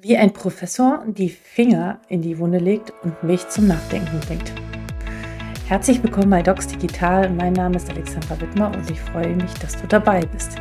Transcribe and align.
Wie 0.00 0.16
ein 0.16 0.32
Professor 0.32 1.02
die 1.08 1.28
Finger 1.28 1.98
in 2.08 2.22
die 2.22 2.38
Wunde 2.38 2.58
legt 2.58 2.92
und 3.02 3.20
mich 3.24 3.48
zum 3.48 3.66
Nachdenken 3.66 4.20
bringt. 4.20 4.52
Herzlich 5.66 6.00
willkommen 6.00 6.30
bei 6.30 6.40
Docs 6.40 6.68
Digital. 6.68 7.28
Mein 7.30 7.54
Name 7.54 7.74
ist 7.74 7.90
Alexandra 7.90 8.40
Wittmer 8.40 8.68
und 8.68 8.88
ich 8.88 9.00
freue 9.00 9.34
mich, 9.34 9.52
dass 9.54 9.80
du 9.80 9.88
dabei 9.88 10.20
bist. 10.26 10.52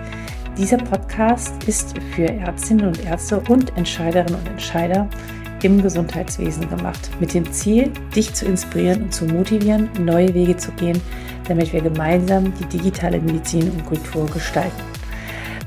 Dieser 0.57 0.77
Podcast 0.77 1.63
ist 1.65 1.93
für 2.15 2.25
Ärztinnen 2.25 2.87
und 2.87 3.05
Ärzte 3.05 3.39
und 3.47 3.77
Entscheiderinnen 3.77 4.39
und 4.39 4.47
Entscheider 4.47 5.07
im 5.61 5.83
Gesundheitswesen 5.83 6.67
gemacht, 6.69 7.11
mit 7.19 7.35
dem 7.35 7.51
Ziel, 7.51 7.91
dich 8.15 8.33
zu 8.33 8.47
inspirieren 8.47 9.03
und 9.03 9.13
zu 9.13 9.25
motivieren, 9.25 9.87
neue 9.99 10.33
Wege 10.33 10.57
zu 10.57 10.71
gehen, 10.71 10.99
damit 11.47 11.71
wir 11.73 11.81
gemeinsam 11.81 12.51
die 12.55 12.77
digitale 12.77 13.19
Medizin 13.21 13.69
und 13.69 13.85
Kultur 13.85 14.25
gestalten. 14.25 14.81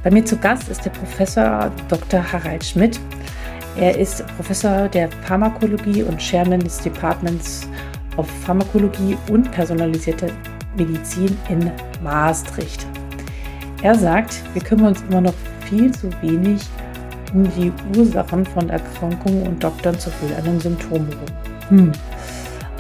Bei 0.03 0.11
mir 0.11 0.25
zu 0.25 0.37
Gast 0.39 0.69
ist 0.71 0.85
der 0.85 0.91
Professor 0.91 1.71
Dr. 1.89 2.33
Harald 2.33 2.65
Schmidt. 2.65 2.99
Er 3.77 3.97
ist 3.97 4.27
Professor 4.37 4.89
der 4.89 5.09
Pharmakologie 5.27 6.03
und 6.03 6.19
Chairman 6.19 6.61
des 6.61 6.79
Departments 6.79 7.69
of 8.17 8.29
Pharmakologie 8.45 9.17
und 9.31 9.51
personalisierte 9.53 10.33
Medizin 10.77 11.37
in 11.49 11.71
Maastricht. 12.03 12.87
Er 13.83 13.95
sagt, 13.95 14.43
wir 14.53 14.63
kümmern 14.63 14.89
uns 14.89 15.03
immer 15.09 15.21
noch 15.21 15.35
viel 15.69 15.93
zu 15.93 16.11
wenig 16.21 16.61
um 17.33 17.45
die 17.57 17.73
Ursachen 17.97 18.45
von 18.45 18.69
Erkrankungen 18.71 19.47
und 19.47 19.63
doktern 19.63 19.99
zu 19.99 20.11
viel 20.11 20.35
an 20.35 20.45
den 20.45 20.61
Symptomen 20.61 21.09
rum. 21.09 21.79
Hm. 21.79 21.93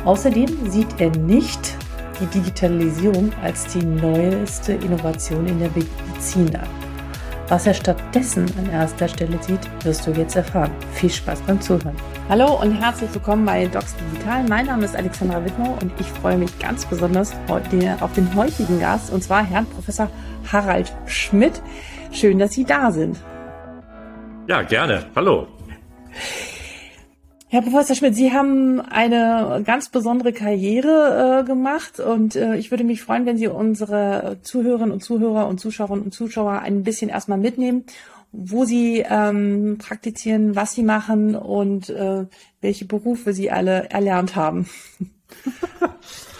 Außerdem 0.04 0.48
sieht 0.68 0.88
er 0.98 1.10
nicht 1.18 1.76
die 2.20 2.26
Digitalisierung 2.26 3.32
als 3.42 3.66
die 3.68 3.84
neueste 3.84 4.72
Innovation 4.72 5.46
in 5.46 5.60
der 5.60 5.70
Medizin 5.70 6.54
an. 6.56 6.79
Was 7.50 7.66
er 7.66 7.74
stattdessen 7.74 8.46
an 8.58 8.70
erster 8.70 9.08
Stelle 9.08 9.36
sieht, 9.42 9.58
wirst 9.84 10.06
du 10.06 10.12
jetzt 10.12 10.36
erfahren. 10.36 10.70
Viel 10.92 11.10
Spaß 11.10 11.40
beim 11.48 11.60
Zuhören. 11.60 11.96
Hallo 12.28 12.60
und 12.62 12.80
herzlich 12.80 13.12
willkommen 13.12 13.44
bei 13.44 13.66
Docs 13.66 13.96
Digital. 13.96 14.44
Mein 14.44 14.66
Name 14.66 14.84
ist 14.84 14.94
Alexandra 14.94 15.44
Wittmer 15.44 15.76
und 15.82 15.90
ich 15.98 16.06
freue 16.06 16.38
mich 16.38 16.56
ganz 16.60 16.86
besonders 16.86 17.34
auf 17.48 18.12
den 18.12 18.34
heutigen 18.36 18.78
Gast 18.78 19.12
und 19.12 19.24
zwar 19.24 19.44
Herrn 19.44 19.66
Professor 19.66 20.08
Harald 20.52 20.92
Schmidt. 21.06 21.60
Schön, 22.12 22.38
dass 22.38 22.52
Sie 22.52 22.64
da 22.64 22.92
sind. 22.92 23.18
Ja, 24.46 24.62
gerne. 24.62 25.06
Hallo. 25.16 25.48
Herr 27.52 27.62
Professor 27.62 27.96
Schmidt, 27.96 28.14
Sie 28.14 28.32
haben 28.32 28.80
eine 28.80 29.64
ganz 29.66 29.88
besondere 29.88 30.32
Karriere 30.32 31.40
äh, 31.40 31.44
gemacht 31.44 31.98
und 31.98 32.36
äh, 32.36 32.54
ich 32.54 32.70
würde 32.70 32.84
mich 32.84 33.02
freuen, 33.02 33.26
wenn 33.26 33.38
Sie 33.38 33.48
unsere 33.48 34.38
Zuhörerinnen 34.42 34.92
und 34.92 35.02
Zuhörer 35.02 35.48
und 35.48 35.58
Zuschauerinnen 35.58 36.04
und 36.04 36.12
Zuschauer 36.12 36.60
ein 36.60 36.84
bisschen 36.84 37.10
erstmal 37.10 37.38
mitnehmen, 37.38 37.86
wo 38.30 38.64
Sie 38.64 39.04
ähm, 39.04 39.78
praktizieren, 39.80 40.54
was 40.54 40.74
Sie 40.74 40.84
machen 40.84 41.34
und 41.34 41.90
äh, 41.90 42.26
welche 42.60 42.84
Berufe 42.84 43.32
Sie 43.32 43.50
alle 43.50 43.90
erlernt 43.90 44.36
haben. 44.36 44.68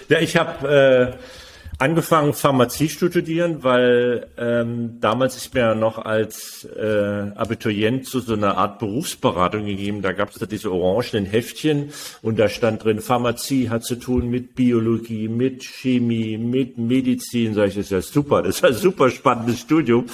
ja, 0.08 0.20
ich 0.20 0.36
habe 0.36 1.19
äh, 1.19 1.39
angefangen 1.80 2.34
Pharmazie 2.34 2.90
studieren, 2.90 3.64
weil 3.64 4.28
ähm, 4.36 5.00
damals 5.00 5.36
ist 5.36 5.54
mir 5.54 5.74
noch 5.74 5.98
als 5.98 6.64
äh, 6.64 7.30
Abiturient 7.34 8.06
zu 8.06 8.20
so 8.20 8.34
einer 8.34 8.58
Art 8.58 8.78
Berufsberatung 8.78 9.64
gegeben. 9.64 10.02
Da 10.02 10.12
gab 10.12 10.30
es 10.30 10.38
da 10.38 10.46
diese 10.46 10.70
orangenen 10.70 11.24
Heftchen 11.24 11.90
und 12.20 12.38
da 12.38 12.48
stand 12.50 12.84
drin, 12.84 13.00
Pharmazie 13.00 13.70
hat 13.70 13.84
zu 13.84 13.96
tun 13.96 14.28
mit 14.28 14.54
Biologie, 14.54 15.28
mit 15.28 15.64
Chemie, 15.64 16.36
mit 16.36 16.76
Medizin. 16.76 17.54
Sag 17.54 17.68
ich, 17.68 17.76
das 17.76 17.86
ist 17.86 17.92
ja 17.92 18.02
super, 18.02 18.42
das 18.42 18.56
ist 18.56 18.64
ein 18.64 18.74
super 18.74 19.10
spannendes 19.10 19.60
Studium. 19.60 20.06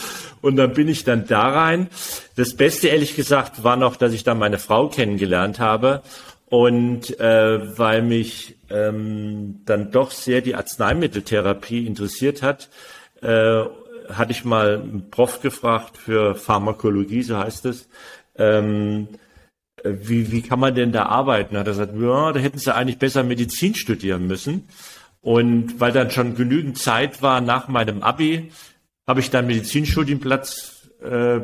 Und 0.43 0.57
dann 0.57 0.73
bin 0.73 0.87
ich 0.87 1.03
dann 1.03 1.27
da 1.27 1.49
rein. 1.49 1.89
Das 2.37 2.55
Beste, 2.55 2.89
ehrlich 2.89 3.17
gesagt, 3.17 3.65
war 3.65 3.77
noch, 3.77 3.97
dass 3.97 4.13
ich 4.13 4.23
dann 4.23 4.39
meine 4.39 4.59
Frau 4.59 4.89
kennengelernt 4.89 5.59
habe. 5.59 6.03
Und 6.49 7.19
äh, 7.19 7.79
weil 7.79 8.03
mich 8.03 8.57
ähm, 8.71 9.63
dann 9.65 9.91
doch 9.91 10.13
sehr 10.13 10.41
die 10.41 10.55
Arzneimitteltherapie 10.55 11.87
interessiert 11.87 12.43
hat, 12.43 12.69
äh, 13.21 13.65
hatte 14.09 14.31
ich 14.31 14.45
mal 14.45 14.81
einen 14.81 15.11
Prof 15.11 15.41
gefragt 15.41 15.97
für 15.99 16.37
Pharmakologie, 16.37 17.23
so 17.23 17.37
heißt 17.37 17.67
es. 17.67 17.89
Ähm, 18.37 19.09
wie, 19.85 20.33
wie 20.33 20.43
kann 20.43 20.61
man 20.61 20.75
denn 20.75 20.93
da 20.93 21.07
arbeiten? 21.07 21.57
Hat 21.57 21.67
er 21.67 21.73
gesagt, 21.73 21.95
ja, 22.01 22.33
da 22.33 22.41
hätten 22.41 22.59
sie 22.59 22.75
eigentlich 22.75 22.99
besser 22.99 23.23
Medizin 23.23 23.75
studieren 23.75 24.27
müssen. 24.27 24.69
Und 25.21 25.81
weil 25.81 25.93
dann 25.93 26.11
schon 26.11 26.37
genügend 26.37 26.79
Zeit 26.79 27.23
war 27.23 27.41
nach 27.41 27.69
meinem 27.69 28.03
Abi, 28.03 28.53
habe 29.07 29.21
ich 29.21 29.31
dann 29.31 29.47
Medizinstudienplatz 29.47 30.89
äh, 31.03 31.41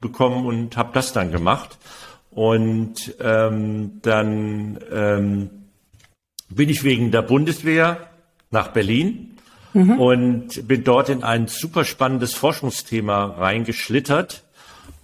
bekommen 0.00 0.46
und 0.46 0.76
habe 0.76 0.90
das 0.92 1.12
dann 1.12 1.32
gemacht. 1.32 1.78
Und 2.36 3.14
ähm, 3.18 3.98
dann 4.02 4.78
ähm, 4.92 5.50
bin 6.50 6.68
ich 6.68 6.84
wegen 6.84 7.10
der 7.10 7.22
Bundeswehr 7.22 8.10
nach 8.50 8.68
Berlin 8.68 9.38
mhm. 9.72 9.98
und 9.98 10.68
bin 10.68 10.84
dort 10.84 11.08
in 11.08 11.22
ein 11.22 11.48
super 11.48 11.86
spannendes 11.86 12.34
Forschungsthema 12.34 13.24
reingeschlittert 13.24 14.44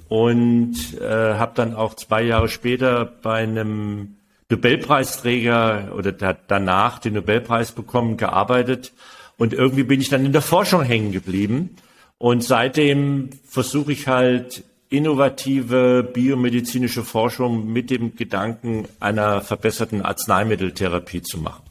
und 0.09 0.75
äh, 1.01 1.07
habe 1.07 1.53
dann 1.55 1.75
auch 1.75 1.95
zwei 1.95 2.23
Jahre 2.23 2.51
später 2.51 3.07
bei 3.07 3.37
einem 3.45 4.17
Nobelpreisträger 4.51 5.95
oder 5.97 6.13
da, 6.13 6.37
danach 6.47 6.99
den 6.99 7.15
Nobelpreis 7.15 7.73
bekommen, 7.73 8.19
gearbeitet 8.19 8.93
und 9.39 9.55
irgendwie 9.55 9.85
bin 9.85 10.03
ich 10.03 10.11
dann 10.11 10.27
in 10.27 10.33
der 10.33 10.43
Forschung 10.43 10.83
hängen 10.83 11.13
geblieben 11.13 11.77
und 12.19 12.45
seitdem 12.45 13.31
versuche 13.49 13.93
ich 13.93 14.07
halt 14.07 14.65
innovative 14.93 16.03
biomedizinische 16.03 17.03
Forschung 17.03 17.73
mit 17.73 17.91
dem 17.91 18.15
Gedanken 18.15 18.87
einer 19.01 19.41
verbesserten 19.41 20.03
Arzneimitteltherapie 20.03 21.23
zu 21.23 21.39
machen. 21.39 21.63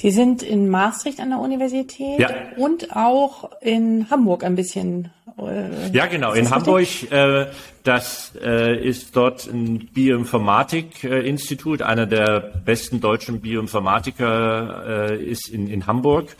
Sie 0.00 0.12
sind 0.12 0.44
in 0.44 0.68
Maastricht 0.68 1.18
an 1.18 1.30
der 1.30 1.40
Universität 1.40 2.20
ja. 2.20 2.30
und 2.56 2.94
auch 2.94 3.50
in 3.60 4.08
Hamburg 4.10 4.44
ein 4.44 4.54
bisschen. 4.54 5.10
Äh, 5.36 5.90
ja, 5.90 6.06
genau, 6.06 6.34
in 6.34 6.48
Hamburg. 6.48 6.86
Äh, 7.10 7.46
das 7.82 8.32
äh, 8.40 8.78
ist 8.80 9.16
dort 9.16 9.48
ein 9.48 9.88
Bioinformatik-Institut. 9.92 11.82
Einer 11.82 12.06
der 12.06 12.38
besten 12.64 13.00
deutschen 13.00 13.40
Bioinformatiker 13.40 15.10
äh, 15.10 15.24
ist 15.24 15.48
in, 15.48 15.66
in 15.66 15.88
Hamburg. 15.88 16.36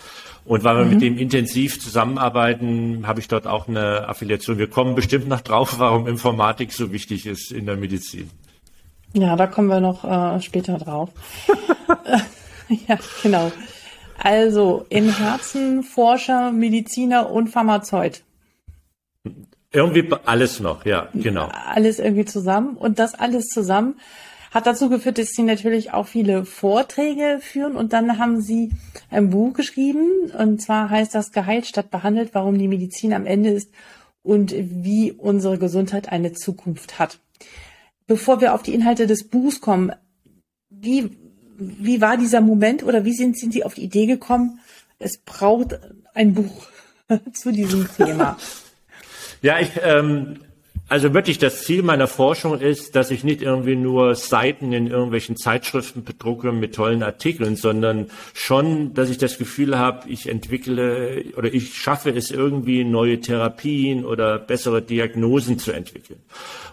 Und 0.48 0.64
weil 0.64 0.78
wir 0.78 0.84
mhm. 0.84 0.90
mit 0.92 1.02
dem 1.02 1.18
intensiv 1.18 1.78
zusammenarbeiten, 1.78 3.06
habe 3.06 3.20
ich 3.20 3.28
dort 3.28 3.46
auch 3.46 3.68
eine 3.68 4.08
Affiliation. 4.08 4.56
Wir 4.56 4.70
kommen 4.70 4.94
bestimmt 4.94 5.28
noch 5.28 5.42
drauf, 5.42 5.74
warum 5.78 6.08
Informatik 6.08 6.72
so 6.72 6.90
wichtig 6.90 7.26
ist 7.26 7.52
in 7.52 7.66
der 7.66 7.76
Medizin. 7.76 8.30
Ja, 9.12 9.36
da 9.36 9.46
kommen 9.46 9.68
wir 9.68 9.80
noch 9.80 10.04
äh, 10.04 10.40
später 10.40 10.78
drauf. 10.78 11.10
ja, 12.88 12.98
genau. 13.22 13.52
Also 14.16 14.86
im 14.88 15.10
Herzen 15.10 15.82
Forscher, 15.82 16.50
Mediziner 16.50 17.30
und 17.30 17.48
Pharmazeut. 17.48 18.22
Irgendwie 19.70 20.10
alles 20.24 20.60
noch, 20.60 20.86
ja, 20.86 21.08
genau. 21.12 21.50
Alles 21.66 21.98
irgendwie 21.98 22.24
zusammen 22.24 22.78
und 22.78 22.98
das 22.98 23.14
alles 23.14 23.48
zusammen 23.48 23.96
hat 24.50 24.66
dazu 24.66 24.88
geführt, 24.88 25.18
dass 25.18 25.30
sie 25.30 25.42
natürlich 25.42 25.92
auch 25.92 26.06
viele 26.06 26.44
Vorträge 26.44 27.38
führen 27.40 27.76
und 27.76 27.92
dann 27.92 28.18
haben 28.18 28.40
sie 28.40 28.70
ein 29.10 29.30
Buch 29.30 29.52
geschrieben 29.52 30.30
und 30.36 30.62
zwar 30.62 30.90
heißt 30.90 31.14
das 31.14 31.32
Geheilt 31.32 31.66
statt 31.66 31.90
behandelt, 31.90 32.30
warum 32.32 32.58
die 32.58 32.68
Medizin 32.68 33.12
am 33.12 33.26
Ende 33.26 33.50
ist 33.50 33.70
und 34.22 34.54
wie 34.56 35.12
unsere 35.12 35.58
Gesundheit 35.58 36.10
eine 36.10 36.32
Zukunft 36.32 36.98
hat. 36.98 37.18
Bevor 38.06 38.40
wir 38.40 38.54
auf 38.54 38.62
die 38.62 38.74
Inhalte 38.74 39.06
des 39.06 39.28
Buchs 39.28 39.60
kommen, 39.60 39.92
wie, 40.70 41.10
wie 41.56 42.00
war 42.00 42.16
dieser 42.16 42.40
Moment 42.40 42.82
oder 42.82 43.04
wie 43.04 43.12
sind, 43.12 43.38
sind 43.38 43.52
Sie 43.52 43.64
auf 43.64 43.74
die 43.74 43.84
Idee 43.84 44.06
gekommen, 44.06 44.60
es 44.98 45.18
braucht 45.18 45.78
ein 46.14 46.34
Buch 46.34 46.68
zu 47.32 47.52
diesem 47.52 47.88
Thema? 47.96 48.38
Ja, 49.42 49.60
ich, 49.60 49.70
ähm, 49.82 50.40
also 50.88 51.12
wirklich 51.12 51.38
das 51.38 51.64
Ziel 51.64 51.82
meiner 51.82 52.06
Forschung 52.06 52.58
ist, 52.58 52.96
dass 52.96 53.10
ich 53.10 53.22
nicht 53.22 53.42
irgendwie 53.42 53.76
nur 53.76 54.14
Seiten 54.14 54.72
in 54.72 54.86
irgendwelchen 54.86 55.36
Zeitschriften 55.36 56.02
bedrucke 56.02 56.50
mit 56.50 56.74
tollen 56.74 57.02
Artikeln, 57.02 57.56
sondern 57.56 58.06
schon, 58.32 58.94
dass 58.94 59.10
ich 59.10 59.18
das 59.18 59.36
Gefühl 59.36 59.78
habe, 59.78 60.08
ich 60.08 60.28
entwickle 60.28 61.24
oder 61.36 61.52
ich 61.52 61.74
schaffe 61.74 62.10
es 62.10 62.30
irgendwie 62.30 62.84
neue 62.84 63.20
Therapien 63.20 64.06
oder 64.06 64.38
bessere 64.38 64.80
Diagnosen 64.80 65.58
zu 65.58 65.72
entwickeln. 65.72 66.20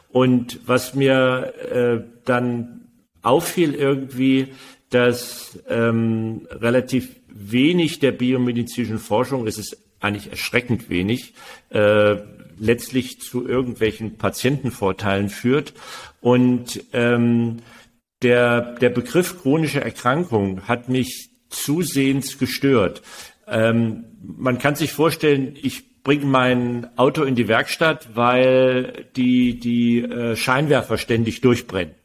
Und 0.10 0.62
was 0.66 0.96
mir 0.96 1.54
äh, 1.72 2.00
dann 2.24 2.88
auffiel 3.22 3.74
irgendwie, 3.74 4.48
dass 4.92 5.60
ähm, 5.68 6.48
relativ 6.52 7.10
wenig 7.28 8.00
der 8.00 8.14
biomedizinischen 8.14 9.00
Forschung, 9.00 9.46
es 9.46 9.58
ist 9.58 9.78
eigentlich 10.00 10.30
erschreckend 10.30 10.90
wenig, 10.90 11.34
äh, 11.70 12.16
letztlich 12.58 13.20
zu 13.22 13.48
irgendwelchen 13.48 14.18
Patientenvorteilen 14.18 15.30
führt. 15.30 15.74
Und 16.22 16.84
ähm, 16.94 17.58
der, 18.22 18.76
der 18.76 18.90
Begriff 18.90 19.42
chronische 19.42 19.82
Erkrankung 19.82 20.68
hat 20.68 20.90
mich 20.90 21.30
zusehends 21.50 22.38
gestört. 22.38 23.02
Ähm, 23.48 24.06
man 24.22 24.58
kann 24.58 24.76
sich 24.76 24.92
vorstellen, 24.92 25.56
ich 25.62 26.02
bringe 26.04 26.26
mein 26.26 26.98
Auto 26.98 27.24
in 27.24 27.36
die 27.36 27.48
Werkstatt, 27.48 28.16
weil 28.16 29.08
die, 29.16 29.60
die 29.60 30.02
äh, 30.02 30.36
Scheinwerfer 30.36 30.98
ständig 30.98 31.42
durchbrennen. 31.42 31.96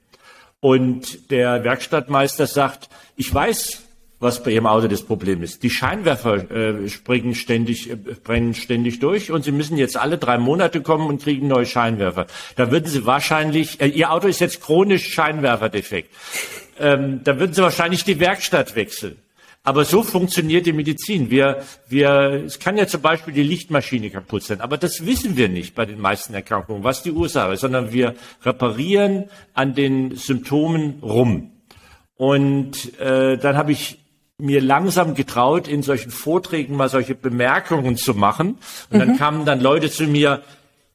Und 0.60 1.30
der 1.30 1.64
Werkstattmeister 1.64 2.46
sagt, 2.46 2.88
ich 3.16 3.32
weiß, 3.32 3.82
was 4.20 4.42
bei 4.42 4.52
Ihrem 4.52 4.66
Auto 4.66 4.86
das 4.86 5.02
Problem 5.02 5.42
ist. 5.42 5.62
Die 5.62 5.70
Scheinwerfer 5.70 6.50
äh, 6.50 6.88
springen 6.88 7.34
ständig, 7.34 7.90
äh, 7.90 7.96
brennen 7.96 8.54
ständig 8.54 9.00
durch 9.00 9.32
und 9.32 9.44
Sie 9.44 9.50
müssen 9.50 9.78
jetzt 9.78 9.96
alle 9.96 10.18
drei 10.18 10.38
Monate 10.38 10.82
kommen 10.82 11.08
und 11.08 11.22
kriegen 11.22 11.48
neue 11.48 11.66
Scheinwerfer. 11.66 12.26
Da 12.54 12.70
würden 12.70 12.86
Sie 12.86 13.06
wahrscheinlich, 13.06 13.80
äh, 13.80 13.88
Ihr 13.88 14.12
Auto 14.12 14.28
ist 14.28 14.40
jetzt 14.40 14.60
chronisch 14.60 15.12
Scheinwerferdefekt. 15.12 16.14
Ähm, 16.78 17.22
da 17.24 17.38
würden 17.40 17.54
Sie 17.54 17.62
wahrscheinlich 17.62 18.04
die 18.04 18.20
Werkstatt 18.20 18.76
wechseln. 18.76 19.16
Aber 19.62 19.84
so 19.84 20.02
funktioniert 20.02 20.64
die 20.64 20.72
Medizin. 20.72 21.30
Wir, 21.30 21.62
wir, 21.88 22.44
es 22.46 22.58
kann 22.58 22.78
ja 22.78 22.86
zum 22.86 23.02
Beispiel 23.02 23.34
die 23.34 23.42
Lichtmaschine 23.42 24.08
kaputt 24.08 24.42
sein, 24.42 24.62
aber 24.62 24.78
das 24.78 25.04
wissen 25.04 25.36
wir 25.36 25.50
nicht 25.50 25.74
bei 25.74 25.84
den 25.84 26.00
meisten 26.00 26.32
Erkrankungen, 26.32 26.82
was 26.82 27.02
die 27.02 27.12
Ursache 27.12 27.52
ist, 27.52 27.60
sondern 27.60 27.92
wir 27.92 28.14
reparieren 28.42 29.24
an 29.52 29.74
den 29.74 30.16
Symptomen 30.16 31.00
rum. 31.02 31.52
Und 32.16 32.98
äh, 32.98 33.36
dann 33.36 33.56
habe 33.56 33.72
ich 33.72 33.98
mir 34.40 34.60
langsam 34.60 35.14
getraut, 35.14 35.68
in 35.68 35.82
solchen 35.82 36.10
Vorträgen 36.10 36.76
mal 36.76 36.88
solche 36.88 37.14
Bemerkungen 37.14 37.96
zu 37.96 38.14
machen. 38.14 38.58
Und 38.90 38.98
dann 38.98 39.12
mhm. 39.12 39.16
kamen 39.18 39.44
dann 39.44 39.60
Leute 39.60 39.90
zu 39.90 40.04
mir, 40.04 40.42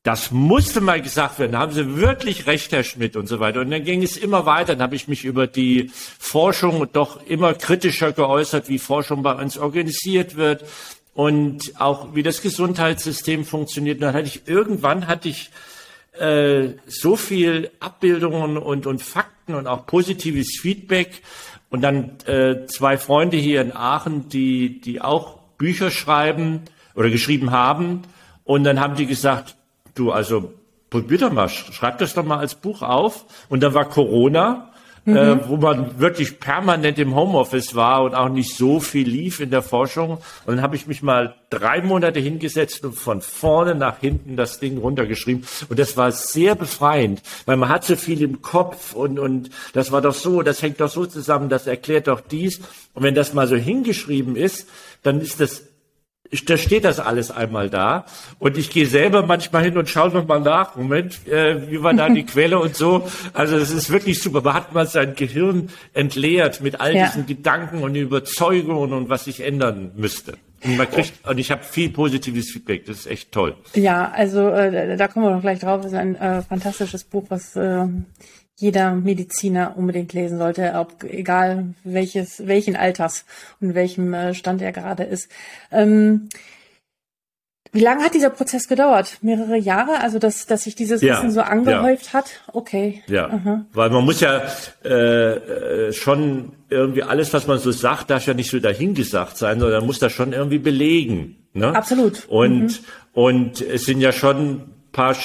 das 0.06 0.30
musste 0.30 0.81
mal 0.81 1.01
gesagt 1.01 1.39
werden. 1.39 1.53
Da 1.53 1.59
haben 1.59 1.71
Sie 1.71 1.97
wirklich 1.97 2.45
recht, 2.45 2.71
Herr 2.71 2.83
Schmidt 2.83 3.15
und 3.15 3.27
so 3.27 3.39
weiter. 3.39 3.62
Und 3.62 3.71
dann 3.71 3.83
ging 3.83 4.03
es 4.03 4.18
immer 4.18 4.45
weiter. 4.45 4.74
Dann 4.74 4.83
habe 4.83 4.95
ich 4.95 5.07
mich 5.07 5.25
über 5.25 5.47
die 5.47 5.89
Forschung 5.94 6.88
doch 6.94 7.25
immer 7.25 7.56
kritischer 7.56 8.12
geäußert, 8.12 8.69
wie 8.69 8.77
Forschung 8.77 9.24
bei 9.24 9.33
uns 9.33 9.57
organisiert 9.57 10.36
wird 10.36 10.63
und 11.15 11.74
auch 11.80 12.13
wie 12.13 12.21
das 12.21 12.44
Gesundheitssystem 12.44 13.45
funktioniert. 13.45 13.95
Und 13.95 14.01
dann 14.01 14.13
hatte 14.13 14.27
ich 14.27 14.47
irgendwann 14.47 15.07
hatte 15.07 15.30
ich 15.30 15.50
äh, 16.19 16.74
so 16.86 17.15
viel 17.15 17.71
Abbildungen 17.80 18.57
und, 18.57 18.86
und 18.86 19.01
Fakten 19.01 19.56
und 19.56 19.65
auch 19.65 19.88
positives 19.88 20.59
Feedback. 20.62 21.24
Und 21.75 21.81
dann 21.81 22.12
äh, 22.25 22.68
zwei 22.68 22.98
Freunde 22.98 23.36
hier 23.36 23.60
in 23.60 23.75
Aachen, 23.75 24.30
die, 24.30 24.80
die 24.80 25.01
auch 25.01 25.39
Bücher 25.57 25.92
schreiben 25.92 26.62
oder 26.94 27.10
geschrieben 27.10 27.51
haben. 27.51 28.04
Und 28.45 28.63
dann 28.63 28.80
haben 28.80 28.95
die 28.95 29.06
gesagt, 29.06 29.57
du, 29.94 30.13
also 30.13 30.54
probier 30.89 31.18
doch 31.18 31.33
mal, 31.33 31.50
schreib 31.50 31.98
das 31.98 32.13
doch 32.13 32.24
mal 32.24 32.38
als 32.38 32.56
Buch 32.56 32.81
auf. 32.81 33.25
Und 33.50 33.62
da 33.62 33.74
war 33.74 33.89
Corona, 33.89 34.72
mhm. 35.06 35.16
äh, 35.16 35.50
wo 35.50 35.57
man 35.57 36.00
wirklich 36.00 36.40
permanent 36.40 37.00
im 37.00 37.16
Homeoffice 37.16 37.75
war 37.75 38.04
und 38.04 38.16
auch 38.16 38.30
nicht 38.30 38.56
so 38.56 38.80
viel 38.80 39.07
lief 39.07 39.40
in 39.40 39.52
der 39.52 39.62
Forschung. 39.62 40.18
Und 40.46 40.56
dann 40.56 40.62
habe 40.62 40.75
ich 40.75 40.88
mich 40.88 41.02
mal 41.02 41.36
drei 41.50 41.81
Monate 41.81 42.19
hingesetzt 42.19 42.84
und 42.84 42.94
von 42.94 43.22
vorne 43.22 43.75
nach 43.75 44.00
hinten 44.00 44.36
das 44.36 44.60
Ding 44.60 44.78
runtergeschrieben. 44.78 45.46
Und 45.69 45.80
das 45.80 45.96
war 45.96 46.12
sehr 46.12 46.56
befreiend, 46.56 47.22
weil 47.46 47.57
man 47.57 47.69
hat 47.69 47.84
so 47.84 47.96
viel 47.96 48.22
im 48.22 48.42
Kopf 48.42 48.94
und, 48.94 49.19
und 49.19 49.50
das 49.74 49.92
war 49.92 50.02
doch 50.02 50.13
so, 50.13 50.42
das 50.42 50.62
hängt 50.62 50.81
doch 50.81 50.90
so 50.90 51.06
zusammen, 51.06 51.50
das 51.50 51.68
erklärt 51.68 52.07
doch 52.07 52.22
dies. 52.22 52.60
Und 52.94 53.04
wenn 53.04 53.16
das 53.16 53.34
mal 53.34 53.48
so 53.48 53.56
hingeschrieben 53.56 54.36
ist, 54.36 54.68
dann 55.04 55.22
ist 55.22 55.40
das 55.40 55.63
da 56.44 56.58
steht 56.58 56.84
das 56.84 57.00
alles 57.00 57.32
einmal 57.32 57.70
da. 57.70 58.06
Und 58.40 58.58
ich 58.58 58.70
gehe 58.70 58.88
selber 58.88 59.26
manchmal 59.26 59.64
hin 59.64 59.78
und 59.78 59.88
schaue 59.88 60.10
nochmal 60.10 60.42
nach. 60.42 60.76
Moment, 60.76 61.26
äh, 61.28 61.72
wie 61.72 61.82
war 61.82 61.94
da 61.94 62.10
die 62.10 62.24
Quelle 62.26 62.60
und 62.60 62.76
so. 62.76 63.08
Also 63.34 63.58
das 63.58 63.72
ist 63.72 63.90
wirklich 63.90 64.22
super. 64.22 64.42
Man 64.42 64.54
hat 64.54 64.74
mal 64.74 64.88
sein 64.88 65.16
Gehirn 65.16 65.70
entleert 65.94 66.62
mit 66.62 66.82
all 66.82 66.94
ja. 66.94 67.06
diesen 67.06 67.26
Gedanken 67.26 67.84
und 67.84 67.96
Überzeugungen 67.96 68.92
und 68.92 69.08
was 69.08 69.26
sich 69.26 69.40
ändern 69.40 69.92
müsste. 69.96 70.34
Und 70.66 70.78
man 70.78 70.90
kriegt, 70.90 71.14
und 71.28 71.38
ich 71.38 71.52
habe 71.52 71.64
viel 71.64 71.90
positives 71.90 72.52
Feedback. 72.52 72.86
Das 72.86 73.00
ist 73.00 73.08
echt 73.08 73.31
toll. 73.31 73.56
Ja, 73.76 74.12
also 74.12 74.50
äh, 74.50 74.98
da 74.98 75.08
kommen 75.08 75.26
wir 75.26 75.31
noch 75.31 75.42
gleich 75.42 75.60
drauf. 75.60 75.81
Das 75.81 75.92
ist 75.92 75.98
ein 75.98 76.16
äh, 76.16 76.42
fantastisches 76.42 77.04
Buch, 77.04 77.26
was 77.30 77.56
äh, 77.56 77.86
jeder 78.57 78.96
Mediziner 78.96 79.74
unbedingt 79.78 80.13
lesen 80.13 80.38
sollte, 80.38 80.74
ob, 80.75 81.04
egal 81.04 81.74
welches, 81.84 82.48
welchen 82.48 82.75
Alters 82.75 83.25
und 83.60 83.75
welchem 83.75 84.13
äh, 84.13 84.34
Stand 84.34 84.62
er 84.62 84.72
gerade 84.72 85.04
ist. 85.04 85.30
Ähm, 85.72 86.30
wie 87.75 87.81
lange 87.81 88.06
hat 88.06 88.13
dieser 88.13 88.30
Prozess 88.30 88.69
gedauert? 88.69 89.18
Mehrere 89.22 89.57
Jahre? 89.57 90.00
Also, 90.00 90.18
dass, 90.18 90.46
dass 90.46 90.63
sich 90.63 90.75
dieses 90.75 91.02
ja, 91.02 91.18
Wissen 91.18 91.31
so 91.31 91.42
angehäuft 91.42 92.06
ja. 92.06 92.13
hat? 92.13 92.42
Okay. 92.54 93.04
Ja, 93.07 93.28
Aha. 93.28 93.66
weil 93.74 93.90
man 93.90 94.06
muss 94.06 94.22
ja 94.22 94.44
äh, 94.86 95.34
äh, 95.88 95.92
schon 95.92 96.54
irgendwie 96.69 97.04
alles, 97.04 97.34
was 97.34 97.48
man 97.48 97.60
so 97.60 97.72
sagt, 97.72 98.10
darf 98.10 98.25
ja 98.25 98.34
nicht 98.34 98.50
so 98.50 98.60
dahingesagt 98.60 99.36
sein, 99.36 99.60
sondern 99.60 99.86
muss 99.86 100.00
das 100.00 100.13
schon 100.13 100.31
irgendwie 100.31 100.60
belegen. 100.60 101.36
Ne? 101.52 101.75
Absolut. 101.75 102.25
Und, 102.30 102.62
mhm. 102.62 102.78
und 103.12 103.62
es 103.62 103.84
sind 103.84 104.00
ja 104.00 104.13
schon 104.13 104.62
paar 104.94 105.16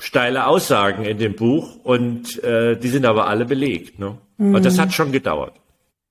steile 0.00 0.46
Aussagen 0.46 1.04
in 1.04 1.18
dem 1.18 1.34
Buch 1.34 1.76
und 1.84 2.42
äh, 2.42 2.76
die 2.76 2.88
sind 2.88 3.06
aber 3.06 3.26
alle 3.28 3.44
belegt. 3.44 3.98
Ne? 3.98 4.18
Mhm. 4.38 4.54
Und 4.54 4.64
das 4.64 4.78
hat 4.78 4.92
schon 4.92 5.12
gedauert. 5.12 5.54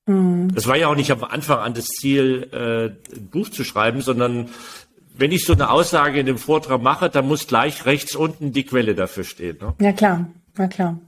Mhm. 0.06 0.54
Das 0.54 0.68
war 0.68 0.78
ja 0.78 0.88
auch 0.88 0.96
nicht 0.96 1.12
am 1.12 1.24
Anfang 1.24 1.60
an 1.60 1.74
das 1.74 1.88
Ziel, 1.88 2.48
äh, 2.52 3.16
ein 3.16 3.28
Buch 3.30 3.50
zu 3.50 3.64
schreiben, 3.64 4.02
sondern 4.02 4.50
wenn 5.16 5.32
ich 5.32 5.46
so 5.46 5.54
eine 5.54 5.70
Aussage 5.70 6.20
in 6.20 6.26
dem 6.26 6.38
Vortrag 6.38 6.82
mache, 6.82 7.10
dann 7.10 7.28
muss 7.28 7.48
gleich 7.48 7.86
rechts 7.86 8.16
unten 8.16 8.54
die 8.54 8.64
Quelle 8.64 8.96
dafür 8.96 9.24
stehen. 9.24 9.58
Ne? 9.62 9.74
Ja 9.82 9.92
klar, 9.92 10.30
ja 10.58 10.68
klar. 10.68 11.00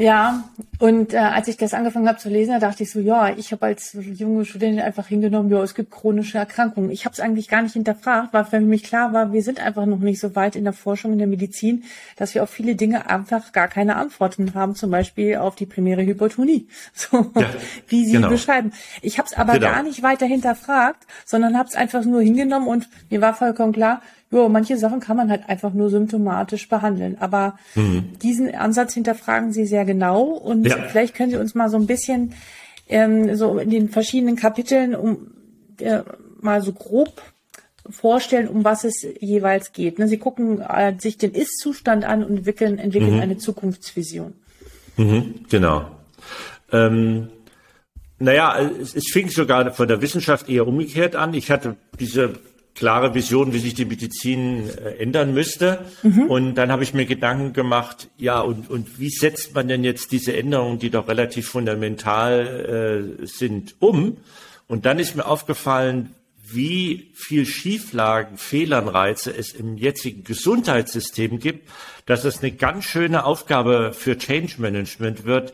Ja, 0.00 0.44
und 0.78 1.12
äh, 1.12 1.18
als 1.18 1.46
ich 1.46 1.58
das 1.58 1.74
angefangen 1.74 2.08
habe 2.08 2.16
zu 2.16 2.30
lesen, 2.30 2.52
da 2.52 2.58
dachte 2.58 2.84
ich 2.84 2.90
so, 2.90 3.00
ja, 3.00 3.36
ich 3.36 3.52
habe 3.52 3.66
als 3.66 3.94
junge 4.14 4.46
Studentin 4.46 4.80
einfach 4.80 5.08
hingenommen, 5.08 5.50
ja, 5.50 5.62
es 5.62 5.74
gibt 5.74 5.90
chronische 5.90 6.38
Erkrankungen. 6.38 6.90
Ich 6.90 7.04
habe 7.04 7.12
es 7.12 7.20
eigentlich 7.20 7.48
gar 7.48 7.60
nicht 7.60 7.74
hinterfragt, 7.74 8.32
weil 8.32 8.46
für 8.46 8.60
mich 8.60 8.82
klar 8.82 9.12
war, 9.12 9.34
wir 9.34 9.42
sind 9.42 9.60
einfach 9.60 9.84
noch 9.84 9.98
nicht 9.98 10.18
so 10.18 10.34
weit 10.34 10.56
in 10.56 10.64
der 10.64 10.72
Forschung, 10.72 11.12
in 11.12 11.18
der 11.18 11.26
Medizin, 11.26 11.84
dass 12.16 12.34
wir 12.34 12.42
auf 12.42 12.48
viele 12.48 12.76
Dinge 12.76 13.10
einfach 13.10 13.52
gar 13.52 13.68
keine 13.68 13.96
Antworten 13.96 14.54
haben, 14.54 14.74
zum 14.74 14.90
Beispiel 14.90 15.36
auf 15.36 15.54
die 15.54 15.66
primäre 15.66 16.02
Hypotonie, 16.02 16.66
so 16.94 17.30
ja, 17.36 17.50
wie 17.88 18.06
Sie 18.06 18.12
genau. 18.12 18.30
beschreiben. 18.30 18.72
Ich 19.02 19.18
habe 19.18 19.26
es 19.26 19.36
aber 19.36 19.58
genau. 19.58 19.66
gar 19.66 19.82
nicht 19.82 20.02
weiter 20.02 20.24
hinterfragt, 20.24 21.06
sondern 21.26 21.58
habe 21.58 21.68
es 21.68 21.74
einfach 21.74 22.06
nur 22.06 22.22
hingenommen 22.22 22.68
und 22.68 22.88
mir 23.10 23.20
war 23.20 23.34
vollkommen 23.34 23.74
klar, 23.74 24.00
ja, 24.32 24.48
manche 24.48 24.76
Sachen 24.76 25.00
kann 25.00 25.16
man 25.16 25.30
halt 25.30 25.48
einfach 25.48 25.72
nur 25.72 25.90
symptomatisch 25.90 26.68
behandeln. 26.68 27.16
Aber 27.18 27.58
mhm. 27.74 28.18
diesen 28.22 28.54
Ansatz 28.54 28.94
hinterfragen 28.94 29.52
Sie 29.52 29.66
sehr 29.66 29.84
genau 29.84 30.22
und 30.22 30.66
ja. 30.66 30.76
vielleicht 30.88 31.14
können 31.14 31.30
Sie 31.30 31.36
uns 31.36 31.54
mal 31.54 31.68
so 31.68 31.76
ein 31.76 31.86
bisschen 31.86 32.34
ähm, 32.88 33.34
so 33.34 33.58
in 33.58 33.70
den 33.70 33.88
verschiedenen 33.88 34.36
Kapiteln 34.36 34.94
um 34.94 35.32
äh, 35.78 36.02
mal 36.40 36.62
so 36.62 36.72
grob 36.72 37.22
vorstellen, 37.88 38.48
um 38.48 38.64
was 38.64 38.84
es 38.84 39.06
jeweils 39.20 39.72
geht. 39.72 39.98
Ne? 39.98 40.06
Sie 40.06 40.18
gucken 40.18 40.60
äh, 40.60 40.94
sich 40.98 41.18
den 41.18 41.32
Ist-Zustand 41.32 42.04
an 42.04 42.22
und 42.22 42.38
entwickeln, 42.38 42.78
entwickeln 42.78 43.14
mhm. 43.16 43.20
eine 43.20 43.38
Zukunftsvision. 43.38 44.34
Mhm, 44.96 45.46
genau. 45.48 45.90
Ähm, 46.72 47.28
naja, 48.18 48.60
es, 48.60 48.94
es 48.94 49.10
fing 49.10 49.28
sogar 49.28 49.72
von 49.72 49.88
der 49.88 50.02
Wissenschaft 50.02 50.48
eher 50.48 50.68
umgekehrt 50.68 51.16
an. 51.16 51.34
Ich 51.34 51.50
hatte 51.50 51.76
diese 51.98 52.34
klare 52.80 53.14
Vision, 53.14 53.52
wie 53.52 53.58
sich 53.58 53.74
die 53.74 53.84
Medizin 53.84 54.70
äh, 54.70 55.02
ändern 55.02 55.34
müsste. 55.34 55.84
Mhm. 56.02 56.22
Und 56.30 56.54
dann 56.54 56.72
habe 56.72 56.82
ich 56.82 56.94
mir 56.94 57.04
Gedanken 57.04 57.52
gemacht, 57.52 58.08
ja, 58.16 58.40
und, 58.40 58.70
und 58.70 58.98
wie 58.98 59.10
setzt 59.10 59.54
man 59.54 59.68
denn 59.68 59.84
jetzt 59.84 60.12
diese 60.12 60.34
Änderungen, 60.34 60.78
die 60.78 60.88
doch 60.88 61.06
relativ 61.06 61.46
fundamental 61.46 63.18
äh, 63.20 63.26
sind, 63.26 63.76
um? 63.80 64.16
Und 64.66 64.86
dann 64.86 64.98
ist 64.98 65.14
mir 65.14 65.26
aufgefallen, 65.26 66.14
wie 66.42 67.10
viel 67.12 67.44
Schieflagen, 67.44 68.38
Fehlanreize 68.38 69.30
es 69.36 69.52
im 69.52 69.76
jetzigen 69.76 70.24
Gesundheitssystem 70.24 71.38
gibt, 71.38 71.68
dass 72.06 72.24
es 72.24 72.38
eine 72.38 72.50
ganz 72.50 72.86
schöne 72.86 73.24
Aufgabe 73.24 73.92
für 73.92 74.16
Change 74.16 74.54
Management 74.58 75.26
wird, 75.26 75.52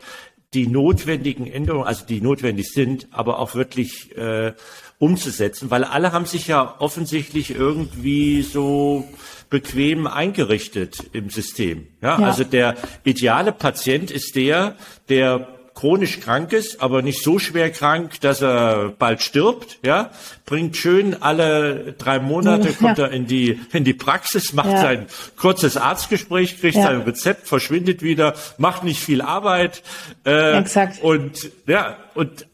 die 0.53 0.67
notwendigen 0.67 1.45
Änderungen, 1.47 1.87
also 1.87 2.05
die 2.05 2.21
notwendig 2.21 2.71
sind, 2.71 3.07
aber 3.11 3.39
auch 3.39 3.55
wirklich 3.55 4.15
äh, 4.17 4.53
umzusetzen, 4.97 5.69
weil 5.69 5.83
alle 5.83 6.11
haben 6.11 6.25
sich 6.25 6.47
ja 6.47 6.75
offensichtlich 6.79 7.51
irgendwie 7.51 8.41
so 8.41 9.07
bequem 9.49 10.07
eingerichtet 10.07 10.97
im 11.13 11.29
System. 11.29 11.87
Ja, 12.01 12.19
ja. 12.19 12.25
also 12.25 12.43
der 12.43 12.75
ideale 13.03 13.51
Patient 13.51 14.11
ist 14.11 14.35
der, 14.35 14.75
der 15.09 15.56
chronisch 15.77 16.21
krank 16.21 16.53
ist, 16.53 16.81
aber 16.81 17.03
nicht 17.03 17.21
so 17.21 17.37
schwer 17.37 17.69
krank, 17.69 18.19
dass 18.21 18.41
er 18.41 18.93
bald 18.97 19.21
stirbt, 19.21 19.77
ja, 19.85 20.09
bringt 20.47 20.75
schön 20.75 21.21
alle 21.21 21.93
drei 21.99 22.17
Monate, 22.17 22.73
kommt 22.73 22.97
ja. 22.97 23.05
er 23.05 23.11
in 23.11 23.27
die, 23.27 23.59
in 23.73 23.83
die 23.83 23.93
Praxis, 23.93 24.53
macht 24.53 24.71
ja. 24.71 24.81
sein 24.81 25.05
kurzes 25.39 25.77
Arztgespräch, 25.77 26.59
kriegt 26.59 26.77
ja. 26.77 26.83
sein 26.83 27.01
Rezept, 27.01 27.47
verschwindet 27.47 28.01
wieder, 28.01 28.33
macht 28.57 28.83
nicht 28.83 28.99
viel 28.99 29.21
Arbeit, 29.21 29.83
äh, 30.25 30.57
Exakt. 30.57 31.03
und, 31.03 31.51
ja, 31.67 31.97
und 32.15 32.47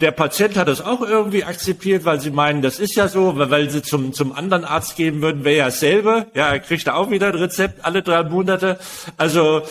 der 0.00 0.10
Patient 0.10 0.56
hat 0.56 0.68
das 0.68 0.82
auch 0.82 1.00
irgendwie 1.00 1.44
akzeptiert, 1.44 2.04
weil 2.04 2.20
sie 2.20 2.30
meinen, 2.30 2.60
das 2.60 2.78
ist 2.78 2.94
ja 2.94 3.08
so, 3.08 3.38
weil 3.38 3.70
sie 3.70 3.82
zum, 3.82 4.12
zum 4.12 4.32
anderen 4.32 4.64
Arzt 4.64 4.96
geben 4.96 5.22
würden, 5.22 5.44
wäre 5.44 5.56
ja 5.56 5.64
dasselbe. 5.66 6.26
Ja, 6.34 6.50
er 6.50 6.60
kriegt 6.60 6.88
auch 6.88 7.10
wieder 7.10 7.28
ein 7.28 7.36
Rezept 7.36 7.84
alle 7.84 8.02
drei 8.02 8.24
Monate. 8.24 8.78
Also 9.16 9.62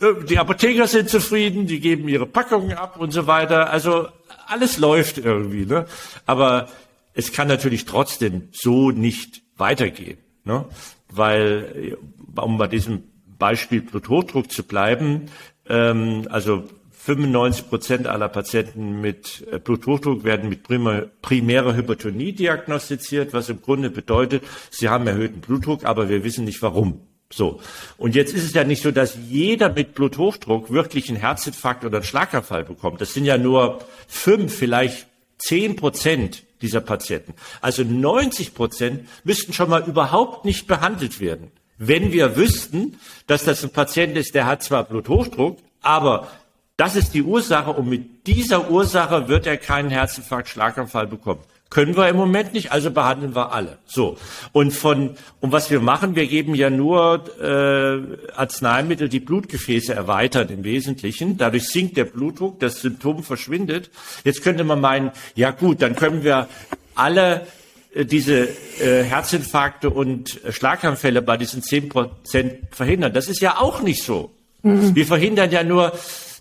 die 0.00 0.38
Apotheker 0.38 0.86
sind 0.86 1.08
zufrieden, 1.08 1.66
die 1.66 1.80
geben 1.80 2.08
ihre 2.08 2.26
Packungen 2.26 2.72
ab 2.72 2.98
und 2.98 3.12
so 3.12 3.26
weiter. 3.26 3.70
Also 3.70 4.08
alles 4.46 4.78
läuft 4.78 5.18
irgendwie. 5.18 5.66
Ne? 5.66 5.86
Aber 6.26 6.68
es 7.14 7.32
kann 7.32 7.48
natürlich 7.48 7.84
trotzdem 7.84 8.48
so 8.52 8.90
nicht 8.90 9.42
weitergehen. 9.56 10.18
Ne? 10.44 10.64
Weil, 11.10 11.96
um 12.36 12.58
bei 12.58 12.66
diesem 12.66 13.04
Beispiel 13.38 13.82
Bluthochdruck 13.82 14.50
zu 14.50 14.64
bleiben, 14.64 15.30
ähm, 15.68 16.26
also 16.30 16.64
95 17.04 17.68
Prozent 17.68 18.06
aller 18.06 18.28
Patienten 18.28 19.00
mit 19.00 19.46
äh, 19.52 19.58
Bluthochdruck 19.58 20.24
werden 20.24 20.48
mit 20.48 20.62
primärer 20.62 21.76
Hypertonie 21.76 22.32
diagnostiziert, 22.32 23.34
was 23.34 23.50
im 23.50 23.60
Grunde 23.60 23.90
bedeutet, 23.90 24.42
sie 24.70 24.88
haben 24.88 25.06
erhöhten 25.06 25.40
Blutdruck, 25.40 25.84
aber 25.84 26.08
wir 26.08 26.24
wissen 26.24 26.46
nicht 26.46 26.62
warum. 26.62 27.00
So. 27.34 27.60
Und 27.98 28.14
jetzt 28.14 28.32
ist 28.32 28.44
es 28.44 28.52
ja 28.52 28.62
nicht 28.62 28.82
so, 28.82 28.92
dass 28.92 29.16
jeder 29.28 29.68
mit 29.68 29.94
Bluthochdruck 29.94 30.70
wirklich 30.70 31.08
einen 31.08 31.18
Herzinfarkt 31.18 31.84
oder 31.84 31.96
einen 31.96 32.06
Schlaganfall 32.06 32.64
bekommt. 32.64 33.00
Das 33.00 33.12
sind 33.12 33.24
ja 33.24 33.38
nur 33.38 33.80
fünf, 34.06 34.54
vielleicht 34.54 35.06
zehn 35.38 35.74
Prozent 35.74 36.44
dieser 36.62 36.80
Patienten. 36.80 37.34
Also 37.60 37.82
90 37.82 38.54
Prozent 38.54 39.08
müssten 39.24 39.52
schon 39.52 39.68
mal 39.68 39.82
überhaupt 39.82 40.44
nicht 40.44 40.68
behandelt 40.68 41.18
werden. 41.18 41.50
Wenn 41.76 42.12
wir 42.12 42.36
wüssten, 42.36 42.98
dass 43.26 43.42
das 43.42 43.64
ein 43.64 43.70
Patient 43.70 44.16
ist, 44.16 44.36
der 44.36 44.46
hat 44.46 44.62
zwar 44.62 44.84
Bluthochdruck, 44.84 45.58
aber 45.82 46.28
das 46.76 46.94
ist 46.94 47.14
die 47.14 47.22
Ursache 47.22 47.70
und 47.70 47.88
mit 47.88 48.28
dieser 48.28 48.70
Ursache 48.70 49.26
wird 49.26 49.46
er 49.46 49.56
keinen 49.56 49.90
Herzinfarkt, 49.90 50.48
Schlaganfall 50.48 51.08
bekommen. 51.08 51.40
Können 51.70 51.96
wir 51.96 52.08
im 52.08 52.16
Moment 52.16 52.52
nicht, 52.52 52.70
also 52.70 52.92
behandeln 52.92 53.34
wir 53.34 53.52
alle. 53.52 53.78
So. 53.84 54.16
Und 54.52 54.72
von, 54.72 55.16
und 55.40 55.50
was 55.50 55.70
wir 55.70 55.80
machen, 55.80 56.14
wir 56.14 56.26
geben 56.26 56.54
ja 56.54 56.70
nur 56.70 57.24
äh, 57.40 58.32
Arzneimittel, 58.36 59.08
die 59.08 59.18
Blutgefäße 59.18 59.92
erweitern 59.92 60.48
im 60.50 60.62
Wesentlichen. 60.62 61.36
Dadurch 61.36 61.68
sinkt 61.68 61.96
der 61.96 62.04
Blutdruck, 62.04 62.60
das 62.60 62.80
Symptom 62.80 63.24
verschwindet. 63.24 63.90
Jetzt 64.22 64.42
könnte 64.42 64.62
man 64.62 64.80
meinen, 64.80 65.10
ja 65.34 65.50
gut, 65.50 65.82
dann 65.82 65.96
können 65.96 66.22
wir 66.22 66.48
alle 66.94 67.46
äh, 67.92 68.04
diese 68.04 68.48
äh, 68.80 69.02
Herzinfarkte 69.02 69.90
und 69.90 70.40
Schlaganfälle 70.50 71.22
bei 71.22 71.36
diesen 71.36 71.62
zehn 71.62 71.88
Prozent 71.88 72.54
verhindern. 72.70 73.12
Das 73.12 73.28
ist 73.28 73.40
ja 73.40 73.58
auch 73.58 73.82
nicht 73.82 74.04
so. 74.04 74.30
Mhm. 74.62 74.94
Wir 74.94 75.06
verhindern 75.06 75.50
ja 75.50 75.64
nur 75.64 75.92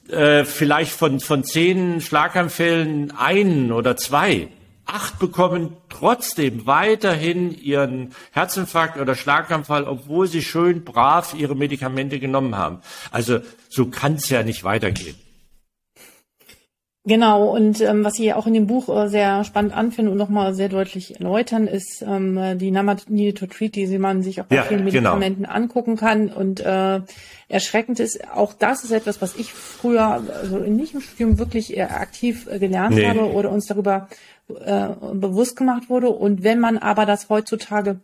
äh, 0.10 0.46
vielleicht 0.46 0.92
von, 0.92 1.20
von 1.20 1.44
zehn 1.44 2.02
Schlaganfällen 2.02 3.12
einen 3.18 3.72
oder 3.72 3.98
zwei 3.98 4.50
acht 4.86 5.20
bekommen 5.20 5.78
trotzdem 5.90 6.66
weiterhin 6.66 7.58
ihren 7.58 8.14
Herzinfarkt 8.32 8.98
oder 8.98 9.16
Schlaganfall, 9.16 9.86
obwohl 9.86 10.28
sie 10.28 10.42
schön 10.42 10.84
brav 10.84 11.34
ihre 11.34 11.56
Medikamente 11.56 12.20
genommen 12.20 12.58
haben. 12.58 12.80
Also 13.12 13.40
so 13.70 13.88
kann 13.88 14.16
es 14.16 14.30
ja 14.30 14.44
nicht 14.44 14.64
weitergehen. 14.64 15.16
Genau, 17.06 17.54
und 17.54 17.82
ähm, 17.82 18.06
was 18.06 18.14
Sie 18.14 18.32
auch 18.32 18.48
in 18.48 18.54
dem 18.54 18.66
Buch 18.66 18.88
äh, 18.88 19.10
sehr 19.10 19.44
spannend 19.44 19.76
anfinden 19.76 20.10
und 20.10 20.18
nochmal 20.18 20.54
sehr 20.54 20.70
deutlich 20.70 21.20
erläutern, 21.20 21.68
ist 21.68 22.02
ähm, 22.02 22.58
die 22.58 22.72
Number 22.72 22.96
Needed 23.10 23.38
to 23.38 23.46
Treat, 23.46 23.76
die 23.76 23.98
man 23.98 24.24
sich 24.24 24.40
auch 24.40 24.46
bei 24.46 24.56
ja, 24.56 24.64
vielen 24.64 24.86
genau. 24.86 25.16
Medikamenten 25.16 25.44
genau. 25.44 25.54
angucken 25.54 25.98
kann. 25.98 26.30
Und 26.30 26.62
äh, 26.62 27.02
erschreckend 27.50 28.00
ist, 28.00 28.26
auch 28.34 28.54
das 28.54 28.86
ist 28.86 28.92
etwas, 28.92 29.22
was 29.22 29.36
ich 29.36 29.52
früher, 29.52 30.24
also 30.42 30.60
nicht 30.60 30.94
im 30.94 31.02
Studium 31.02 31.40
wirklich 31.40 31.82
aktiv 31.82 32.48
äh, 32.50 32.58
gelernt 32.58 32.96
nee. 32.96 33.06
habe 33.06 33.34
oder 33.34 33.52
uns 33.52 33.66
darüber 33.66 34.08
äh, 34.48 34.88
bewusst 35.14 35.58
gemacht 35.58 35.90
wurde. 35.90 36.08
Und 36.08 36.44
wenn 36.44 36.62
man 36.62 36.78
aber 36.78 37.06
das 37.06 37.28
heutzutage 37.28 38.00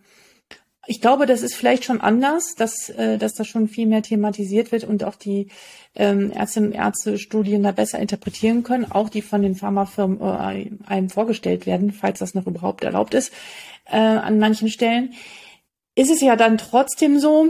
ich 0.90 1.02
glaube, 1.02 1.28
das 1.28 1.44
ist 1.44 1.54
vielleicht 1.54 1.86
schon 1.86 2.02
anders, 2.02 2.56
dass, 2.56 2.90
äh, 2.90 3.20
dass 3.20 3.36
das 3.36 3.46
schon 3.46 3.68
viel 3.68 3.86
mehr 3.86 4.02
thematisiert 4.02 4.72
wird 4.72 4.86
und 4.86 5.04
auch 5.04 5.16
die 5.16 5.50
ähm, 5.94 6.32
Ärztinnen 6.32 6.72
und 6.72 6.76
Ärzte 6.76 7.20
Studien 7.20 7.62
da 7.62 7.72
besser 7.72 8.00
interpretieren 8.00 8.64
können, 8.64 8.92
auch 8.92 9.10
die 9.10 9.22
von 9.22 9.44
den 9.44 9.54
Pharmafirmen 9.54 10.20
äh, 10.20 10.72
einem 10.88 11.12
vorgestellt 11.12 11.68
werden, 11.68 11.92
falls 11.92 12.18
das 12.18 12.34
noch 12.34 12.48
überhaupt 12.48 12.84
erlaubt 12.84 13.14
ist, 13.14 13.32
äh, 13.86 13.98
an 13.98 14.40
manchen 14.40 14.68
Stellen. 14.68 15.14
Ist 15.94 16.10
es 16.10 16.22
ja 16.22 16.36
dann 16.36 16.58
trotzdem 16.58 17.20
so, 17.20 17.50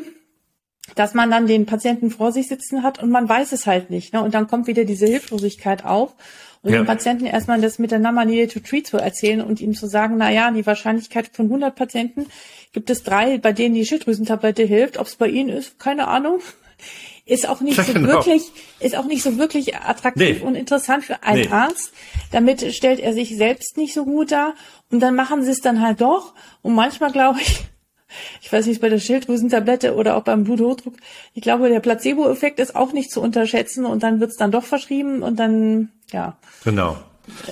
dass 0.96 1.14
man 1.14 1.32
dann 1.32 1.48
den 1.48 1.66
Patienten 1.66 2.12
vor 2.12 2.34
sich 2.34 2.50
sitzen 2.50 2.84
hat 2.84 3.02
und 3.02 3.10
man 3.10 3.30
weiß 3.30 3.54
es 3.54 3.66
halt 3.66 3.90
nicht. 3.90 4.12
Ne? 4.12 4.22
Und 4.22 4.34
dann 4.34 4.48
kommt 4.48 4.68
wieder 4.68 4.84
diese 4.84 5.06
Hilflosigkeit 5.06 5.86
auf. 5.86 6.14
Und 6.62 6.74
ja. 6.74 6.80
den 6.80 6.86
Patienten 6.86 7.26
erstmal 7.26 7.62
das 7.62 7.80
mit 7.80 7.92
der 7.92 8.00
Number 8.00 8.26
needed 8.26 8.52
to 8.52 8.60
treat 8.60 8.86
zu 8.86 8.98
erzählen 8.98 9.42
und 9.42 9.62
ihm 9.62 9.76
zu 9.76 9.88
sagen, 9.88 10.16
na 10.18 10.30
ja, 10.32 10.52
die 10.52 10.66
Wahrscheinlichkeit 10.66 11.30
von 11.34 11.46
100 11.46 11.74
Patienten 11.76 12.26
gibt 12.74 12.90
es 12.90 13.04
drei, 13.04 13.38
bei 13.38 13.54
denen 13.54 13.76
die 13.76 13.86
Schilddrüsentablette 13.86 14.64
hilft. 14.64 14.98
Ob 14.98 15.08
es 15.08 15.16
bei 15.16 15.28
ihnen 15.28 15.50
ist, 15.50 15.80
keine 15.80 16.08
Ahnung. 16.08 16.42
Ist 17.26 17.48
auch 17.48 17.62
nicht 17.62 17.80
so 17.80 17.94
genau. 17.94 18.08
wirklich, 18.08 18.52
ist 18.80 18.98
auch 18.98 19.06
nicht 19.06 19.22
so 19.22 19.38
wirklich 19.38 19.76
attraktiv 19.76 20.40
nee. 20.40 20.46
und 20.46 20.56
interessant 20.56 21.06
für 21.06 21.22
einen 21.22 21.42
nee. 21.42 21.50
Arzt. 21.50 21.94
Damit 22.32 22.74
stellt 22.74 23.00
er 23.00 23.14
sich 23.14 23.38
selbst 23.38 23.78
nicht 23.78 23.94
so 23.94 24.04
gut 24.04 24.32
dar. 24.32 24.56
Und 24.90 25.00
dann 25.00 25.16
machen 25.16 25.44
sie 25.44 25.52
es 25.52 25.62
dann 25.62 25.82
halt 25.82 26.02
doch. 26.02 26.34
Und 26.64 26.74
manchmal 26.74 27.12
glaube 27.12 27.40
ich, 27.40 27.62
ich 28.42 28.52
weiß 28.52 28.66
nicht, 28.66 28.82
bei 28.82 28.90
der 28.90 29.00
Schilddrüsentablette 29.00 29.94
oder 29.94 30.16
auch 30.16 30.24
beim 30.24 30.44
Bluthochdruck. 30.44 30.96
Ich 31.34 31.44
glaube, 31.44 31.70
der 31.70 31.80
Placebo-Effekt 31.80 32.60
ist 32.60 32.76
auch 32.76 32.94
nicht 32.94 33.12
zu 33.12 33.22
unterschätzen 33.22 33.86
und 33.86 34.02
dann 34.02 34.20
wird's 34.20 34.38
dann 34.38 34.52
doch 34.52 34.64
verschrieben 34.64 35.22
und 35.22 35.40
dann, 35.40 35.92
ja. 36.12 36.38
Genau. 36.64 36.98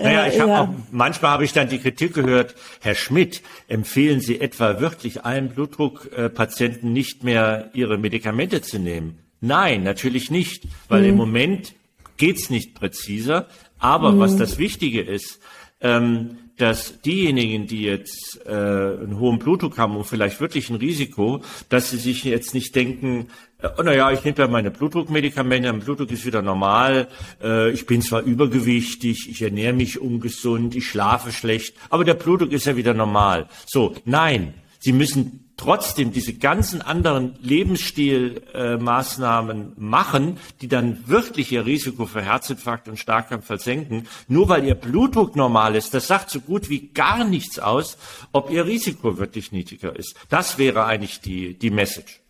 Naja, 0.01 0.27
ich 0.27 0.39
habe 0.39 0.51
ja. 0.51 0.61
auch, 0.61 0.69
manchmal 0.91 1.31
habe 1.31 1.45
ich 1.45 1.53
dann 1.53 1.69
die 1.69 1.79
Kritik 1.79 2.13
gehört, 2.13 2.55
Herr 2.81 2.95
Schmidt, 2.95 3.41
empfehlen 3.67 4.21
Sie 4.21 4.39
etwa 4.41 4.79
wirklich 4.79 5.23
allen 5.23 5.49
Blutdruckpatienten 5.49 6.91
nicht 6.91 7.23
mehr 7.23 7.69
ihre 7.73 7.97
Medikamente 7.97 8.61
zu 8.61 8.79
nehmen? 8.79 9.19
Nein, 9.39 9.83
natürlich 9.83 10.31
nicht, 10.31 10.63
weil 10.87 11.03
mhm. 11.03 11.09
im 11.09 11.15
Moment 11.15 11.73
geht's 12.17 12.49
nicht 12.49 12.73
präziser. 12.73 13.47
Aber 13.79 14.11
mhm. 14.11 14.19
was 14.19 14.35
das 14.35 14.57
Wichtige 14.57 15.01
ist, 15.01 15.39
ähm, 15.81 16.37
dass 16.57 17.01
diejenigen, 17.01 17.67
die 17.67 17.83
jetzt 17.83 18.41
äh, 18.45 18.51
einen 18.51 19.19
hohen 19.19 19.39
Blutdruck 19.39 19.77
haben 19.77 19.95
und 19.95 20.05
vielleicht 20.05 20.41
wirklich 20.41 20.69
ein 20.69 20.75
Risiko, 20.75 21.41
dass 21.69 21.91
sie 21.91 21.97
sich 21.97 22.23
jetzt 22.23 22.53
nicht 22.53 22.75
denken, 22.75 23.27
äh, 23.61 23.69
oh, 23.77 23.83
naja, 23.83 24.11
ich 24.11 24.23
nehme 24.23 24.37
ja 24.37 24.47
meine 24.47 24.71
Blutdruckmedikamente, 24.71 25.71
mein 25.71 25.81
Blutdruck 25.81 26.11
ist 26.11 26.25
wieder 26.25 26.41
normal, 26.41 27.07
äh, 27.41 27.71
ich 27.71 27.85
bin 27.85 28.01
zwar 28.01 28.23
übergewichtig, 28.23 29.29
ich 29.29 29.41
ernähre 29.41 29.73
mich 29.73 30.01
ungesund, 30.01 30.75
ich 30.75 30.87
schlafe 30.87 31.31
schlecht, 31.31 31.75
aber 31.89 32.03
der 32.03 32.15
Blutdruck 32.15 32.51
ist 32.51 32.65
ja 32.65 32.75
wieder 32.75 32.93
normal. 32.93 33.47
So, 33.65 33.95
nein, 34.05 34.53
Sie 34.79 34.93
müssen 34.93 35.46
trotzdem 35.57 36.13
diese 36.13 36.33
ganzen 36.33 36.81
anderen 36.83 37.33
Lebensstilmaßnahmen 37.41 39.61
äh, 39.61 39.65
machen, 39.75 40.37
die 40.61 40.67
dann 40.67 41.07
wirklich 41.07 41.51
ihr 41.51 41.65
Risiko 41.65 42.05
für 42.05 42.21
Herzinfarkt 42.21 42.87
und 42.87 42.97
Starkanfall 42.97 43.59
senken, 43.59 44.07
nur 44.27 44.49
weil 44.49 44.63
ihr 44.63 44.75
Blutdruck 44.75 45.35
normal 45.35 45.75
ist, 45.75 45.95
das 45.95 46.05
sagt 46.07 46.29
so 46.29 46.39
gut 46.39 46.69
wie 46.69 46.89
gar 46.89 47.25
nichts 47.25 47.57
aus, 47.59 47.97
ob 48.31 48.51
ihr 48.51 48.65
Risiko 48.65 49.17
wirklich 49.17 49.51
niedriger 49.51 49.95
ist. 49.95 50.15
Das 50.29 50.59
wäre 50.59 50.85
eigentlich 50.85 51.21
die, 51.21 51.55
die 51.55 51.71
Message. 51.71 52.21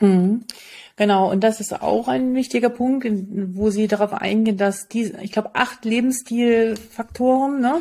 Mhm. 0.00 0.44
Genau, 0.96 1.30
und 1.30 1.42
das 1.42 1.60
ist 1.60 1.80
auch 1.80 2.08
ein 2.08 2.34
wichtiger 2.34 2.68
Punkt, 2.68 3.06
wo 3.54 3.70
Sie 3.70 3.88
darauf 3.88 4.12
eingehen, 4.12 4.58
dass 4.58 4.86
diese, 4.86 5.18
ich 5.22 5.32
glaube, 5.32 5.50
acht 5.54 5.84
Lebensstilfaktoren, 5.84 7.60
ne? 7.60 7.80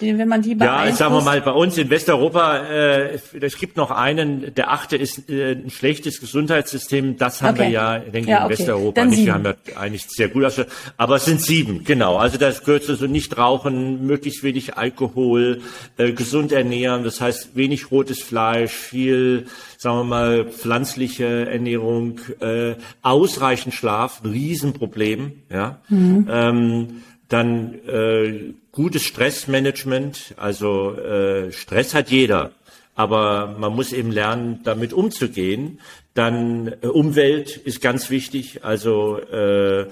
Wenn 0.00 0.28
man 0.28 0.42
die 0.42 0.56
Ja, 0.56 0.90
sagen 0.92 1.14
wir 1.14 1.22
mal, 1.22 1.40
bei 1.40 1.50
uns 1.50 1.76
in 1.76 1.90
Westeuropa, 1.90 2.58
äh, 2.58 3.18
es 3.40 3.58
gibt 3.58 3.76
noch 3.76 3.90
einen, 3.90 4.54
der 4.54 4.70
achte 4.70 4.96
ist 4.96 5.28
äh, 5.28 5.52
ein 5.52 5.70
schlechtes 5.70 6.20
Gesundheitssystem. 6.20 7.16
Das 7.16 7.42
haben 7.42 7.54
okay. 7.54 7.64
wir 7.64 7.70
ja, 7.70 7.98
denke 7.98 8.30
ja, 8.30 8.36
ich, 8.36 8.40
in 8.40 8.46
okay. 8.46 8.58
Westeuropa 8.58 9.00
Dann 9.00 9.08
nicht. 9.08 9.18
Sieben. 9.18 9.26
Wir 9.26 9.34
haben 9.34 9.44
ja 9.44 9.76
eigentlich 9.76 10.06
sehr 10.08 10.28
gut 10.28 10.44
aus. 10.44 10.60
Aber 10.96 11.16
es 11.16 11.24
sind 11.24 11.40
sieben, 11.40 11.84
genau. 11.84 12.16
Also 12.16 12.38
das 12.38 12.64
gehört 12.64 12.84
so 12.84 13.06
nicht 13.06 13.36
rauchen, 13.36 14.06
möglichst 14.06 14.42
wenig 14.42 14.76
Alkohol, 14.76 15.60
äh, 15.96 16.12
gesund 16.12 16.52
ernähren, 16.52 17.04
das 17.04 17.20
heißt 17.20 17.56
wenig 17.56 17.90
rotes 17.90 18.22
Fleisch, 18.22 18.72
viel, 18.72 19.46
sagen 19.76 19.98
wir 19.98 20.04
mal, 20.04 20.44
pflanzliche 20.46 21.50
Ernährung, 21.50 22.20
äh, 22.40 22.74
ausreichend 23.02 23.74
Schlaf, 23.74 24.22
ein 24.22 24.30
Riesenproblem, 24.30 25.32
ja. 25.50 25.80
Mhm. 25.88 26.28
Ähm, 26.30 27.02
dann 27.28 27.74
äh, 27.86 28.54
gutes 28.78 29.02
Stressmanagement, 29.02 30.34
also 30.36 30.94
äh, 30.94 31.50
Stress 31.50 31.94
hat 31.94 32.10
jeder, 32.10 32.52
aber 32.94 33.56
man 33.58 33.74
muss 33.74 33.92
eben 33.92 34.12
lernen, 34.12 34.60
damit 34.62 34.92
umzugehen. 34.92 35.80
Dann 36.14 36.68
äh, 36.80 36.86
Umwelt 36.86 37.56
ist 37.56 37.80
ganz 37.80 38.08
wichtig, 38.08 38.62
also 38.62 39.18
äh, 39.18 39.80
äh, 39.80 39.86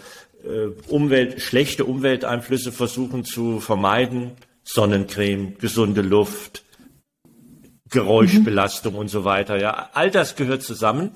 Umwelt, 0.87 1.43
schlechte 1.43 1.85
Umwelteinflüsse 1.85 2.71
versuchen 2.71 3.25
zu 3.25 3.59
vermeiden, 3.59 4.31
Sonnencreme, 4.63 5.59
gesunde 5.59 6.03
Luft, 6.03 6.63
Geräuschbelastung 7.91 8.93
mhm. 8.93 9.01
und 9.01 9.09
so 9.09 9.25
weiter. 9.25 9.61
Ja, 9.61 9.91
all 9.95 10.13
das 10.13 10.37
gehört 10.37 10.63
zusammen. 10.63 11.11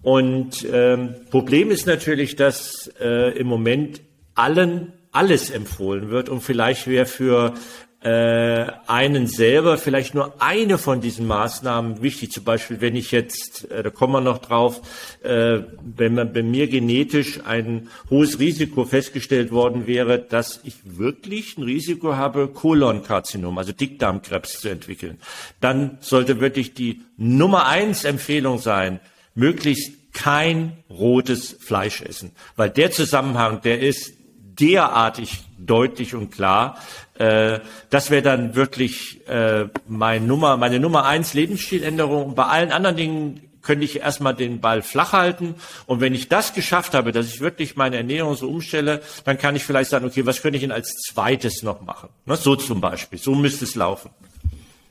Und 0.00 0.64
ähm, 0.72 1.16
Problem 1.30 1.72
ist 1.72 1.88
natürlich, 1.88 2.36
dass 2.36 2.88
äh, 3.00 3.36
im 3.36 3.48
Moment 3.48 4.00
allen 4.36 4.92
alles 5.12 5.50
empfohlen 5.50 6.10
wird 6.10 6.28
und 6.28 6.40
vielleicht 6.40 6.86
wäre 6.86 7.06
für 7.06 7.54
äh, 8.02 8.66
einen 8.86 9.26
selber 9.26 9.76
vielleicht 9.76 10.14
nur 10.14 10.40
eine 10.40 10.78
von 10.78 11.02
diesen 11.02 11.26
Maßnahmen 11.26 12.00
wichtig. 12.00 12.32
Zum 12.32 12.44
Beispiel, 12.44 12.80
wenn 12.80 12.96
ich 12.96 13.12
jetzt, 13.12 13.70
äh, 13.70 13.82
da 13.82 13.90
kommen 13.90 14.14
wir 14.14 14.20
noch 14.22 14.38
drauf, 14.38 14.80
äh, 15.22 15.60
wenn 15.82 16.14
man 16.14 16.32
bei 16.32 16.42
mir 16.42 16.66
genetisch 16.68 17.40
ein 17.44 17.88
hohes 18.08 18.38
Risiko 18.38 18.86
festgestellt 18.86 19.52
worden 19.52 19.86
wäre, 19.86 20.18
dass 20.18 20.60
ich 20.64 20.76
wirklich 20.84 21.58
ein 21.58 21.64
Risiko 21.64 22.16
habe, 22.16 22.48
Kolonkarzinom, 22.48 23.58
also 23.58 23.72
Dickdarmkrebs 23.72 24.60
zu 24.60 24.70
entwickeln, 24.70 25.18
dann 25.60 25.98
sollte 26.00 26.40
wirklich 26.40 26.72
die 26.72 27.02
Nummer 27.18 27.66
eins 27.66 28.04
Empfehlung 28.04 28.58
sein, 28.58 29.00
möglichst 29.34 29.92
kein 30.14 30.72
rotes 30.88 31.56
Fleisch 31.60 32.00
essen, 32.00 32.32
weil 32.56 32.70
der 32.70 32.90
Zusammenhang, 32.90 33.60
der 33.60 33.80
ist 33.80 34.14
derartig 34.60 35.42
deutlich 35.58 36.14
und 36.14 36.30
klar. 36.30 36.78
Äh, 37.18 37.60
das 37.90 38.10
wäre 38.10 38.22
dann 38.22 38.54
wirklich 38.54 39.26
äh, 39.28 39.66
mein 39.86 40.26
Nummer, 40.26 40.56
meine 40.56 40.80
Nummer 40.80 41.04
eins 41.04 41.34
Lebensstiländerung. 41.34 42.34
Bei 42.34 42.44
allen 42.44 42.72
anderen 42.72 42.96
Dingen 42.96 43.50
könnte 43.62 43.84
ich 43.84 44.00
erstmal 44.00 44.34
den 44.34 44.60
Ball 44.60 44.82
flach 44.82 45.12
halten. 45.12 45.54
Und 45.86 46.00
wenn 46.00 46.14
ich 46.14 46.28
das 46.28 46.54
geschafft 46.54 46.94
habe, 46.94 47.12
dass 47.12 47.26
ich 47.26 47.40
wirklich 47.40 47.76
meine 47.76 47.96
Ernährung 47.96 48.34
so 48.34 48.48
umstelle, 48.48 49.02
dann 49.24 49.38
kann 49.38 49.56
ich 49.56 49.64
vielleicht 49.64 49.90
sagen, 49.90 50.06
okay, 50.06 50.24
was 50.26 50.42
könnte 50.42 50.56
ich 50.56 50.62
denn 50.62 50.72
als 50.72 50.94
zweites 50.96 51.62
noch 51.62 51.82
machen? 51.82 52.08
Ne, 52.26 52.36
so 52.36 52.56
zum 52.56 52.80
Beispiel. 52.80 53.18
So 53.18 53.34
müsste 53.34 53.64
es 53.64 53.74
laufen. 53.74 54.10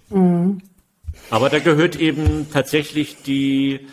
Mhm. 0.09 0.61
Aber 1.29 1.49
da 1.49 1.59
gehört 1.59 1.95
eben 1.95 2.47
tatsächlich 2.51 3.23
die, 3.23 3.87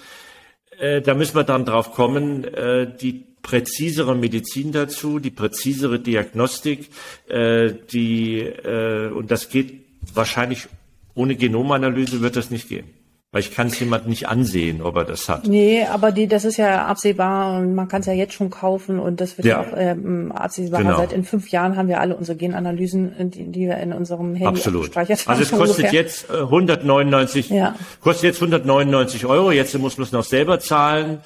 äh, 0.78 1.00
da 1.00 1.14
müssen 1.14 1.34
wir 1.34 1.44
dann 1.44 1.64
drauf 1.64 1.92
kommen, 1.92 2.44
äh, 2.44 2.86
die 2.96 3.24
präzisere 3.46 4.16
Medizin 4.16 4.72
dazu, 4.72 5.20
die 5.20 5.30
präzisere 5.30 6.00
Diagnostik, 6.00 6.88
äh, 7.28 7.72
die 7.92 8.40
äh, 8.40 9.08
und 9.12 9.30
das 9.30 9.50
geht 9.50 9.84
wahrscheinlich 10.12 10.66
ohne 11.14 11.36
Genomanalyse 11.36 12.20
wird 12.20 12.34
das 12.34 12.50
nicht 12.50 12.68
gehen. 12.68 12.86
Weil 13.30 13.40
ich 13.40 13.54
kann 13.54 13.68
es 13.68 13.78
jemand 13.78 14.08
nicht 14.08 14.28
ansehen, 14.28 14.82
ob 14.82 14.96
er 14.96 15.04
das 15.04 15.28
hat. 15.28 15.46
Nee, 15.46 15.84
aber 15.84 16.10
die, 16.10 16.26
das 16.26 16.44
ist 16.44 16.56
ja 16.56 16.86
absehbar 16.86 17.58
und 17.58 17.74
man 17.74 17.86
kann 17.86 18.00
es 18.00 18.06
ja 18.06 18.12
jetzt 18.12 18.32
schon 18.32 18.50
kaufen 18.50 18.98
und 18.98 19.20
das 19.20 19.36
wird 19.38 19.46
ja, 19.46 19.60
auch 19.60 19.76
ähm, 19.76 20.32
absehbar. 20.32 20.82
Genau. 20.82 20.96
Seit 20.96 21.12
in 21.12 21.22
fünf 21.22 21.48
Jahren 21.50 21.76
haben 21.76 21.88
wir 21.88 22.00
alle 22.00 22.16
unsere 22.16 22.36
Genanalysen, 22.36 23.30
die, 23.30 23.44
die 23.44 23.66
wir 23.66 23.76
in 23.76 23.92
unserem 23.92 24.34
Handy 24.34 24.46
Absolut. 24.46 24.86
gespeichert 24.86 25.20
haben. 25.26 25.38
Also 25.38 25.42
es 25.42 25.50
kostet 25.50 25.84
ungefähr. 25.84 26.00
jetzt 26.00 26.30
äh, 26.30 26.38
199, 26.38 27.50
ja. 27.50 27.74
kostet 28.00 28.24
jetzt 28.24 28.36
199 28.36 29.26
Euro. 29.26 29.52
Jetzt 29.52 29.78
muss 29.78 29.98
man 29.98 30.06
es 30.06 30.12
noch 30.12 30.24
selber 30.24 30.58
zahlen. 30.58 31.18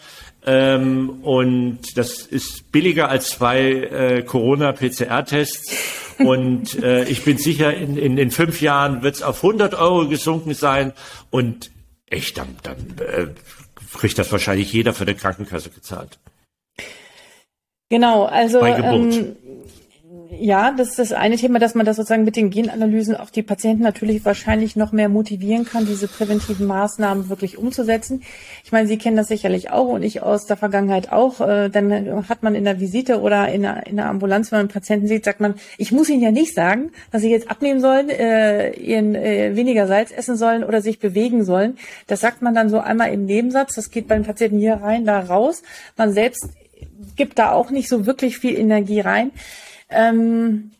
Ähm, 0.46 1.20
und 1.22 1.80
das 1.96 2.22
ist 2.22 2.72
billiger 2.72 3.08
als 3.08 3.30
zwei 3.30 3.60
äh, 3.60 4.22
Corona-PCR-Tests. 4.22 6.18
und 6.18 6.82
äh, 6.82 7.04
ich 7.08 7.24
bin 7.24 7.38
sicher, 7.38 7.74
in, 7.74 7.96
in, 7.96 8.18
in 8.18 8.30
fünf 8.30 8.60
Jahren 8.60 9.02
wird 9.02 9.16
es 9.16 9.22
auf 9.22 9.44
100 9.44 9.74
Euro 9.74 10.08
gesunken 10.08 10.54
sein. 10.54 10.92
Und 11.30 11.70
echt, 12.06 12.38
dann, 12.38 12.56
dann 12.62 12.76
äh, 13.06 13.26
kriegt 13.98 14.18
das 14.18 14.32
wahrscheinlich 14.32 14.72
jeder 14.72 14.92
für 14.92 15.06
die 15.06 15.14
Krankenkasse 15.14 15.70
gezahlt. 15.70 16.18
Genau, 17.90 18.24
also 18.24 18.64
ähm, 18.64 19.36
ja, 20.38 20.72
das 20.72 20.90
ist 20.90 20.98
das 20.98 21.12
eine 21.12 21.36
Thema, 21.36 21.58
dass 21.58 21.74
man 21.74 21.84
das 21.84 21.96
sozusagen 21.96 22.24
mit 22.24 22.36
den 22.36 22.50
Genanalysen 22.50 23.16
auch 23.16 23.30
die 23.30 23.42
Patienten 23.42 23.82
natürlich 23.82 24.24
wahrscheinlich 24.24 24.76
noch 24.76 24.92
mehr 24.92 25.08
motivieren 25.08 25.64
kann, 25.64 25.86
diese 25.86 26.06
präventiven 26.06 26.66
Maßnahmen 26.66 27.28
wirklich 27.28 27.58
umzusetzen. 27.58 28.22
Ich 28.64 28.70
meine, 28.70 28.86
Sie 28.86 28.96
kennen 28.96 29.16
das 29.16 29.28
sicherlich 29.28 29.70
auch 29.70 29.88
und 29.88 30.02
ich 30.04 30.22
aus 30.22 30.46
der 30.46 30.56
Vergangenheit 30.56 31.10
auch. 31.10 31.40
Äh, 31.40 31.68
dann 31.68 32.28
hat 32.28 32.42
man 32.42 32.54
in 32.54 32.64
der 32.64 32.78
Visite 32.78 33.20
oder 33.20 33.48
in 33.48 33.62
der, 33.62 33.86
in 33.86 33.96
der 33.96 34.06
Ambulanz, 34.06 34.52
wenn 34.52 34.58
man 34.58 34.66
einen 34.66 34.72
Patienten 34.72 35.08
sieht, 35.08 35.24
sagt 35.24 35.40
man, 35.40 35.54
ich 35.78 35.90
muss 35.90 36.08
Ihnen 36.08 36.22
ja 36.22 36.30
nicht 36.30 36.54
sagen, 36.54 36.92
dass 37.10 37.22
Sie 37.22 37.30
jetzt 37.30 37.50
abnehmen 37.50 37.80
sollen, 37.80 38.08
äh, 38.08 38.70
ihren, 38.72 39.16
äh, 39.16 39.56
weniger 39.56 39.88
Salz 39.88 40.12
essen 40.12 40.36
sollen 40.36 40.62
oder 40.62 40.80
sich 40.80 41.00
bewegen 41.00 41.44
sollen. 41.44 41.76
Das 42.06 42.20
sagt 42.20 42.40
man 42.40 42.54
dann 42.54 42.68
so 42.68 42.78
einmal 42.78 43.12
im 43.12 43.24
Nebensatz. 43.24 43.74
Das 43.74 43.90
geht 43.90 44.06
beim 44.06 44.22
Patienten 44.22 44.58
hier 44.58 44.74
rein, 44.74 45.04
da 45.04 45.18
raus. 45.18 45.62
Man 45.96 46.12
selbst 46.12 46.50
gibt 47.16 47.38
da 47.38 47.52
auch 47.52 47.70
nicht 47.70 47.88
so 47.88 48.06
wirklich 48.06 48.38
viel 48.38 48.56
Energie 48.56 49.00
rein. 49.00 49.32
Ähm, 49.90 50.72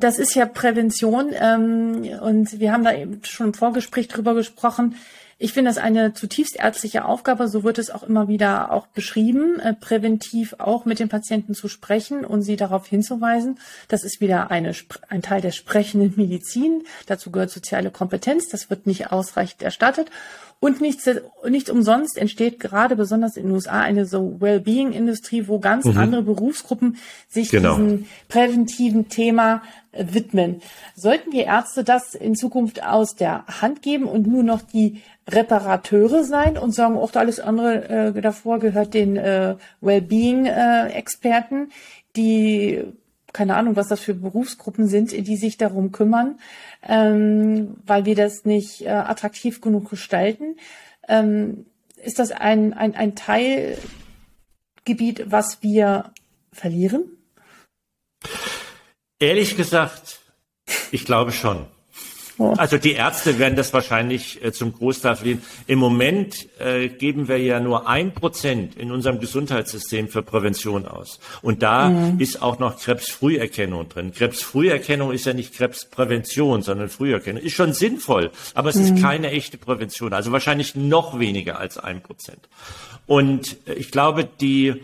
das 0.00 0.18
ist 0.18 0.34
ja 0.34 0.46
Prävention 0.46 1.30
ähm, 1.32 2.08
und 2.22 2.58
wir 2.58 2.72
haben 2.72 2.84
da 2.84 2.94
eben 2.94 3.20
schon 3.24 3.48
im 3.48 3.54
Vorgespräch 3.54 4.08
drüber 4.08 4.34
gesprochen. 4.34 4.94
Ich 5.40 5.52
finde 5.52 5.70
das 5.70 5.78
eine 5.78 6.14
zutiefst 6.14 6.56
ärztliche 6.58 7.04
Aufgabe, 7.04 7.46
so 7.46 7.62
wird 7.62 7.78
es 7.78 7.90
auch 7.90 8.02
immer 8.02 8.26
wieder 8.26 8.72
auch 8.72 8.88
beschrieben, 8.88 9.60
äh, 9.60 9.72
präventiv 9.72 10.56
auch 10.58 10.84
mit 10.84 10.98
den 10.98 11.08
Patienten 11.08 11.54
zu 11.54 11.68
sprechen 11.68 12.24
und 12.24 12.42
sie 12.42 12.56
darauf 12.56 12.88
hinzuweisen. 12.88 13.60
Das 13.86 14.02
ist 14.02 14.20
wieder 14.20 14.50
eine, 14.50 14.74
ein 15.08 15.22
Teil 15.22 15.40
der 15.40 15.52
sprechenden 15.52 16.14
Medizin. 16.16 16.82
Dazu 17.06 17.30
gehört 17.30 17.50
soziale 17.50 17.92
Kompetenz. 17.92 18.48
Das 18.48 18.68
wird 18.68 18.88
nicht 18.88 19.12
ausreichend 19.12 19.62
erstattet. 19.62 20.10
Und 20.60 20.80
nicht, 20.80 21.00
nicht 21.48 21.70
umsonst 21.70 22.18
entsteht 22.18 22.58
gerade 22.58 22.96
besonders 22.96 23.36
in 23.36 23.44
den 23.44 23.52
USA 23.52 23.80
eine 23.80 24.06
so 24.06 24.40
Wellbeing-Industrie, 24.40 25.46
wo 25.46 25.60
ganz 25.60 25.84
mhm. 25.84 25.96
andere 25.96 26.22
Berufsgruppen 26.22 26.96
sich 27.28 27.50
genau. 27.50 27.76
diesem 27.76 28.06
präventiven 28.28 29.08
Thema 29.08 29.62
äh, 29.92 30.06
widmen. 30.10 30.60
Sollten 30.96 31.30
wir 31.32 31.44
Ärzte 31.44 31.84
das 31.84 32.14
in 32.14 32.34
Zukunft 32.34 32.82
aus 32.82 33.14
der 33.14 33.46
Hand 33.46 33.82
geben 33.82 34.06
und 34.06 34.26
nur 34.26 34.42
noch 34.42 34.62
die 34.62 35.00
Reparateure 35.28 36.24
sein 36.24 36.58
und 36.58 36.74
sagen, 36.74 36.96
auch 36.96 37.14
alles 37.14 37.38
andere 37.38 37.88
äh, 38.16 38.20
davor 38.20 38.58
gehört 38.58 38.94
den 38.94 39.16
äh, 39.16 39.54
Wellbeing-Experten, 39.80 41.70
die 42.16 42.82
keine 43.32 43.56
Ahnung, 43.56 43.76
was 43.76 43.88
das 43.88 44.00
für 44.00 44.14
Berufsgruppen 44.14 44.88
sind, 44.88 45.12
die 45.12 45.36
sich 45.36 45.58
darum 45.58 45.92
kümmern, 45.92 46.38
ähm, 46.82 47.76
weil 47.84 48.04
wir 48.04 48.14
das 48.14 48.44
nicht 48.44 48.82
äh, 48.82 48.88
attraktiv 48.88 49.60
genug 49.60 49.90
gestalten. 49.90 50.56
Ähm, 51.08 51.66
ist 51.96 52.18
das 52.18 52.30
ein, 52.30 52.72
ein, 52.74 52.94
ein 52.94 53.16
Teilgebiet, 53.16 53.80
was 55.30 55.62
wir 55.62 56.12
verlieren? 56.52 57.04
Ehrlich 59.18 59.56
gesagt, 59.56 60.20
ich 60.92 61.04
glaube 61.04 61.32
schon. 61.32 61.66
Also 62.38 62.78
die 62.78 62.92
Ärzte 62.92 63.38
werden 63.38 63.56
das 63.56 63.72
wahrscheinlich 63.72 64.42
äh, 64.44 64.52
zum 64.52 64.72
Großteil 64.72 65.16
verlieren. 65.16 65.42
Im 65.66 65.80
Moment 65.80 66.48
äh, 66.60 66.88
geben 66.88 67.26
wir 67.26 67.38
ja 67.38 67.58
nur 67.58 67.88
ein 67.88 68.14
Prozent 68.14 68.76
in 68.76 68.92
unserem 68.92 69.18
Gesundheitssystem 69.18 70.08
für 70.08 70.22
Prävention 70.22 70.86
aus. 70.86 71.18
Und 71.42 71.64
da 71.64 71.88
mhm. 71.88 72.20
ist 72.20 72.40
auch 72.40 72.60
noch 72.60 72.78
Krebsfrüherkennung 72.78 73.88
drin. 73.88 74.12
Krebsfrüherkennung 74.12 75.10
ist 75.10 75.26
ja 75.26 75.32
nicht 75.32 75.52
Krebsprävention, 75.54 76.62
sondern 76.62 76.88
Früherkennung. 76.88 77.42
Ist 77.42 77.54
schon 77.54 77.72
sinnvoll, 77.72 78.30
aber 78.54 78.70
es 78.70 78.76
mhm. 78.76 78.96
ist 78.96 79.02
keine 79.02 79.30
echte 79.32 79.58
Prävention. 79.58 80.12
Also 80.12 80.30
wahrscheinlich 80.30 80.76
noch 80.76 81.18
weniger 81.18 81.58
als 81.58 81.76
ein 81.76 82.02
Prozent. 82.02 82.48
Und 83.08 83.56
äh, 83.66 83.74
ich 83.74 83.90
glaube, 83.90 84.28
die, 84.40 84.76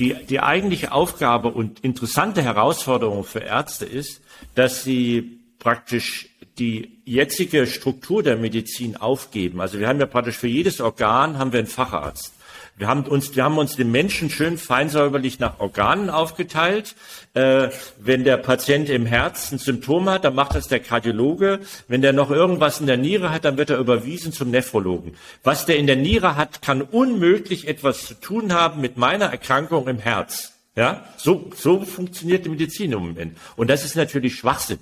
die, 0.00 0.14
die 0.28 0.40
eigentliche 0.40 0.90
Aufgabe 0.90 1.48
und 1.48 1.78
interessante 1.80 2.42
Herausforderung 2.42 3.22
für 3.22 3.40
Ärzte 3.40 3.84
ist, 3.84 4.20
dass 4.56 4.82
sie 4.82 5.38
praktisch 5.60 6.28
die 6.58 7.00
jetzige 7.04 7.66
Struktur 7.66 8.22
der 8.22 8.36
Medizin 8.36 8.96
aufgeben. 8.96 9.60
Also 9.60 9.78
wir 9.78 9.88
haben 9.88 10.00
ja 10.00 10.06
praktisch 10.06 10.36
für 10.36 10.48
jedes 10.48 10.80
Organ 10.80 11.38
haben 11.38 11.52
wir 11.52 11.60
einen 11.60 11.68
Facharzt. 11.68 12.32
Wir 12.78 12.86
haben 12.86 13.02
uns, 13.02 13.34
wir 13.34 13.42
haben 13.42 13.58
uns 13.58 13.74
den 13.74 13.90
Menschen 13.90 14.30
schön 14.30 14.56
feinsäuberlich 14.56 15.40
nach 15.40 15.58
Organen 15.58 16.10
aufgeteilt. 16.10 16.94
Äh, 17.34 17.70
wenn 17.98 18.22
der 18.22 18.36
Patient 18.36 18.88
im 18.88 19.04
Herz 19.04 19.50
ein 19.50 19.58
Symptom 19.58 20.08
hat, 20.08 20.24
dann 20.24 20.36
macht 20.36 20.54
das 20.54 20.68
der 20.68 20.78
Kardiologe. 20.78 21.58
Wenn 21.88 22.02
der 22.02 22.12
noch 22.12 22.30
irgendwas 22.30 22.78
in 22.78 22.86
der 22.86 22.96
Niere 22.96 23.30
hat, 23.30 23.44
dann 23.44 23.56
wird 23.56 23.70
er 23.70 23.78
überwiesen 23.78 24.32
zum 24.32 24.50
Nephrologen. 24.50 25.16
Was 25.42 25.66
der 25.66 25.76
in 25.76 25.88
der 25.88 25.96
Niere 25.96 26.36
hat, 26.36 26.62
kann 26.62 26.82
unmöglich 26.82 27.66
etwas 27.66 28.06
zu 28.06 28.14
tun 28.14 28.52
haben 28.52 28.80
mit 28.80 28.96
meiner 28.96 29.26
Erkrankung 29.26 29.88
im 29.88 29.98
Herz. 29.98 30.52
Ja, 30.76 31.04
so, 31.16 31.50
so 31.56 31.80
funktioniert 31.80 32.44
die 32.44 32.50
Medizin 32.50 32.92
im 32.92 33.00
Moment. 33.00 33.36
Und 33.56 33.68
das 33.68 33.84
ist 33.84 33.96
natürlich 33.96 34.36
Schwachsinn, 34.36 34.78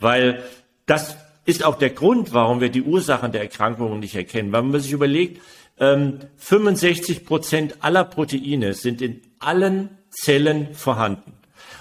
weil 0.00 0.42
das 0.86 1.16
ist 1.44 1.64
auch 1.64 1.78
der 1.78 1.90
Grund, 1.90 2.32
warum 2.32 2.60
wir 2.60 2.70
die 2.70 2.82
Ursachen 2.82 3.32
der 3.32 3.42
Erkrankungen 3.42 4.00
nicht 4.00 4.14
erkennen. 4.14 4.52
Weil 4.52 4.62
man 4.62 4.80
sich 4.80 4.92
überlegt, 4.92 5.40
ähm, 5.78 6.20
65 6.36 7.24
Prozent 7.24 7.76
aller 7.80 8.04
Proteine 8.04 8.74
sind 8.74 9.02
in 9.02 9.20
allen 9.38 9.90
Zellen 10.10 10.74
vorhanden. 10.74 11.34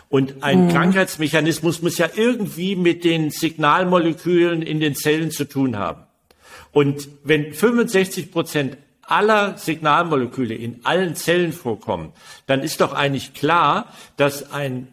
Und 0.10 0.44
ein 0.44 0.66
mhm. 0.66 0.70
Krankheitsmechanismus 0.70 1.82
muss 1.82 1.98
ja 1.98 2.10
irgendwie 2.16 2.76
mit 2.76 3.04
den 3.04 3.32
Signalmolekülen 3.32 4.62
in 4.62 4.80
den 4.80 4.96
Zellen 4.96 5.32
zu 5.32 5.46
tun 5.46 5.78
haben. 5.78 6.04
Und 6.72 7.08
wenn 7.24 7.54
65 7.54 8.32
Prozent 8.32 8.78
aller 9.02 9.58
Signalmoleküle 9.58 10.56
in 10.56 10.82
allen 10.84 11.16
Zellen 11.16 11.54
vorkommen, 11.54 12.12
dann 12.48 12.62
ist 12.62 12.82
doch 12.82 12.94
eigentlich 12.94 13.34
klar, 13.34 13.88
dass 14.18 14.52
ein 14.52 14.88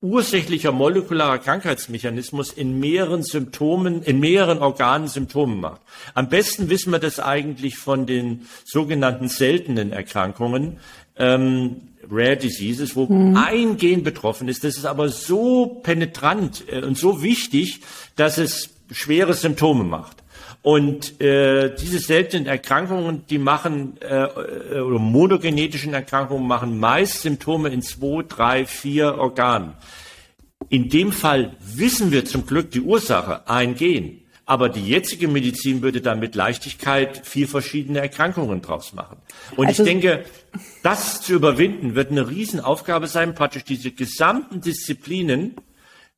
ursächlicher 0.00 0.70
molekularer 0.70 1.38
Krankheitsmechanismus 1.38 2.52
in 2.52 2.78
mehreren 2.78 3.24
Symptomen, 3.24 4.02
in 4.02 4.20
mehreren 4.20 4.58
Organen 4.58 5.08
Symptomen 5.08 5.60
macht. 5.60 5.80
Am 6.14 6.28
besten 6.28 6.70
wissen 6.70 6.92
wir 6.92 7.00
das 7.00 7.18
eigentlich 7.18 7.76
von 7.76 8.06
den 8.06 8.46
sogenannten 8.64 9.28
seltenen 9.28 9.92
Erkrankungen, 9.92 10.78
ähm, 11.16 11.88
Rare 12.10 12.36
Diseases, 12.36 12.96
wo 12.96 13.06
mhm. 13.06 13.36
ein 13.36 13.76
Gen 13.76 14.02
betroffen 14.02 14.48
ist. 14.48 14.64
Das 14.64 14.76
ist 14.76 14.86
aber 14.86 15.08
so 15.08 15.66
penetrant 15.82 16.64
äh, 16.68 16.82
und 16.82 16.96
so 16.96 17.22
wichtig, 17.22 17.80
dass 18.16 18.38
es 18.38 18.70
schwere 18.90 19.34
Symptome 19.34 19.84
macht. 19.84 20.22
Und 20.68 21.18
äh, 21.22 21.74
diese 21.74 21.98
seltenen 21.98 22.44
Erkrankungen, 22.44 23.24
die 23.30 23.38
machen, 23.38 23.96
äh, 24.02 24.24
äh, 24.24 24.80
oder 24.80 24.98
monogenetischen 24.98 25.94
Erkrankungen 25.94 26.46
machen 26.46 26.78
meist 26.78 27.22
Symptome 27.22 27.70
in 27.70 27.80
zwei, 27.80 28.22
drei, 28.28 28.66
vier 28.66 29.14
Organen. 29.14 29.72
In 30.68 30.90
dem 30.90 31.10
Fall 31.10 31.56
wissen 31.58 32.12
wir 32.12 32.26
zum 32.26 32.44
Glück 32.44 32.70
die 32.70 32.82
Ursache, 32.82 33.48
ein 33.48 33.76
Gen. 33.76 34.20
Aber 34.44 34.68
die 34.68 34.86
jetzige 34.86 35.26
Medizin 35.26 35.80
würde 35.80 36.02
da 36.02 36.14
mit 36.14 36.34
Leichtigkeit 36.34 37.26
vier 37.26 37.48
verschiedene 37.48 38.00
Erkrankungen 38.00 38.60
draus 38.60 38.92
machen. 38.92 39.16
Und 39.56 39.68
also, 39.68 39.82
ich 39.82 39.88
denke, 39.88 40.26
das 40.82 41.22
zu 41.22 41.32
überwinden 41.32 41.94
wird 41.94 42.10
eine 42.10 42.28
Riesenaufgabe 42.28 43.06
sein, 43.06 43.34
praktisch 43.34 43.64
diese 43.64 43.90
gesamten 43.90 44.60
Disziplinen 44.60 45.54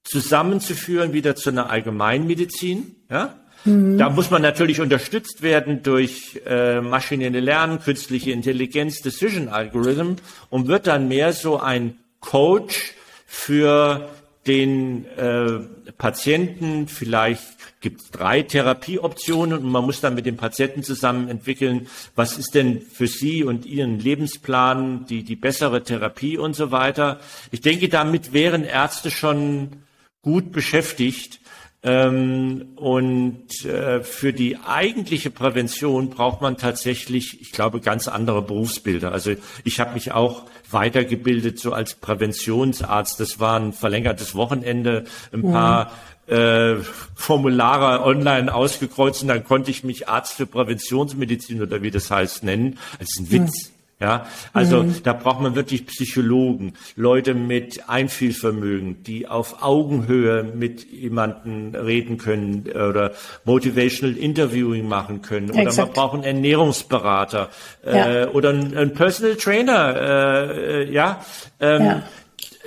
zusammenzuführen 0.02 1.12
wieder 1.12 1.36
zu 1.36 1.50
einer 1.50 1.70
Allgemeinmedizin, 1.70 2.96
ja? 3.08 3.36
Mhm. 3.64 3.98
Da 3.98 4.10
muss 4.10 4.30
man 4.30 4.42
natürlich 4.42 4.80
unterstützt 4.80 5.42
werden 5.42 5.82
durch 5.82 6.40
äh, 6.46 6.80
maschinelle 6.80 7.40
Lernen, 7.40 7.80
künstliche 7.80 8.32
Intelligenz, 8.32 9.00
Decision 9.00 9.48
Algorithm 9.48 10.16
und 10.48 10.68
wird 10.68 10.86
dann 10.86 11.08
mehr 11.08 11.32
so 11.32 11.60
ein 11.60 11.96
Coach 12.20 12.94
für 13.26 14.08
den 14.46 15.06
äh, 15.16 15.60
Patienten. 15.98 16.88
Vielleicht 16.88 17.42
gibt 17.80 18.00
es 18.00 18.10
drei 18.10 18.42
Therapieoptionen 18.42 19.58
und 19.58 19.70
man 19.70 19.84
muss 19.84 20.00
dann 20.00 20.14
mit 20.14 20.26
dem 20.26 20.36
Patienten 20.36 20.82
zusammen 20.82 21.28
entwickeln, 21.28 21.86
was 22.14 22.38
ist 22.38 22.54
denn 22.54 22.80
für 22.80 23.06
Sie 23.06 23.44
und 23.44 23.66
Ihren 23.66 23.98
Lebensplan 23.98 25.06
die, 25.06 25.22
die 25.22 25.36
bessere 25.36 25.82
Therapie 25.82 26.38
und 26.38 26.54
so 26.54 26.70
weiter. 26.70 27.20
Ich 27.50 27.60
denke, 27.60 27.88
damit 27.88 28.32
wären 28.32 28.64
Ärzte 28.64 29.10
schon 29.10 29.84
gut 30.22 30.52
beschäftigt, 30.52 31.39
und 31.82 33.64
äh, 33.64 34.02
für 34.02 34.32
die 34.34 34.58
eigentliche 34.58 35.30
Prävention 35.30 36.10
braucht 36.10 36.42
man 36.42 36.58
tatsächlich, 36.58 37.40
ich 37.40 37.52
glaube, 37.52 37.80
ganz 37.80 38.06
andere 38.06 38.42
Berufsbilder. 38.42 39.12
Also 39.12 39.32
ich 39.64 39.80
habe 39.80 39.94
mich 39.94 40.12
auch 40.12 40.44
weitergebildet, 40.70 41.58
so 41.58 41.72
als 41.72 41.94
Präventionsarzt. 41.94 43.18
Das 43.18 43.40
war 43.40 43.58
ein 43.58 43.72
verlängertes 43.72 44.34
Wochenende, 44.34 45.04
ein 45.32 45.44
ja. 45.46 45.50
paar 45.50 45.92
äh, 46.26 46.76
Formulare 47.14 48.04
online 48.04 48.54
ausgekreuzt 48.54 49.22
und 49.22 49.28
dann 49.28 49.44
konnte 49.44 49.70
ich 49.70 49.82
mich 49.82 50.06
Arzt 50.06 50.34
für 50.34 50.46
Präventionsmedizin 50.46 51.62
oder 51.62 51.80
wie 51.80 51.90
das 51.90 52.10
heißt 52.10 52.44
nennen. 52.44 52.78
Das 52.98 53.08
ist 53.08 53.20
ein 53.20 53.30
Witz. 53.30 53.72
Ja. 54.00 54.10
Ja, 54.10 54.26
also 54.54 54.82
mhm. 54.82 55.02
da 55.04 55.12
braucht 55.12 55.40
man 55.40 55.54
wirklich 55.54 55.86
Psychologen, 55.86 56.72
Leute 56.96 57.34
mit 57.34 57.88
Einfühlvermögen, 57.88 59.02
die 59.04 59.28
auf 59.28 59.62
Augenhöhe 59.62 60.42
mit 60.42 60.90
jemanden 60.90 61.74
reden 61.76 62.16
können 62.16 62.64
oder 62.72 63.12
Motivational 63.44 64.16
Interviewing 64.16 64.88
machen 64.88 65.20
können. 65.20 65.50
Oder 65.50 65.60
Exakt. 65.60 65.88
man 65.88 65.94
braucht 65.94 66.14
einen 66.14 66.24
Ernährungsberater 66.24 67.50
ja. 67.84 68.22
äh, 68.22 68.26
oder 68.26 68.48
einen, 68.48 68.76
einen, 68.76 68.94
Personal 68.94 69.36
Trainer. 69.36 69.96
Äh, 69.96 70.82
äh, 70.82 70.92
ja, 70.92 71.24
ähm, 71.60 71.84
ja. 71.84 72.02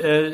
Äh, 0.02 0.34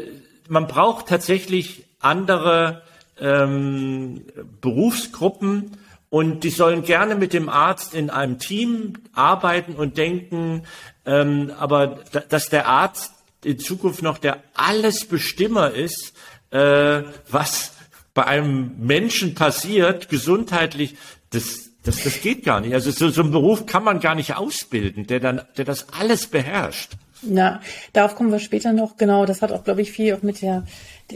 man 0.50 0.68
braucht 0.68 1.08
tatsächlich 1.08 1.86
andere 2.02 2.82
ähm, 3.20 4.22
Berufsgruppen 4.62 5.79
und 6.10 6.44
die 6.44 6.50
sollen 6.50 6.84
gerne 6.84 7.16
mit 7.16 7.34
dem 7.34 7.50
Arzt 7.50 7.94
in 7.94 8.10
einem 8.10 8.40
Team 8.40 8.94
arbeiten 9.14 9.76
und 9.76 9.98
denken, 9.98 10.64
ähm, 11.06 11.52
aber 11.58 12.00
dass 12.30 12.50
der 12.50 12.68
Arzt 12.68 13.14
in 13.44 13.60
Zukunft 13.60 14.02
noch 14.02 14.18
der 14.18 14.44
Allesbestimmer 14.54 15.72
ist, 15.72 16.14
äh, 16.52 17.04
was 17.30 17.74
bei 18.14 18.26
einem 18.26 18.76
Menschen 18.80 19.36
passiert, 19.36 20.10
gesundheitlich, 20.10 20.96
das, 21.30 21.70
das, 21.84 22.04
das 22.04 22.22
geht 22.22 22.44
gar 22.44 22.60
nicht. 22.60 22.74
Also 22.74 22.92
so, 22.92 23.10
so 23.10 23.22
einen 23.22 23.32
Beruf 23.32 23.66
kann 23.66 23.84
man 23.84 24.00
gar 24.00 24.16
nicht 24.16 24.36
ausbilden, 24.36 25.06
der 25.06 25.20
dann, 25.20 25.42
der 25.58 25.66
das 25.66 25.94
alles 25.94 26.28
beherrscht. 26.28 26.94
Ja, 27.22 27.62
darauf 27.94 28.16
kommen 28.16 28.32
wir 28.32 28.40
später 28.40 28.74
noch. 28.74 28.98
Genau, 28.98 29.26
das 29.26 29.42
hat 29.42 29.52
auch, 29.52 29.64
glaube 29.64 29.82
ich, 29.82 29.92
viel 29.92 30.14
auch 30.14 30.22
mit 30.22 30.42
der 30.42 30.64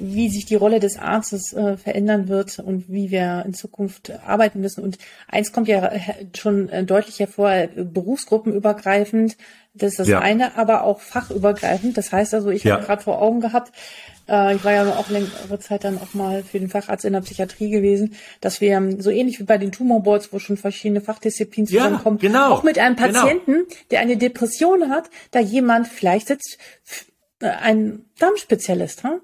wie 0.01 0.29
sich 0.29 0.45
die 0.45 0.55
Rolle 0.55 0.79
des 0.79 0.97
Arztes 0.97 1.53
äh, 1.53 1.77
verändern 1.77 2.27
wird 2.27 2.59
und 2.59 2.89
wie 2.89 3.11
wir 3.11 3.43
in 3.45 3.53
Zukunft 3.53 4.11
arbeiten 4.25 4.61
müssen. 4.61 4.83
Und 4.83 4.97
eins 5.27 5.51
kommt 5.51 5.67
ja 5.67 5.91
schon 6.35 6.69
äh, 6.69 6.83
deutlich 6.83 7.19
hervor, 7.19 7.51
äh, 7.51 7.69
berufsgruppenübergreifend. 7.75 9.37
Das 9.73 9.91
ist 9.91 9.99
das 9.99 10.07
ja. 10.07 10.19
eine, 10.19 10.57
aber 10.57 10.83
auch 10.83 10.99
fachübergreifend. 10.99 11.97
Das 11.97 12.11
heißt 12.11 12.33
also, 12.33 12.49
ich 12.49 12.63
ja. 12.63 12.75
habe 12.75 12.85
gerade 12.85 13.03
vor 13.03 13.21
Augen 13.21 13.41
gehabt, 13.41 13.71
äh, 14.27 14.55
ich 14.55 14.63
war 14.63 14.71
ja 14.71 14.87
auch 14.95 15.09
längere 15.09 15.59
Zeit 15.59 15.83
dann 15.83 15.97
auch 15.97 16.13
mal 16.13 16.43
für 16.43 16.59
den 16.59 16.69
Facharzt 16.69 17.05
in 17.05 17.13
der 17.13 17.21
Psychiatrie 17.21 17.69
gewesen, 17.69 18.15
dass 18.41 18.61
wir 18.61 18.71
ähm, 18.71 19.01
so 19.01 19.09
ähnlich 19.09 19.39
wie 19.39 19.43
bei 19.43 19.57
den 19.57 19.71
Tumorboards, 19.71 20.31
wo 20.31 20.39
schon 20.39 20.57
verschiedene 20.57 21.01
Fachdisziplinen 21.01 21.67
zusammenkommen, 21.67 22.19
ja, 22.21 22.29
genau, 22.29 22.49
auch 22.51 22.63
mit 22.63 22.79
einem 22.79 22.95
genau. 22.95 23.21
Patienten, 23.21 23.51
genau. 23.51 23.75
der 23.91 23.99
eine 23.99 24.17
Depression 24.17 24.89
hat, 24.89 25.09
da 25.31 25.39
jemand 25.39 25.87
vielleicht 25.87 26.27
sitzt, 26.27 26.57
äh, 27.39 27.47
ein 27.47 28.05
Darmspezialist, 28.19 29.03
hm? 29.03 29.21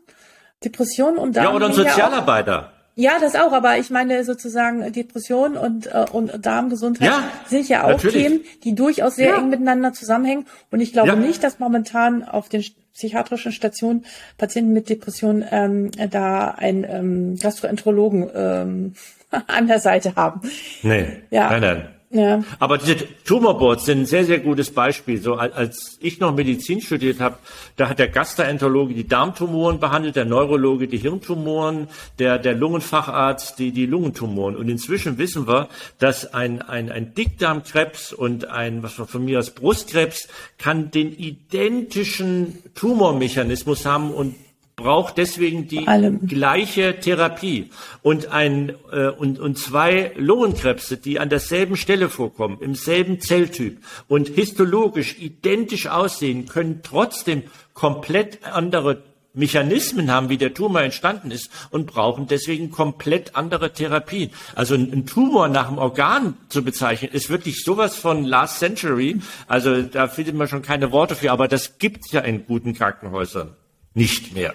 Depression 0.64 1.18
und 1.18 1.36
Darm. 1.36 1.46
Ja, 1.46 1.54
oder 1.54 1.68
ein 1.68 1.74
Sozialarbeiter. 1.74 2.74
Ja, 3.00 3.18
das 3.18 3.36
auch, 3.36 3.54
aber 3.54 3.78
ich 3.78 3.90
meine 3.92 4.26
sozusagen 4.26 4.92
Depression 4.92 5.56
und, 5.56 5.88
äh, 5.88 6.06
und 6.12 6.46
Darmgesundheit 6.46 7.08
ja, 7.08 7.24
sind 7.48 7.70
ja 7.70 7.86
auch 7.86 7.92
natürlich. 7.92 8.24
Themen, 8.24 8.40
die 8.66 8.76
durchaus 8.76 9.16
sehr 9.16 9.30
ja. 9.30 9.38
eng 9.38 9.48
miteinander 9.48 9.94
zusammenhängen. 9.94 10.46
Und 10.70 10.82
ich 10.82 10.92
glaube 10.92 11.08
ja. 11.08 11.16
nicht, 11.16 11.42
dass 11.42 11.60
momentan 11.60 12.26
auf 12.26 12.50
den 12.50 12.62
psychiatrischen 12.94 13.54
Stationen 13.54 14.04
Patienten 14.38 14.74
mit 14.74 14.90
Depression 14.90 15.46
ähm, 15.50 15.92
da 16.10 16.50
ein 16.50 16.84
ähm, 16.84 17.38
Gastroenterologen 17.38 18.30
ähm, 18.36 18.94
an 19.48 19.68
der 19.68 19.80
Seite 19.80 20.16
haben. 20.16 20.42
Nee, 20.84 21.22
ja. 21.30 21.52
nein, 21.52 21.62
nein. 21.62 21.88
Ja. 22.12 22.44
Aber 22.58 22.80
diese 22.80 22.96
Tumorboards 23.24 23.86
sind 23.86 24.00
ein 24.00 24.06
sehr, 24.08 24.26
sehr 24.26 24.40
gutes 24.40 24.72
Beispiel. 24.72 25.22
So 25.22 25.36
als 25.36 25.98
ich 26.02 26.20
noch 26.20 26.34
Medizin 26.34 26.82
studiert 26.82 27.20
habe, 27.20 27.38
da 27.76 27.88
hat 27.88 28.00
der 28.00 28.08
Gastroenterologe 28.08 28.96
die 28.96 29.08
Darmtumoren 29.08 29.80
behandelt, 29.80 30.16
der 30.16 30.26
Neurologe 30.26 30.88
die 30.88 30.98
Hirntumoren, 30.98 31.88
der, 32.18 32.40
der 32.40 32.56
Lungenfacharzt 32.56 33.60
die, 33.60 33.72
die 33.72 33.86
Lungentumoren. 33.86 34.56
Und 34.56 34.70
inzwischen 34.70 35.20
wissen 35.20 35.48
wir, 35.48 35.70
dass 36.00 36.34
ein, 36.34 36.64
ein, 36.64 36.92
ein 36.92 37.14
Dickdarmkrebs 37.14 38.12
und 38.12 38.46
ein, 38.46 38.82
was 38.82 38.94
von 38.94 39.24
mir 39.24 39.38
aus 39.38 39.52
Brustkrebs, 39.52 40.30
kann 40.58 40.90
den 40.90 41.16
identischen 41.16 42.58
Tumormechanismus 42.74 43.86
haben 43.86 44.10
und 44.10 44.34
braucht 44.80 45.18
deswegen 45.18 45.68
die 45.68 45.86
gleiche 46.26 47.00
Therapie. 47.00 47.70
Und 48.02 48.28
ein 48.28 48.74
äh, 48.92 49.10
und, 49.10 49.40
und 49.40 49.58
zwei 49.58 50.12
Lungenkrebse, 50.16 50.98
die 50.98 51.20
an 51.20 51.30
derselben 51.30 51.76
Stelle 51.76 52.10
vorkommen, 52.10 52.58
im 52.62 52.76
selben 52.76 53.20
Zelltyp 53.20 53.80
und 54.08 54.30
histologisch 54.30 55.18
identisch 55.20 55.88
aussehen, 55.88 56.48
können 56.48 56.82
trotzdem 56.84 57.44
komplett 57.74 58.40
andere 58.46 59.04
Mechanismen 59.34 60.12
haben, 60.12 60.30
wie 60.30 60.38
der 60.38 60.54
Tumor 60.54 60.82
entstanden 60.82 61.32
ist 61.32 61.50
und 61.70 61.86
brauchen 61.88 62.28
deswegen 62.28 62.72
komplett 62.72 63.36
andere 63.36 63.74
Therapien. 63.74 64.32
Also 64.56 64.76
ein, 64.76 65.06
Tumor 65.06 65.48
nach 65.48 65.68
dem 65.68 65.78
Organ 65.78 66.36
zu 66.50 66.64
bezeichnen, 66.64 67.12
ist 67.12 67.30
wirklich 67.30 67.64
sowas 67.64 67.96
von 67.96 68.24
last 68.26 68.60
century. 68.60 69.20
Also 69.48 69.84
da 69.84 70.08
findet 70.08 70.36
man 70.36 70.48
schon 70.48 70.62
keine 70.62 70.92
Worte 70.92 71.16
für, 71.16 71.32
aber 71.32 71.48
das 71.48 71.78
gibt's 71.78 72.12
ja 72.12 72.22
in 72.22 72.46
guten 72.46 72.74
Krankenhäusern 72.74 73.56
nicht 73.94 74.34
mehr. 74.34 74.54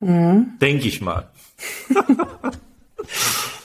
Mhm. 0.00 0.58
Denke 0.60 0.88
ich 0.88 1.00
mal. 1.00 1.28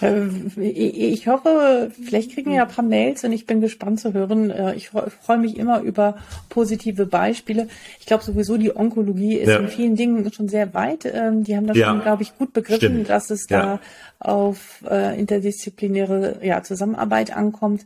Äh, 0.02 0.30
ich 0.58 1.28
hoffe, 1.28 1.92
vielleicht 2.04 2.34
kriegen 2.34 2.50
wir 2.50 2.58
ja 2.58 2.64
ein 2.64 2.70
paar 2.70 2.86
Mails 2.86 3.24
und 3.24 3.32
ich 3.32 3.46
bin 3.46 3.62
gespannt 3.62 4.00
zu 4.00 4.14
hören. 4.14 4.50
Äh, 4.50 4.76
ich 4.76 4.90
freue 4.90 5.38
mich 5.38 5.58
immer 5.58 5.82
über 5.82 6.18
positive 6.50 7.06
Beispiele. 7.06 7.68
Ich 8.00 8.06
glaube 8.06 8.24
sowieso, 8.24 8.58
die 8.58 8.76
Onkologie 8.76 9.36
ist 9.36 9.50
ja. 9.50 9.58
in 9.58 9.68
vielen 9.68 9.96
Dingen 9.96 10.32
schon 10.34 10.50
sehr 10.50 10.74
weit. 10.74 11.06
Ähm, 11.06 11.44
die 11.44 11.56
haben 11.56 11.68
das 11.68 11.78
ja. 11.78 11.88
schon, 11.88 12.02
glaube 12.02 12.24
ich, 12.24 12.38
gut 12.38 12.54
begriffen, 12.54 12.80
Stimmt. 12.80 13.10
dass 13.10 13.30
es 13.30 13.48
ja. 13.50 13.62
da 13.62 13.80
auf 14.20 14.84
äh, 14.90 15.20
interdisziplinäre 15.20 16.40
Zusammenarbeit 16.64 17.36
ankommt. 17.36 17.86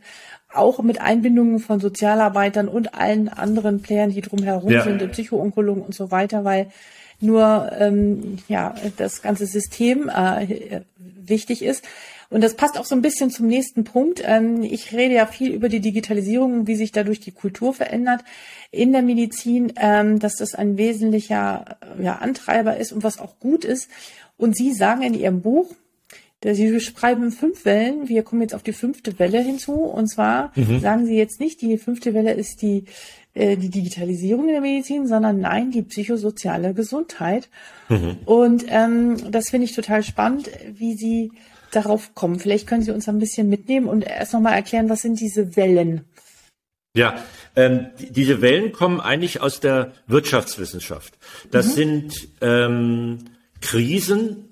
Auch 0.53 0.81
mit 0.81 1.01
Einbindungen 1.01 1.59
von 1.59 1.81
Sozialarbeitern 1.81 2.69
und 2.69 2.93
allen 2.93 3.27
anderen 3.27 3.81
Playern, 3.81 4.11
die 4.11 4.21
drumherum 4.21 4.71
sind, 4.81 5.11
Psychoonkologen 5.11 5.83
und 5.83 5.93
so 5.93 6.11
weiter, 6.11 6.45
weil 6.45 6.67
nur 7.19 7.71
ähm, 7.77 8.37
ja 8.47 8.75
das 8.97 9.21
ganze 9.21 9.45
System 9.45 10.09
äh, 10.09 10.81
wichtig 10.97 11.63
ist. 11.63 11.83
Und 12.29 12.43
das 12.43 12.55
passt 12.55 12.77
auch 12.77 12.85
so 12.85 12.95
ein 12.95 13.01
bisschen 13.01 13.29
zum 13.29 13.47
nächsten 13.47 13.83
Punkt. 13.83 14.21
Ähm, 14.25 14.63
ich 14.63 14.91
rede 14.93 15.15
ja 15.15 15.25
viel 15.25 15.53
über 15.53 15.69
die 15.69 15.79
Digitalisierung, 15.79 16.67
wie 16.67 16.75
sich 16.75 16.91
dadurch 16.91 17.19
die 17.19 17.31
Kultur 17.31 17.73
verändert 17.73 18.23
in 18.71 18.91
der 18.91 19.03
Medizin, 19.03 19.73
ähm, 19.77 20.19
dass 20.19 20.35
das 20.35 20.55
ein 20.55 20.77
wesentlicher 20.77 21.77
ja, 22.01 22.15
Antreiber 22.15 22.77
ist 22.77 22.91
und 22.91 23.03
was 23.03 23.19
auch 23.19 23.39
gut 23.39 23.63
ist. 23.63 23.89
Und 24.37 24.57
Sie 24.57 24.73
sagen 24.73 25.01
in 25.03 25.13
Ihrem 25.13 25.41
Buch, 25.41 25.73
Sie 26.43 26.71
beschreiben 26.71 27.31
fünf 27.31 27.65
Wellen. 27.65 28.07
Wir 28.07 28.21
kommen 28.21 28.41
jetzt 28.41 28.53
auf 28.53 28.61
die 28.61 28.73
fünfte 28.73 29.17
Welle 29.17 29.39
hinzu. 29.39 29.73
Und 29.73 30.07
zwar 30.07 30.51
mhm. 30.55 30.79
sagen 30.79 31.05
Sie 31.07 31.15
jetzt 31.15 31.39
nicht, 31.39 31.61
die 31.61 31.77
fünfte 31.77 32.13
Welle 32.13 32.33
ist 32.33 32.61
die 32.61 32.79
äh, 32.79 32.85
die 33.35 33.69
Digitalisierung 33.69 34.47
in 34.47 34.53
der 34.53 34.61
Medizin, 34.61 35.07
sondern 35.07 35.39
nein, 35.39 35.71
die 35.71 35.81
psychosoziale 35.81 36.73
Gesundheit. 36.73 37.49
Mhm. 37.89 38.17
Und 38.25 38.65
ähm, 38.69 39.31
das 39.31 39.49
finde 39.49 39.65
ich 39.65 39.75
total 39.75 40.03
spannend, 40.03 40.49
wie 40.73 40.95
Sie 40.95 41.31
darauf 41.71 42.15
kommen. 42.15 42.39
Vielleicht 42.39 42.67
können 42.67 42.83
Sie 42.83 42.91
uns 42.91 43.09
ein 43.09 43.19
bisschen 43.19 43.49
mitnehmen 43.49 43.87
und 43.87 44.03
erst 44.03 44.33
nochmal 44.33 44.53
erklären, 44.53 44.89
was 44.89 45.01
sind 45.01 45.19
diese 45.19 45.55
Wellen? 45.55 46.05
Ja, 46.95 47.15
ähm, 47.57 47.87
die, 47.99 48.11
diese 48.11 48.41
Wellen 48.41 48.71
kommen 48.71 49.01
eigentlich 49.01 49.41
aus 49.41 49.59
der 49.59 49.91
Wirtschaftswissenschaft. 50.07 51.17
Das 51.51 51.67
mhm. 51.67 51.71
sind 51.71 52.27
ähm, 52.41 53.17
Krisen 53.59 54.44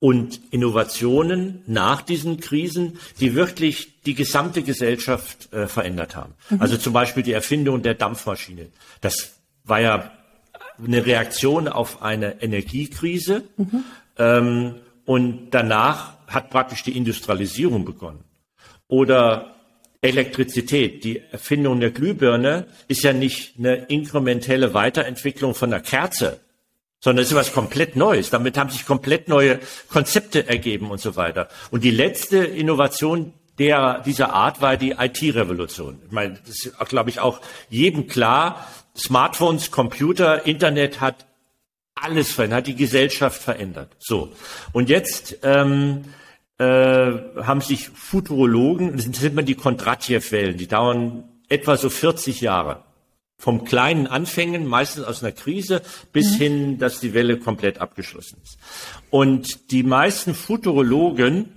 und 0.00 0.40
Innovationen 0.50 1.62
nach 1.66 2.02
diesen 2.02 2.40
Krisen, 2.40 2.98
die 3.20 3.34
wirklich 3.34 4.02
die 4.02 4.14
gesamte 4.14 4.62
Gesellschaft 4.62 5.52
äh, 5.52 5.66
verändert 5.66 6.14
haben. 6.16 6.34
Mhm. 6.50 6.60
Also 6.60 6.76
zum 6.76 6.92
Beispiel 6.92 7.22
die 7.22 7.32
Erfindung 7.32 7.82
der 7.82 7.94
Dampfmaschine. 7.94 8.68
Das 9.00 9.34
war 9.64 9.80
ja 9.80 10.10
eine 10.84 11.06
Reaktion 11.06 11.68
auf 11.68 12.02
eine 12.02 12.42
Energiekrise. 12.42 13.44
Mhm. 13.56 13.84
Ähm, 14.18 14.74
und 15.04 15.50
danach 15.50 16.14
hat 16.26 16.50
praktisch 16.50 16.82
die 16.82 16.96
Industrialisierung 16.96 17.84
begonnen. 17.84 18.24
Oder 18.88 19.54
Elektrizität, 20.00 21.04
die 21.04 21.22
Erfindung 21.30 21.80
der 21.80 21.90
Glühbirne 21.90 22.66
ist 22.88 23.02
ja 23.02 23.12
nicht 23.12 23.58
eine 23.58 23.86
inkrementelle 23.86 24.74
Weiterentwicklung 24.74 25.54
von 25.54 25.70
der 25.70 25.80
Kerze, 25.80 26.40
sondern 27.04 27.22
es 27.22 27.30
ist 27.30 27.36
was 27.36 27.52
komplett 27.52 27.96
Neues. 27.96 28.30
Damit 28.30 28.56
haben 28.56 28.70
sich 28.70 28.86
komplett 28.86 29.28
neue 29.28 29.60
Konzepte 29.90 30.48
ergeben 30.48 30.90
und 30.90 31.02
so 31.02 31.16
weiter. 31.16 31.48
Und 31.70 31.84
die 31.84 31.90
letzte 31.90 32.38
Innovation 32.38 33.34
der, 33.58 34.00
dieser 34.00 34.32
Art 34.32 34.62
war 34.62 34.78
die 34.78 34.92
IT-Revolution. 34.92 36.00
Ich 36.06 36.12
meine, 36.12 36.38
das 36.46 36.64
ist, 36.64 36.78
glaube 36.88 37.10
ich, 37.10 37.20
auch 37.20 37.42
jedem 37.68 38.08
klar. 38.08 38.66
Smartphones, 38.96 39.70
Computer, 39.70 40.46
Internet 40.46 41.02
hat 41.02 41.26
alles 41.94 42.32
verändert, 42.32 42.60
hat 42.60 42.66
die 42.68 42.74
Gesellschaft 42.74 43.40
verändert. 43.40 43.94
So. 43.98 44.32
Und 44.72 44.88
jetzt 44.88 45.36
ähm, 45.42 46.06
äh, 46.58 46.64
haben 46.64 47.60
sich 47.60 47.90
Futurologen, 47.90 48.96
das 48.96 49.04
sind 49.04 49.22
immer 49.22 49.42
die 49.42 49.56
Kondratjew-Wellen, 49.56 50.56
die 50.56 50.68
dauern 50.68 51.24
etwa 51.50 51.76
so 51.76 51.90
40 51.90 52.40
Jahre. 52.40 52.82
Vom 53.44 53.66
kleinen 53.66 54.06
Anfängen, 54.06 54.66
meistens 54.66 55.04
aus 55.04 55.22
einer 55.22 55.32
Krise, 55.32 55.82
bis 56.14 56.32
mhm. 56.32 56.36
hin, 56.38 56.78
dass 56.78 57.00
die 57.00 57.12
Welle 57.12 57.36
komplett 57.36 57.78
abgeschlossen 57.78 58.38
ist. 58.42 58.56
Und 59.10 59.70
die 59.70 59.82
meisten 59.82 60.32
Futurologen, 60.34 61.50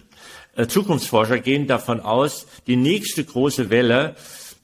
äh, 0.58 0.68
Zukunftsforscher 0.68 1.40
gehen 1.40 1.66
davon 1.66 2.02
aus, 2.02 2.46
die 2.68 2.76
nächste 2.76 3.24
große 3.24 3.70
Welle 3.70 4.18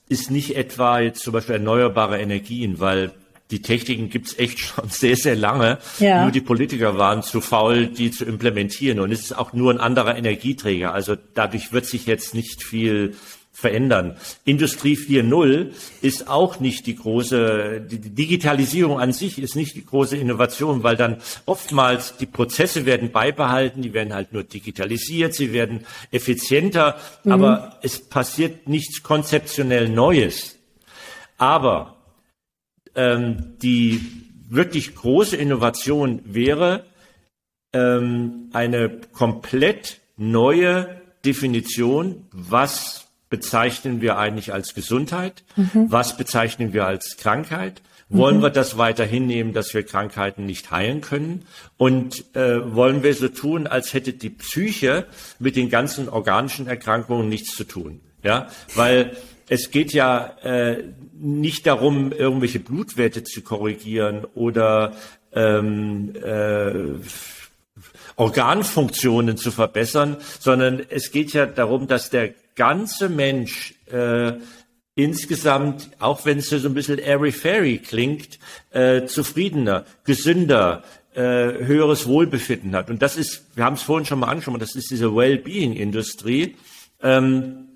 ist 0.10 0.32
nicht 0.32 0.58
etwa 0.58 1.00
jetzt 1.00 1.24
zum 1.24 1.32
Beispiel 1.32 1.56
erneuerbare 1.56 2.20
Energien, 2.20 2.82
weil 2.82 3.14
die 3.52 3.62
Techniken 3.62 4.10
gibt's 4.10 4.38
echt 4.38 4.60
schon 4.60 4.88
sehr, 4.90 5.16
sehr 5.16 5.38
lange. 5.38 5.78
Ja. 6.00 6.24
Nur 6.24 6.32
die 6.34 6.42
Politiker 6.42 6.98
waren 6.98 7.24
zu 7.24 7.40
faul, 7.40 7.88
die 7.88 8.12
zu 8.12 8.26
implementieren. 8.26 9.00
Und 9.00 9.14
es 9.14 9.22
ist 9.22 9.38
auch 9.38 9.54
nur 9.54 9.72
ein 9.72 9.80
anderer 9.80 10.18
Energieträger. 10.18 10.94
Also 10.94 11.16
dadurch 11.36 11.72
wird 11.72 11.86
sich 11.86 12.06
jetzt 12.06 12.36
nicht 12.36 12.66
viel 12.66 13.16
verändern. 13.54 14.18
Industrie 14.46 14.98
4.0 14.98 15.72
ist 16.02 16.28
auch 16.28 16.60
nicht 16.60 16.88
die 16.88 16.96
große, 16.96 17.82
die 17.90 18.00
Digitalisierung 18.00 19.00
an 19.00 19.14
sich 19.14 19.38
ist 19.38 19.56
nicht 19.56 19.76
die 19.76 19.86
große 19.86 20.18
Innovation, 20.18 20.82
weil 20.82 20.98
dann 20.98 21.18
oftmals 21.46 22.18
die 22.18 22.26
Prozesse 22.26 22.86
werden 22.88 23.12
beibehalten, 23.12 23.84
die 23.84 23.94
werden 23.94 24.14
halt 24.14 24.34
nur 24.34 24.44
digitalisiert, 24.44 25.36
sie 25.36 25.54
werden 25.54 25.86
effizienter, 26.12 26.98
mhm. 27.24 27.32
aber 27.32 27.78
es 27.84 28.00
passiert 28.00 28.68
nichts 28.68 29.04
konzeptionell 29.04 29.88
Neues. 29.88 30.58
Aber 31.38 31.98
ähm, 32.96 33.54
die 33.62 34.02
wirklich 34.50 34.96
große 34.96 35.38
Innovation 35.38 36.22
wäre 36.26 36.86
ähm, 37.72 38.50
eine 38.52 39.02
komplett 39.14 40.00
neue 40.18 41.02
Definition, 41.24 42.26
was 42.32 43.03
bezeichnen 43.34 44.00
wir 44.00 44.20
eigentlich 44.20 44.54
als 44.54 44.76
Gesundheit, 44.76 45.44
mhm. 45.56 45.88
was 45.92 46.18
bezeichnen 46.18 46.72
wir 46.72 46.86
als 46.86 47.18
Krankheit, 47.18 47.82
wollen 48.08 48.38
mhm. 48.38 48.42
wir 48.44 48.50
das 48.52 48.78
weiter 48.78 49.06
hinnehmen, 49.06 49.54
dass 49.54 49.74
wir 49.74 49.82
Krankheiten 49.82 50.46
nicht 50.46 50.70
heilen 50.70 51.02
können? 51.02 51.48
Und 51.78 52.36
äh, 52.36 52.76
wollen 52.76 53.02
wir 53.02 53.12
so 53.16 53.30
tun, 53.30 53.66
als 53.66 53.96
hätte 53.96 54.14
die 54.14 54.30
Psyche 54.30 55.08
mit 55.40 55.56
den 55.56 55.72
ganzen 55.72 56.10
organischen 56.10 56.68
Erkrankungen 56.68 57.28
nichts 57.28 57.56
zu 57.56 57.64
tun? 57.64 58.02
Ja, 58.22 58.50
weil 58.76 59.18
es 59.50 59.72
geht 59.72 59.94
ja 59.94 60.38
äh, 60.44 60.84
nicht 61.20 61.66
darum, 61.66 62.12
irgendwelche 62.12 62.60
Blutwerte 62.60 63.24
zu 63.24 63.42
korrigieren 63.42 64.26
oder 64.36 64.94
ähm, 65.34 66.14
äh, 66.24 67.00
Organfunktionen 68.16 69.38
zu 69.38 69.52
verbessern, 69.52 70.18
sondern 70.40 70.82
es 70.90 71.12
geht 71.12 71.34
ja 71.34 71.46
darum, 71.46 71.88
dass 71.88 72.10
der 72.10 72.34
ganze 72.56 73.10
Mensch 73.10 73.76
äh, 73.92 74.34
insgesamt, 74.96 75.90
auch 76.00 76.26
wenn 76.26 76.38
es 76.38 76.50
so 76.50 76.68
ein 76.68 76.74
bisschen 76.74 77.00
airy-fairy 77.00 77.80
klingt, 77.80 78.40
äh, 78.72 79.06
zufriedener, 79.06 79.86
gesünder, 80.04 80.84
äh, 81.16 81.22
höheres 81.22 82.08
Wohlbefinden 82.08 82.76
hat. 82.76 82.90
Und 82.90 83.02
das 83.02 83.18
ist, 83.18 83.44
wir 83.56 83.64
haben 83.64 83.76
es 83.76 83.82
vorhin 83.82 84.06
schon 84.06 84.20
mal 84.20 84.28
angeschaut, 84.28 84.62
das 84.62 84.76
ist 84.76 84.92
diese 84.92 85.16
Well-Being-Industrie. 85.16 86.56
Ähm, 87.02 87.70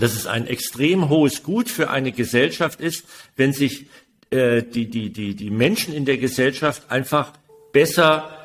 dass 0.00 0.14
es 0.14 0.26
ein 0.26 0.46
extrem 0.46 1.08
hohes 1.08 1.42
Gut 1.42 1.68
für 1.68 1.90
eine 1.90 2.12
Gesellschaft 2.12 2.80
ist, 2.80 3.04
wenn 3.36 3.52
sich 3.52 3.86
äh, 4.30 4.62
die, 4.62 4.88
die, 4.88 5.10
die, 5.10 5.34
die 5.34 5.50
Menschen 5.50 5.94
in 5.94 6.04
der 6.04 6.18
Gesellschaft 6.18 6.90
einfach 6.90 7.32
besser, 7.72 8.39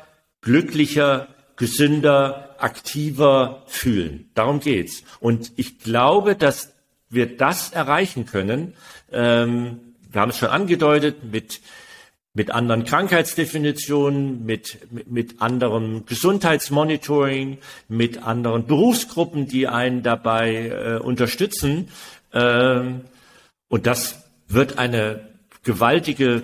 glücklicher, 0.46 1.26
gesünder, 1.56 2.54
aktiver 2.58 3.64
fühlen. 3.66 4.30
Darum 4.34 4.60
geht's. 4.60 5.02
Und 5.18 5.50
ich 5.56 5.80
glaube, 5.80 6.36
dass 6.36 6.72
wir 7.10 7.36
das 7.36 7.72
erreichen 7.72 8.26
können. 8.26 8.74
Ähm, 9.10 9.80
wir 10.12 10.20
haben 10.20 10.30
es 10.30 10.38
schon 10.38 10.48
angedeutet 10.48 11.24
mit 11.24 11.60
mit 12.32 12.50
anderen 12.50 12.84
Krankheitsdefinitionen, 12.84 14.44
mit, 14.44 14.78
mit, 14.92 15.10
mit 15.10 15.40
anderem 15.40 16.04
Gesundheitsmonitoring, 16.04 17.56
mit 17.88 18.22
anderen 18.22 18.66
Berufsgruppen, 18.66 19.48
die 19.48 19.68
einen 19.68 20.02
dabei 20.02 20.66
äh, 20.66 21.02
unterstützen. 21.02 21.88
Ähm, 22.34 23.00
und 23.68 23.86
das 23.86 24.22
wird 24.48 24.76
eine 24.76 25.26
gewaltige 25.62 26.42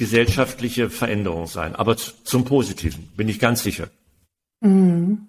gesellschaftliche 0.00 0.88
Veränderung 0.88 1.46
sein, 1.46 1.76
aber 1.76 1.94
zum 1.98 2.46
Positiven, 2.46 3.12
bin 3.18 3.28
ich 3.28 3.38
ganz 3.38 3.62
sicher. 3.62 3.88
Mhm. 4.62 5.28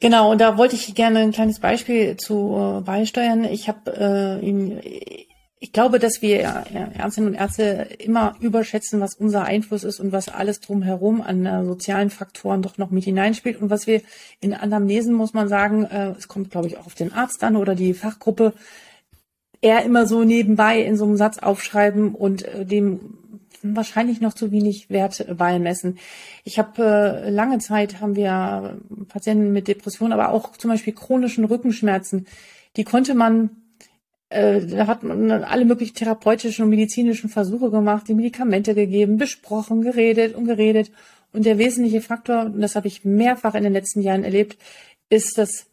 Genau, 0.00 0.32
und 0.32 0.40
da 0.40 0.58
wollte 0.58 0.74
ich 0.74 0.92
gerne 0.96 1.20
ein 1.20 1.30
kleines 1.30 1.60
Beispiel 1.60 2.16
zu 2.16 2.80
äh, 2.80 2.80
beisteuern. 2.80 3.44
Ich 3.44 3.68
habe 3.68 4.40
äh, 4.42 5.24
ich 5.60 5.72
glaube, 5.72 6.00
dass 6.00 6.20
wir 6.20 6.40
Ärztinnen 6.40 7.30
und 7.30 7.36
Ärzte 7.36 7.86
immer 8.00 8.34
überschätzen, 8.40 8.98
was 8.98 9.14
unser 9.14 9.44
Einfluss 9.44 9.84
ist 9.84 10.00
und 10.00 10.10
was 10.10 10.28
alles 10.28 10.58
drumherum 10.58 11.22
an 11.22 11.46
äh, 11.46 11.64
sozialen 11.64 12.10
Faktoren 12.10 12.62
doch 12.62 12.78
noch 12.78 12.90
mit 12.90 13.04
hineinspielt. 13.04 13.62
Und 13.62 13.70
was 13.70 13.86
wir 13.86 14.02
in 14.40 14.54
Anamnesen, 14.54 15.14
muss 15.14 15.34
man 15.34 15.46
sagen, 15.46 15.84
äh, 15.84 16.14
es 16.18 16.26
kommt, 16.26 16.50
glaube 16.50 16.66
ich, 16.66 16.78
auch 16.78 16.86
auf 16.86 16.96
den 16.96 17.12
Arzt 17.12 17.44
an 17.44 17.54
oder 17.54 17.76
die 17.76 17.94
Fachgruppe, 17.94 18.54
eher 19.62 19.84
immer 19.84 20.06
so 20.06 20.24
nebenbei 20.24 20.82
in 20.82 20.96
so 20.96 21.04
einem 21.04 21.16
Satz 21.16 21.38
aufschreiben 21.38 22.14
und 22.14 22.42
äh, 22.42 22.66
dem 22.66 23.18
wahrscheinlich 23.62 24.20
noch 24.20 24.34
zu 24.34 24.50
wenig 24.50 24.90
Wert 24.90 25.24
beimessen. 25.38 25.98
Ich 26.44 26.58
habe 26.58 27.24
lange 27.28 27.58
Zeit 27.60 28.00
haben 28.00 28.16
wir 28.16 28.80
Patienten 29.08 29.52
mit 29.52 29.68
Depressionen, 29.68 30.12
aber 30.12 30.30
auch 30.30 30.56
zum 30.56 30.70
Beispiel 30.70 30.92
chronischen 30.92 31.44
Rückenschmerzen. 31.44 32.26
Die 32.76 32.84
konnte 32.84 33.14
man 33.14 33.50
äh, 34.32 34.66
da 34.66 34.86
hat 34.86 35.02
man 35.02 35.30
alle 35.30 35.64
möglichen 35.64 35.94
therapeutischen 35.94 36.64
und 36.64 36.70
medizinischen 36.70 37.28
Versuche 37.28 37.70
gemacht, 37.70 38.08
die 38.08 38.14
Medikamente 38.14 38.74
gegeben, 38.74 39.18
besprochen, 39.18 39.82
geredet 39.82 40.34
und 40.34 40.46
geredet. 40.46 40.90
Und 41.32 41.46
der 41.46 41.58
wesentliche 41.58 42.00
Faktor, 42.00 42.46
und 42.46 42.60
das 42.60 42.74
habe 42.74 42.88
ich 42.88 43.04
mehrfach 43.04 43.54
in 43.54 43.62
den 43.62 43.72
letzten 43.72 44.00
Jahren 44.00 44.24
erlebt, 44.24 44.58
ist, 45.08 45.38
dass 45.38 45.66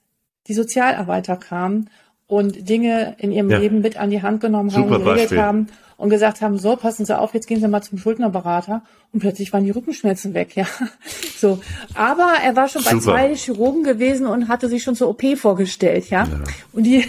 die 0.48 0.54
Sozialarbeiter 0.54 1.38
kamen 1.38 1.90
und 2.30 2.70
Dinge 2.70 3.16
in 3.18 3.32
ihrem 3.32 3.50
ja. 3.50 3.58
Leben 3.58 3.82
mit 3.82 3.98
an 3.98 4.12
die 4.12 4.22
Hand 4.22 4.40
genommen 4.40 4.72
haben, 4.72 4.84
Super 4.84 5.00
geredet 5.00 5.22
Beispiel. 5.22 5.42
haben 5.42 5.68
und 5.98 6.12
gesagt 6.12 6.42
haben, 6.42 6.60
so, 6.60 6.76
passen 6.76 7.04
Sie 7.04 7.18
auf, 7.18 7.34
jetzt 7.34 7.48
gehen 7.48 7.60
Sie 7.60 7.68
mal 7.68 7.82
zum 7.82 7.98
Schuldnerberater. 7.98 8.84
Und 9.12 9.20
plötzlich 9.20 9.52
waren 9.52 9.64
die 9.64 9.72
Rückenschmerzen 9.72 10.36
weg, 10.36 10.56
ja. 10.56 10.68
So. 11.38 11.60
Aber 11.96 12.34
er 12.44 12.56
war 12.56 12.68
schon 12.68 12.84
bei 12.84 12.92
Super. 12.92 13.02
zwei 13.04 13.36
Chirurgen 13.36 13.84
gewesen 13.84 14.28
und 14.28 14.48
hatte 14.48 14.70
sich 14.70 14.84
schon 14.84 14.96
zur 14.96 15.10
OP 15.10 15.24
vorgestellt, 15.38 16.12
ja. 16.12 16.26
ja. 16.26 16.40
Und 16.72 16.84
die, 16.84 17.04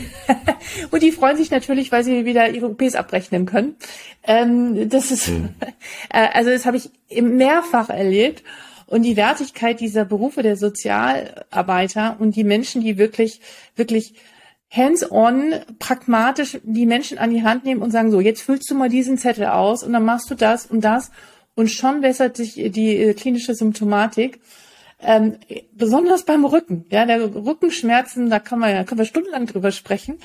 und 0.91 1.03
die 1.03 1.13
freuen 1.13 1.37
sich 1.37 1.51
natürlich, 1.51 1.93
weil 1.93 2.03
sie 2.03 2.25
wieder 2.25 2.49
ihre 2.49 2.71
OPs 2.71 2.95
abrechnen 2.95 3.45
können. 3.45 3.77
Ähm, 4.25 4.89
das 4.89 5.11
ist, 5.11 5.27
hm. 5.27 5.51
also 6.11 6.49
das 6.49 6.65
habe 6.65 6.79
ich 6.79 6.91
mehrfach 7.21 7.91
erlebt. 7.91 8.43
Und 8.87 9.03
die 9.03 9.17
Wertigkeit 9.17 9.79
dieser 9.79 10.05
Berufe 10.05 10.43
der 10.43 10.57
Sozialarbeiter 10.57 12.17
und 12.19 12.35
die 12.35 12.43
Menschen, 12.43 12.81
die 12.81 12.99
wirklich, 12.99 13.41
wirklich 13.77 14.15
hands-on, 14.71 15.55
pragmatisch 15.79 16.59
die 16.63 16.87
Menschen 16.87 17.19
an 17.19 17.31
die 17.31 17.43
Hand 17.43 17.65
nehmen 17.65 17.83
und 17.83 17.91
sagen, 17.91 18.11
so, 18.11 18.21
jetzt 18.21 18.43
füllst 18.43 18.71
du 18.71 18.75
mal 18.75 18.89
diesen 18.89 19.19
Zettel 19.19 19.47
aus 19.47 19.83
und 19.83 19.93
dann 19.93 20.05
machst 20.05 20.31
du 20.31 20.35
das 20.35 20.67
und 20.67 20.83
das 20.83 21.11
und 21.55 21.71
schon 21.71 22.01
bessert 22.01 22.37
sich 22.37 22.55
die 22.55 22.97
äh, 22.97 23.15
klinische 23.15 23.55
Symptomatik. 23.55 24.41
Ähm, 25.03 25.39
besonders 25.73 26.25
beim 26.25 26.45
Rücken, 26.45 26.85
ja, 26.91 27.07
der 27.07 27.35
Rückenschmerzen, 27.35 28.29
da 28.29 28.39
kann 28.39 28.59
man 28.59 28.71
ja, 28.71 28.85
können 28.85 28.99
wir 28.99 29.07
stundenlang 29.07 29.47
drüber 29.47 29.73
sprechen, 29.73 30.19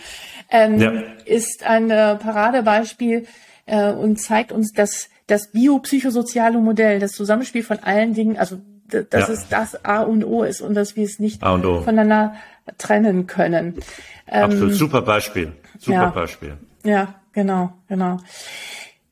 ähm, 0.52 0.80
ja. 0.80 0.92
ist 1.24 1.64
ein 1.66 1.90
äh, 1.90 2.16
Paradebeispiel 2.16 3.26
äh, 3.68 3.94
und 3.94 4.18
zeigt 4.18 4.52
uns, 4.52 4.74
dass 4.74 5.10
das 5.28 5.52
biopsychosoziale 5.52 6.60
Modell, 6.60 7.00
das 7.00 7.14
Zusammenspiel 7.14 7.64
von 7.64 7.80
allen 7.80 8.14
Dingen, 8.14 8.38
also 8.38 8.58
dass 8.88 9.28
ja. 9.28 9.34
es 9.34 9.48
das 9.48 9.86
A 9.86 10.02
und 10.02 10.24
O 10.24 10.44
ist 10.44 10.62
und 10.62 10.76
dass 10.76 10.96
wir 10.96 11.06
es 11.06 11.20
nicht 11.20 11.42
voneinander 11.42 12.36
trennen 12.78 13.28
können. 13.28 13.76
Absolut, 14.28 14.72
ähm, 14.72 14.76
super 14.76 15.02
Beispiel, 15.02 15.54
super 15.78 15.94
ja, 15.94 16.10
Beispiel. 16.10 16.58
Ja, 16.84 17.16
genau, 17.32 17.74
genau. 17.88 18.20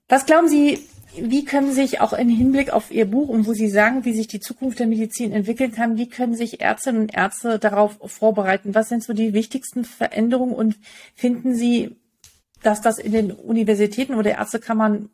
Was 0.07 0.25
glauben 0.25 0.47
Sie, 0.47 0.79
wie 1.15 1.45
können 1.45 1.71
sich 1.71 2.01
auch 2.01 2.13
im 2.13 2.29
Hinblick 2.29 2.71
auf 2.71 2.91
Ihr 2.91 3.05
Buch 3.05 3.29
und 3.29 3.45
wo 3.45 3.53
Sie 3.53 3.67
sagen, 3.67 4.05
wie 4.05 4.13
sich 4.13 4.27
die 4.27 4.39
Zukunft 4.39 4.79
der 4.79 4.87
Medizin 4.87 5.31
entwickeln 5.31 5.71
kann, 5.71 5.97
wie 5.97 6.09
können 6.09 6.35
sich 6.35 6.61
Ärztinnen 6.61 7.01
und 7.01 7.15
Ärzte 7.15 7.59
darauf 7.59 7.99
vorbereiten? 8.05 8.73
Was 8.73 8.89
sind 8.89 9.03
so 9.03 9.13
die 9.13 9.33
wichtigsten 9.33 9.85
Veränderungen 9.85 10.55
und 10.55 10.75
finden 11.13 11.55
Sie, 11.55 11.95
dass 12.63 12.81
das 12.81 12.97
in 12.97 13.11
den 13.11 13.31
Universitäten 13.31 14.15
oder 14.15 14.31
Ärztekammern 14.31 15.09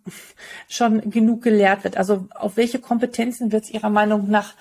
schon 0.69 1.09
genug 1.11 1.43
gelehrt 1.43 1.83
wird? 1.83 1.97
Also 1.97 2.27
auf 2.33 2.55
welche 2.55 2.79
Kompetenzen 2.79 3.51
wird 3.51 3.65
es 3.65 3.69
Ihrer 3.69 3.89
Meinung 3.89 4.29
nach 4.29 4.53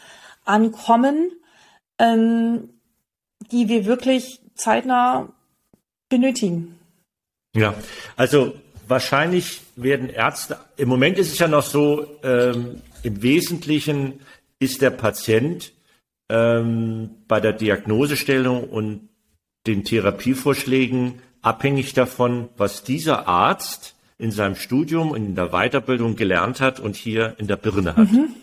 ankommen, 0.44 1.30
ähm, 1.98 2.70
die 3.52 3.68
wir 3.68 3.86
wirklich 3.86 4.40
zeitnah 4.58 5.28
benötigen? 6.08 6.78
Ja, 7.54 7.74
also 8.16 8.54
wahrscheinlich 8.86 9.62
werden 9.76 10.10
Ärzte, 10.10 10.58
im 10.76 10.88
Moment 10.88 11.18
ist 11.18 11.32
es 11.32 11.38
ja 11.38 11.48
noch 11.48 11.64
so, 11.64 12.18
ähm, 12.22 12.82
im 13.02 13.22
Wesentlichen 13.22 14.20
ist 14.58 14.82
der 14.82 14.90
Patient 14.90 15.72
ähm, 16.28 17.10
bei 17.26 17.40
der 17.40 17.52
Diagnosestellung 17.52 18.64
und 18.64 19.08
den 19.66 19.84
Therapievorschlägen 19.84 21.20
abhängig 21.42 21.94
davon, 21.94 22.48
was 22.56 22.82
dieser 22.82 23.28
Arzt 23.28 23.94
in 24.18 24.32
seinem 24.32 24.56
Studium 24.56 25.12
und 25.12 25.24
in 25.24 25.34
der 25.36 25.50
Weiterbildung 25.50 26.16
gelernt 26.16 26.60
hat 26.60 26.80
und 26.80 26.96
hier 26.96 27.36
in 27.38 27.46
der 27.46 27.56
Birne 27.56 27.94
hat. 27.96 28.10
Mhm. 28.10 28.34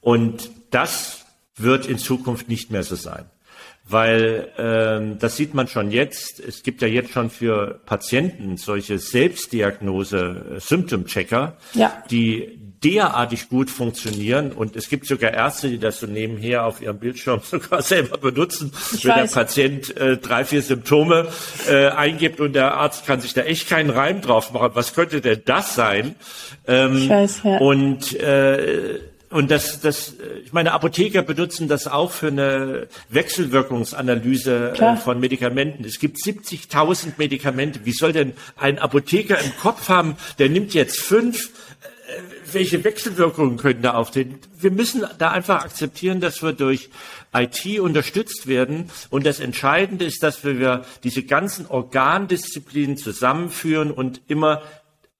Und 0.00 0.50
das 0.70 1.24
wird 1.56 1.86
in 1.86 1.98
Zukunft 1.98 2.48
nicht 2.48 2.70
mehr 2.70 2.82
so 2.82 2.96
sein 2.96 3.26
weil 3.90 4.48
ähm, 4.58 5.18
das 5.18 5.36
sieht 5.36 5.54
man 5.54 5.68
schon 5.68 5.90
jetzt. 5.90 6.40
Es 6.40 6.62
gibt 6.62 6.82
ja 6.82 6.88
jetzt 6.88 7.12
schon 7.12 7.30
für 7.30 7.80
Patienten 7.86 8.56
solche 8.56 8.98
Selbstdiagnose 8.98 10.56
äh, 10.56 10.60
ja. 11.74 12.02
die 12.10 12.58
derartig 12.82 13.48
gut 13.50 13.68
funktionieren 13.68 14.52
und 14.52 14.74
es 14.74 14.88
gibt 14.88 15.06
sogar 15.06 15.32
Ärzte, 15.32 15.68
die 15.68 15.78
das 15.78 16.00
so 16.00 16.06
nebenher 16.06 16.64
auf 16.64 16.80
ihrem 16.80 16.98
Bildschirm 16.98 17.40
sogar 17.44 17.82
selber 17.82 18.16
benutzen, 18.16 18.72
ich 18.94 19.04
wenn 19.04 19.16
weiß. 19.16 19.32
der 19.32 19.40
Patient 19.40 19.96
äh, 19.96 20.16
drei, 20.16 20.44
vier 20.44 20.62
Symptome 20.62 21.28
äh, 21.68 21.88
eingibt 21.88 22.40
und 22.40 22.54
der 22.54 22.74
Arzt 22.74 23.06
kann 23.06 23.20
sich 23.20 23.34
da 23.34 23.42
echt 23.42 23.68
keinen 23.68 23.90
Reim 23.90 24.22
drauf 24.22 24.52
machen. 24.52 24.70
Was 24.74 24.94
könnte 24.94 25.20
denn 25.20 25.42
das 25.44 25.74
sein? 25.74 26.14
Ähm, 26.66 26.96
ich 26.96 27.08
weiß, 27.08 27.42
ja. 27.44 27.58
Und 27.58 28.18
äh, 28.18 28.98
und 29.30 29.52
das, 29.52 29.80
das, 29.80 30.14
ich 30.44 30.52
meine, 30.52 30.72
Apotheker 30.72 31.22
benutzen 31.22 31.68
das 31.68 31.86
auch 31.86 32.10
für 32.10 32.26
eine 32.26 32.88
Wechselwirkungsanalyse 33.10 34.74
äh, 34.76 34.96
von 34.96 35.20
Medikamenten. 35.20 35.84
Es 35.84 36.00
gibt 36.00 36.18
70.000 36.18 37.12
Medikamente. 37.16 37.84
Wie 37.84 37.92
soll 37.92 38.12
denn 38.12 38.32
ein 38.56 38.80
Apotheker 38.80 39.38
im 39.38 39.56
Kopf 39.56 39.88
haben, 39.88 40.16
der 40.40 40.48
nimmt 40.48 40.74
jetzt 40.74 41.00
fünf? 41.00 41.50
Äh, 42.08 42.20
welche 42.52 42.82
Wechselwirkungen 42.82 43.56
können 43.56 43.82
da 43.82 43.94
auftreten? 43.94 44.40
Wir 44.58 44.72
müssen 44.72 45.04
da 45.18 45.30
einfach 45.30 45.64
akzeptieren, 45.64 46.20
dass 46.20 46.42
wir 46.42 46.52
durch 46.52 46.90
IT 47.32 47.78
unterstützt 47.78 48.48
werden. 48.48 48.90
Und 49.10 49.24
das 49.26 49.38
Entscheidende 49.38 50.06
ist, 50.06 50.24
dass 50.24 50.42
wir 50.42 50.84
diese 51.04 51.22
ganzen 51.22 51.66
Organdisziplinen 51.66 52.96
zusammenführen 52.96 53.92
und 53.92 54.20
immer 54.26 54.62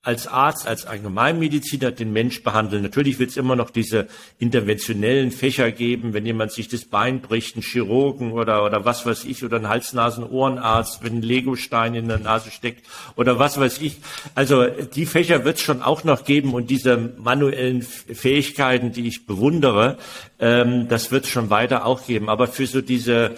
als 0.02 0.26
Arzt, 0.26 0.66
als 0.66 0.86
Allgemeinmediziner 0.86 1.90
den 1.90 2.10
Mensch 2.14 2.42
behandeln. 2.42 2.82
Natürlich 2.82 3.18
wird 3.18 3.30
es 3.30 3.36
immer 3.36 3.54
noch 3.54 3.68
diese 3.68 4.06
interventionellen 4.38 5.30
Fächer 5.30 5.70
geben, 5.72 6.14
wenn 6.14 6.24
jemand 6.24 6.52
sich 6.52 6.68
das 6.68 6.86
Bein 6.86 7.20
bricht, 7.20 7.56
ein 7.56 7.62
Chirurgen 7.62 8.32
oder, 8.32 8.64
oder 8.64 8.86
was 8.86 9.04
weiß 9.04 9.26
ich, 9.26 9.44
oder 9.44 9.58
ein 9.58 9.68
Hals-Nasen-Ohrenarzt, 9.68 11.04
wenn 11.04 11.18
ein 11.18 11.22
Legostein 11.22 11.94
in 11.94 12.08
der 12.08 12.18
Nase 12.18 12.50
steckt 12.50 12.86
oder 13.14 13.38
was 13.38 13.60
weiß 13.60 13.82
ich. 13.82 13.98
Also 14.34 14.64
die 14.66 15.04
Fächer 15.04 15.44
wird 15.44 15.58
es 15.58 15.62
schon 15.62 15.82
auch 15.82 16.02
noch 16.02 16.24
geben 16.24 16.54
und 16.54 16.70
diese 16.70 16.96
manuellen 17.18 17.82
Fähigkeiten, 17.82 18.92
die 18.92 19.06
ich 19.06 19.26
bewundere, 19.26 19.98
ähm, 20.38 20.88
das 20.88 21.10
wird 21.10 21.24
es 21.24 21.30
schon 21.30 21.50
weiter 21.50 21.84
auch 21.84 22.06
geben. 22.06 22.30
Aber 22.30 22.46
für 22.46 22.66
so 22.66 22.80
diese, 22.80 23.34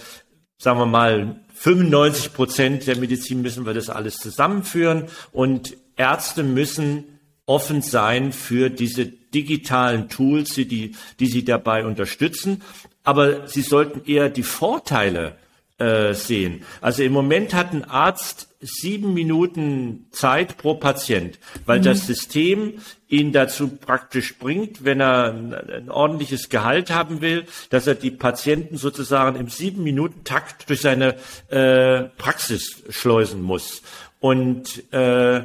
sagen 0.58 0.78
wir 0.78 0.86
mal, 0.86 1.40
95 1.54 2.32
Prozent 2.32 2.86
der 2.86 2.98
Medizin 2.98 3.42
müssen 3.42 3.66
wir 3.66 3.74
das 3.74 3.90
alles 3.90 4.16
zusammenführen 4.16 5.04
und 5.32 5.76
Ärzte 6.02 6.42
müssen 6.42 7.20
offen 7.46 7.80
sein 7.80 8.32
für 8.32 8.70
diese 8.70 9.06
digitalen 9.06 10.08
Tools, 10.08 10.54
die, 10.54 10.96
die 11.20 11.26
sie 11.26 11.44
dabei 11.44 11.86
unterstützen. 11.86 12.62
Aber 13.04 13.46
sie 13.46 13.62
sollten 13.62 14.02
eher 14.04 14.28
die 14.28 14.42
Vorteile 14.42 15.36
äh, 15.78 16.12
sehen. 16.14 16.64
Also 16.80 17.04
im 17.04 17.12
Moment 17.12 17.54
hat 17.54 17.72
ein 17.72 17.84
Arzt 17.84 18.48
sieben 18.60 19.14
Minuten 19.14 20.06
Zeit 20.10 20.56
pro 20.56 20.74
Patient, 20.74 21.38
weil 21.66 21.78
mhm. 21.80 21.84
das 21.84 22.06
System 22.06 22.74
ihn 23.08 23.32
dazu 23.32 23.68
praktisch 23.68 24.38
bringt, 24.38 24.84
wenn 24.84 25.00
er 25.00 25.32
ein, 25.32 25.54
ein, 25.54 25.90
ordentliches 25.90 26.48
Gehalt 26.48 26.90
haben 26.90 27.20
will, 27.20 27.44
dass 27.70 27.86
er 27.86 27.94
die 27.94 28.10
Patienten 28.10 28.76
sozusagen 28.76 29.38
im 29.38 29.48
sieben 29.48 29.82
Minuten 29.84 30.24
Takt 30.24 30.68
durch 30.68 30.80
seine 30.80 31.16
äh, 31.48 32.04
Praxis 32.16 32.82
schleusen 32.90 33.42
muss. 33.42 33.82
Und 34.20 34.92
äh, 34.92 35.42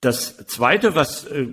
das 0.00 0.36
Zweite, 0.46 0.94
was, 0.94 1.24
äh, 1.24 1.48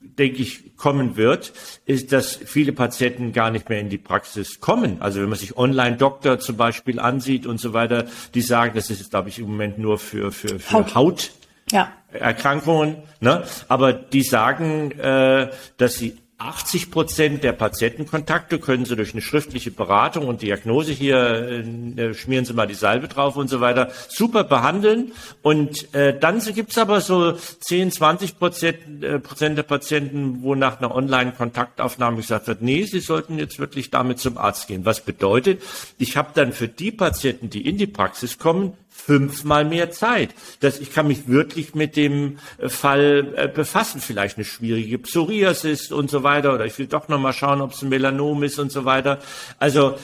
denke 0.00 0.42
ich, 0.42 0.76
kommen 0.76 1.16
wird, 1.16 1.52
ist, 1.84 2.12
dass 2.12 2.36
viele 2.36 2.72
Patienten 2.72 3.32
gar 3.32 3.50
nicht 3.50 3.68
mehr 3.68 3.80
in 3.80 3.90
die 3.90 3.98
Praxis 3.98 4.60
kommen. 4.60 5.00
Also 5.00 5.20
wenn 5.20 5.28
man 5.28 5.38
sich 5.38 5.56
Online-Doktor 5.56 6.38
zum 6.38 6.56
Beispiel 6.56 6.98
ansieht 6.98 7.46
und 7.46 7.60
so 7.60 7.72
weiter, 7.72 8.06
die 8.34 8.40
sagen, 8.40 8.72
das 8.74 8.90
ist, 8.90 9.10
glaube 9.10 9.28
ich, 9.28 9.38
im 9.38 9.46
Moment 9.46 9.78
nur 9.78 9.98
für, 9.98 10.32
für, 10.32 10.58
für 10.58 10.72
Haut. 10.72 10.94
Haut. 10.94 11.30
Ja. 11.70 11.92
Erkrankungen, 12.12 12.96
ne? 13.20 13.44
aber 13.68 13.92
die 13.92 14.22
sagen, 14.22 14.90
äh, 14.98 15.50
dass 15.76 15.94
sie 15.94 16.16
80 16.40 16.90
Prozent 16.90 17.44
der 17.44 17.52
Patientenkontakte 17.52 18.58
können 18.58 18.86
Sie 18.86 18.96
durch 18.96 19.12
eine 19.12 19.20
schriftliche 19.20 19.70
Beratung 19.70 20.26
und 20.26 20.40
Diagnose 20.40 20.90
hier, 20.90 21.62
äh, 21.96 22.14
schmieren 22.14 22.46
Sie 22.46 22.54
mal 22.54 22.66
die 22.66 22.74
Salbe 22.74 23.08
drauf 23.08 23.36
und 23.36 23.48
so 23.48 23.60
weiter, 23.60 23.90
super 24.08 24.44
behandeln. 24.44 25.12
Und 25.42 25.94
äh, 25.94 26.18
dann 26.18 26.40
gibt 26.40 26.70
es 26.70 26.78
aber 26.78 27.02
so 27.02 27.32
10, 27.32 27.92
20 27.92 28.38
Prozent, 28.38 29.04
äh, 29.04 29.18
Prozent 29.18 29.58
der 29.58 29.64
Patienten, 29.64 30.42
wo 30.42 30.54
nach 30.54 30.78
einer 30.78 30.94
Online-Kontaktaufnahme 30.94 32.16
gesagt 32.16 32.46
wird, 32.46 32.62
nee, 32.62 32.84
Sie 32.84 33.00
sollten 33.00 33.38
jetzt 33.38 33.58
wirklich 33.58 33.90
damit 33.90 34.18
zum 34.18 34.38
Arzt 34.38 34.66
gehen. 34.66 34.86
Was 34.86 35.02
bedeutet, 35.02 35.60
ich 35.98 36.16
habe 36.16 36.30
dann 36.34 36.54
für 36.54 36.68
die 36.68 36.90
Patienten, 36.90 37.50
die 37.50 37.68
in 37.68 37.76
die 37.76 37.86
Praxis 37.86 38.38
kommen, 38.38 38.72
fünfmal 39.00 39.64
mehr 39.64 39.90
Zeit. 39.90 40.30
Das, 40.60 40.78
ich 40.78 40.92
kann 40.92 41.08
mich 41.08 41.26
wirklich 41.26 41.74
mit 41.74 41.96
dem 41.96 42.38
äh, 42.58 42.68
Fall 42.68 43.34
äh, 43.36 43.48
befassen. 43.48 44.00
Vielleicht 44.00 44.36
eine 44.36 44.44
schwierige 44.44 44.98
Psoriasis 44.98 45.90
und 45.90 46.10
so 46.10 46.22
weiter. 46.22 46.54
Oder 46.54 46.66
ich 46.66 46.78
will 46.78 46.86
doch 46.86 47.08
nochmal 47.08 47.32
schauen, 47.32 47.60
ob 47.60 47.72
es 47.72 47.82
ein 47.82 47.88
Melanom 47.88 48.42
ist 48.42 48.58
und 48.58 48.70
so 48.70 48.84
weiter. 48.84 49.18
Also, 49.58 49.96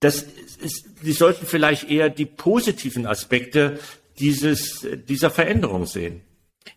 das 0.00 0.26
ist, 0.62 0.86
Sie 1.02 1.12
sollten 1.12 1.46
vielleicht 1.46 1.90
eher 1.90 2.10
die 2.10 2.26
positiven 2.26 3.06
Aspekte 3.06 3.78
dieses, 4.18 4.86
dieser 5.08 5.30
Veränderung 5.30 5.86
sehen. 5.86 6.22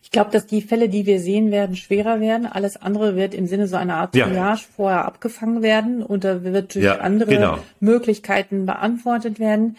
Ich 0.01 0.11
glaube, 0.11 0.31
dass 0.31 0.45
die 0.45 0.61
Fälle, 0.61 0.89
die 0.89 1.05
wir 1.05 1.19
sehen 1.19 1.51
werden, 1.51 1.75
schwerer 1.75 2.21
werden. 2.21 2.45
Alles 2.45 2.77
andere 2.77 3.15
wird 3.15 3.33
im 3.33 3.47
Sinne 3.47 3.67
so 3.67 3.75
einer 3.75 3.95
Art 3.95 4.13
Triage 4.13 4.35
ja. 4.35 4.59
vorher 4.75 5.05
abgefangen 5.05 5.61
werden 5.61 6.03
und 6.03 6.23
da 6.23 6.43
wird 6.43 6.75
durch 6.75 6.85
ja, 6.85 6.99
andere 6.99 7.31
genau. 7.31 7.57
Möglichkeiten 7.79 8.65
beantwortet 8.65 9.39
werden. 9.39 9.75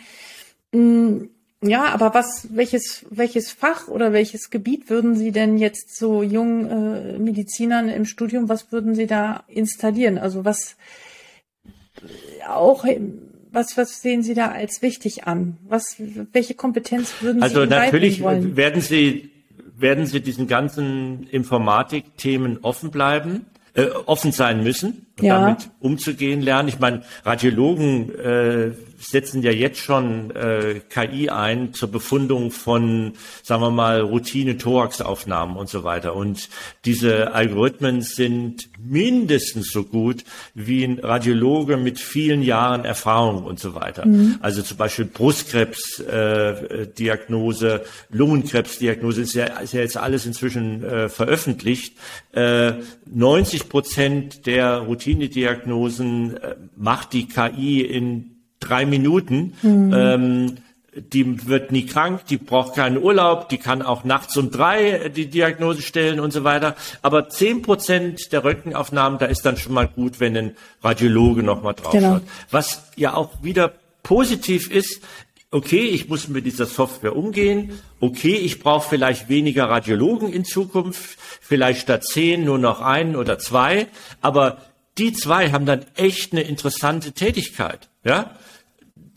Ja, 1.66 1.84
aber 1.94 2.12
was, 2.12 2.48
welches, 2.50 3.06
welches 3.10 3.50
Fach 3.50 3.88
oder 3.88 4.12
welches 4.12 4.50
Gebiet 4.50 4.90
würden 4.90 5.14
Sie 5.16 5.32
denn 5.32 5.56
jetzt 5.56 5.96
so 5.96 6.22
jungen 6.22 6.70
äh, 6.70 7.18
Medizinern 7.18 7.88
im 7.88 8.04
Studium, 8.04 8.48
was 8.48 8.70
würden 8.70 8.94
Sie 8.94 9.06
da 9.06 9.44
installieren? 9.48 10.18
Also 10.18 10.44
was 10.44 10.76
auch, 12.48 12.84
was, 13.50 13.76
was 13.76 14.02
sehen 14.02 14.22
Sie 14.22 14.34
da 14.34 14.50
als 14.50 14.82
wichtig 14.82 15.24
an? 15.24 15.56
Was, 15.66 15.96
welche 16.32 16.54
Kompetenz 16.54 17.14
würden 17.20 17.38
Sie 17.40 17.44
Also 17.44 17.64
natürlich 17.64 18.20
wollen? 18.20 18.56
werden 18.56 18.80
Sie, 18.82 19.30
werden 19.76 20.06
Sie 20.06 20.20
diesen 20.20 20.46
ganzen 20.46 21.26
Informatikthemen 21.28 22.58
offen 22.62 22.90
bleiben, 22.90 23.46
äh, 23.74 23.86
offen 24.06 24.32
sein 24.32 24.62
müssen. 24.62 25.06
Ja. 25.20 25.40
damit 25.40 25.70
umzugehen 25.80 26.42
lernen. 26.42 26.68
Ich 26.68 26.78
meine, 26.78 27.02
Radiologen 27.24 28.14
äh, 28.18 28.72
setzen 28.98 29.42
ja 29.42 29.50
jetzt 29.50 29.78
schon 29.78 30.30
äh, 30.30 30.80
KI 30.88 31.28
ein 31.30 31.74
zur 31.74 31.90
Befundung 31.90 32.50
von, 32.50 33.12
sagen 33.42 33.60
wir 33.62 33.70
mal, 33.70 34.00
Routine-Thorax-Aufnahmen 34.00 35.56
und 35.56 35.68
so 35.68 35.84
weiter. 35.84 36.16
Und 36.16 36.48
diese 36.84 37.34
Algorithmen 37.34 38.00
sind 38.02 38.68
mindestens 38.78 39.70
so 39.70 39.84
gut 39.84 40.24
wie 40.54 40.84
ein 40.84 40.98
Radiologe 40.98 41.76
mit 41.76 42.00
vielen 42.00 42.42
Jahren 42.42 42.84
Erfahrung 42.84 43.44
und 43.44 43.60
so 43.60 43.74
weiter. 43.74 44.06
Mhm. 44.06 44.38
Also 44.40 44.62
zum 44.62 44.78
Beispiel 44.78 45.06
Brustkrebsdiagnose, 45.06 47.74
äh, 47.74 47.80
Lungenkrebsdiagnose 48.10 49.22
ist 49.22 49.34
ja, 49.34 49.46
ist 49.58 49.74
ja 49.74 49.80
jetzt 49.80 49.96
alles 49.96 50.26
inzwischen 50.26 50.84
äh, 50.84 51.08
veröffentlicht. 51.08 51.96
Äh, 52.32 52.74
90 53.06 53.68
Prozent 53.68 54.46
der 54.46 54.88
Routinediagnosen 55.04 56.36
äh, 56.36 56.56
macht 56.76 57.12
die 57.12 57.28
KI 57.28 57.82
in 57.82 58.36
drei 58.60 58.86
Minuten. 58.86 59.54
Mhm. 59.62 59.92
Ähm, 59.94 60.56
die 60.96 61.48
wird 61.48 61.72
nie 61.72 61.86
krank, 61.86 62.26
die 62.26 62.36
braucht 62.36 62.76
keinen 62.76 63.02
Urlaub, 63.02 63.48
die 63.48 63.58
kann 63.58 63.82
auch 63.82 64.04
nachts 64.04 64.36
um 64.36 64.52
drei 64.52 65.08
die 65.08 65.26
Diagnose 65.26 65.82
stellen 65.82 66.20
und 66.20 66.32
so 66.32 66.44
weiter. 66.44 66.76
Aber 67.02 67.28
zehn 67.28 67.62
Prozent 67.62 68.32
der 68.32 68.44
Röntgenaufnahmen, 68.44 69.18
da 69.18 69.26
ist 69.26 69.44
dann 69.44 69.56
schon 69.56 69.72
mal 69.72 69.88
gut, 69.88 70.20
wenn 70.20 70.36
ein 70.36 70.56
Radiologe 70.84 71.42
nochmal 71.42 71.74
drauf 71.74 71.90
genau. 71.90 72.14
schaut. 72.14 72.22
Was 72.52 72.84
ja 72.94 73.14
auch 73.14 73.42
wieder 73.42 73.72
positiv 74.04 74.70
ist, 74.70 75.00
okay, 75.50 75.82
ich 75.82 76.08
muss 76.08 76.28
mit 76.28 76.46
dieser 76.46 76.66
Software 76.66 77.16
umgehen, 77.16 77.72
okay, 77.98 78.36
ich 78.36 78.60
brauche 78.60 78.88
vielleicht 78.88 79.28
weniger 79.28 79.68
Radiologen 79.68 80.32
in 80.32 80.44
Zukunft, 80.44 81.18
vielleicht 81.40 81.80
statt 81.80 82.04
zehn 82.04 82.44
nur 82.44 82.58
noch 82.58 82.80
einen 82.80 83.16
oder 83.16 83.40
zwei, 83.40 83.88
aber 84.20 84.58
die 84.98 85.12
zwei 85.12 85.50
haben 85.50 85.66
dann 85.66 85.84
echt 85.96 86.32
eine 86.32 86.42
interessante 86.42 87.12
Tätigkeit, 87.12 87.88
ja 88.04 88.36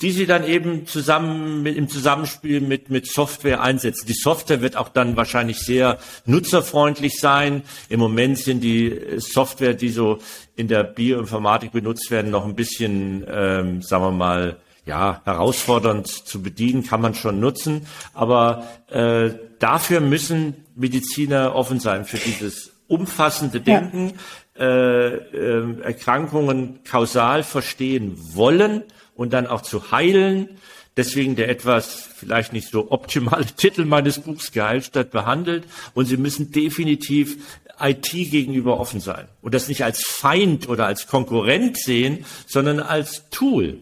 die 0.02 0.12
sie 0.12 0.28
dann 0.28 0.46
eben 0.46 0.86
zusammen 0.86 1.64
mit, 1.64 1.76
im 1.76 1.90
Zusammenspiel 1.90 2.62
mit, 2.62 2.90
mit 2.90 3.08
Software 3.08 3.62
einsetzen. 3.62 4.06
Die 4.08 4.14
Software 4.14 4.62
wird 4.62 4.78
auch 4.78 4.90
dann 4.90 5.18
wahrscheinlich 5.18 5.60
sehr 5.60 5.98
nutzerfreundlich 6.26 7.20
sein. 7.20 7.64
Im 7.90 8.00
Moment 8.00 8.38
sind 8.38 8.62
die 8.62 9.00
Software, 9.18 9.74
die 9.74 9.90
so 9.90 10.20
in 10.56 10.68
der 10.68 10.84
Bioinformatik 10.84 11.72
benutzt 11.72 12.12
werden, 12.12 12.30
noch 12.30 12.46
ein 12.46 12.56
bisschen, 12.56 13.26
ähm, 13.28 13.82
sagen 13.82 14.04
wir 14.04 14.12
mal, 14.12 14.58
ja, 14.86 15.22
herausfordernd 15.26 16.08
zu 16.08 16.42
bedienen, 16.42 16.86
kann 16.86 17.02
man 17.02 17.14
schon 17.14 17.40
nutzen. 17.40 17.88
Aber 18.14 18.68
äh, 18.90 19.32
dafür 19.60 20.00
müssen 20.00 20.66
Mediziner 20.76 21.56
offen 21.56 21.80
sein 21.80 22.06
für 22.06 22.18
dieses 22.18 22.72
umfassende 22.88 23.60
Denken, 23.60 24.10
ja. 24.10 24.14
Äh, 24.60 25.16
äh, 25.16 25.82
Erkrankungen 25.82 26.80
kausal 26.84 27.44
verstehen 27.44 28.18
wollen 28.34 28.84
und 29.16 29.34
dann 29.34 29.48
auch 29.48 29.62
zu 29.62 29.92
heilen. 29.92 30.50
Deswegen 30.96 31.36
der 31.36 31.50
etwas 31.50 32.10
vielleicht 32.16 32.54
nicht 32.54 32.70
so 32.70 32.92
optimale 32.92 33.46
Titel 33.58 33.86
meines 33.86 34.20
Buchs 34.20 34.52
geheilt 34.52 34.86
statt 34.86 35.12
behandelt. 35.12 35.66
Und 35.94 36.06
Sie 36.06 36.18
müssen 36.18 36.52
definitiv 36.52 37.38
IT 37.80 38.12
gegenüber 38.12 38.80
offen 38.80 39.00
sein 39.00 39.28
und 39.42 39.54
das 39.54 39.68
nicht 39.68 39.84
als 39.84 40.04
Feind 40.04 40.68
oder 40.68 40.88
als 40.88 41.08
Konkurrent 41.08 41.78
sehen, 41.78 42.26
sondern 42.48 42.80
als 42.80 43.30
Tool. 43.30 43.78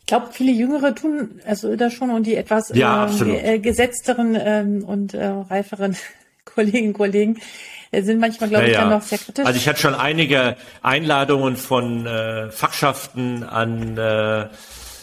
Ich 0.00 0.06
glaube, 0.06 0.28
viele 0.32 0.52
Jüngere 0.52 0.94
tun 0.94 1.40
also 1.46 1.74
das 1.76 1.94
schon 1.94 2.10
und 2.10 2.26
die 2.26 2.36
etwas 2.36 2.70
ja, 2.74 3.10
äh, 3.20 3.60
gesetzteren 3.60 4.36
ähm, 4.38 4.84
und 4.84 5.14
äh, 5.14 5.26
reiferen 5.26 5.96
Kolleginnen 6.44 6.88
und 6.88 6.94
Kollegen 6.94 7.38
sind 8.00 8.20
manchmal, 8.20 8.48
glaube 8.48 8.66
ich, 8.66 8.72
ja, 8.72 8.80
dann 8.80 8.90
noch 8.90 9.02
sehr 9.02 9.18
kritisch. 9.18 9.44
Also 9.44 9.58
ich 9.58 9.68
hatte 9.68 9.80
schon 9.80 9.94
einige 9.94 10.56
Einladungen 10.82 11.56
von 11.56 12.06
äh, 12.06 12.50
Fachschaften 12.50 13.44
an 13.44 13.98
äh, 13.98 14.46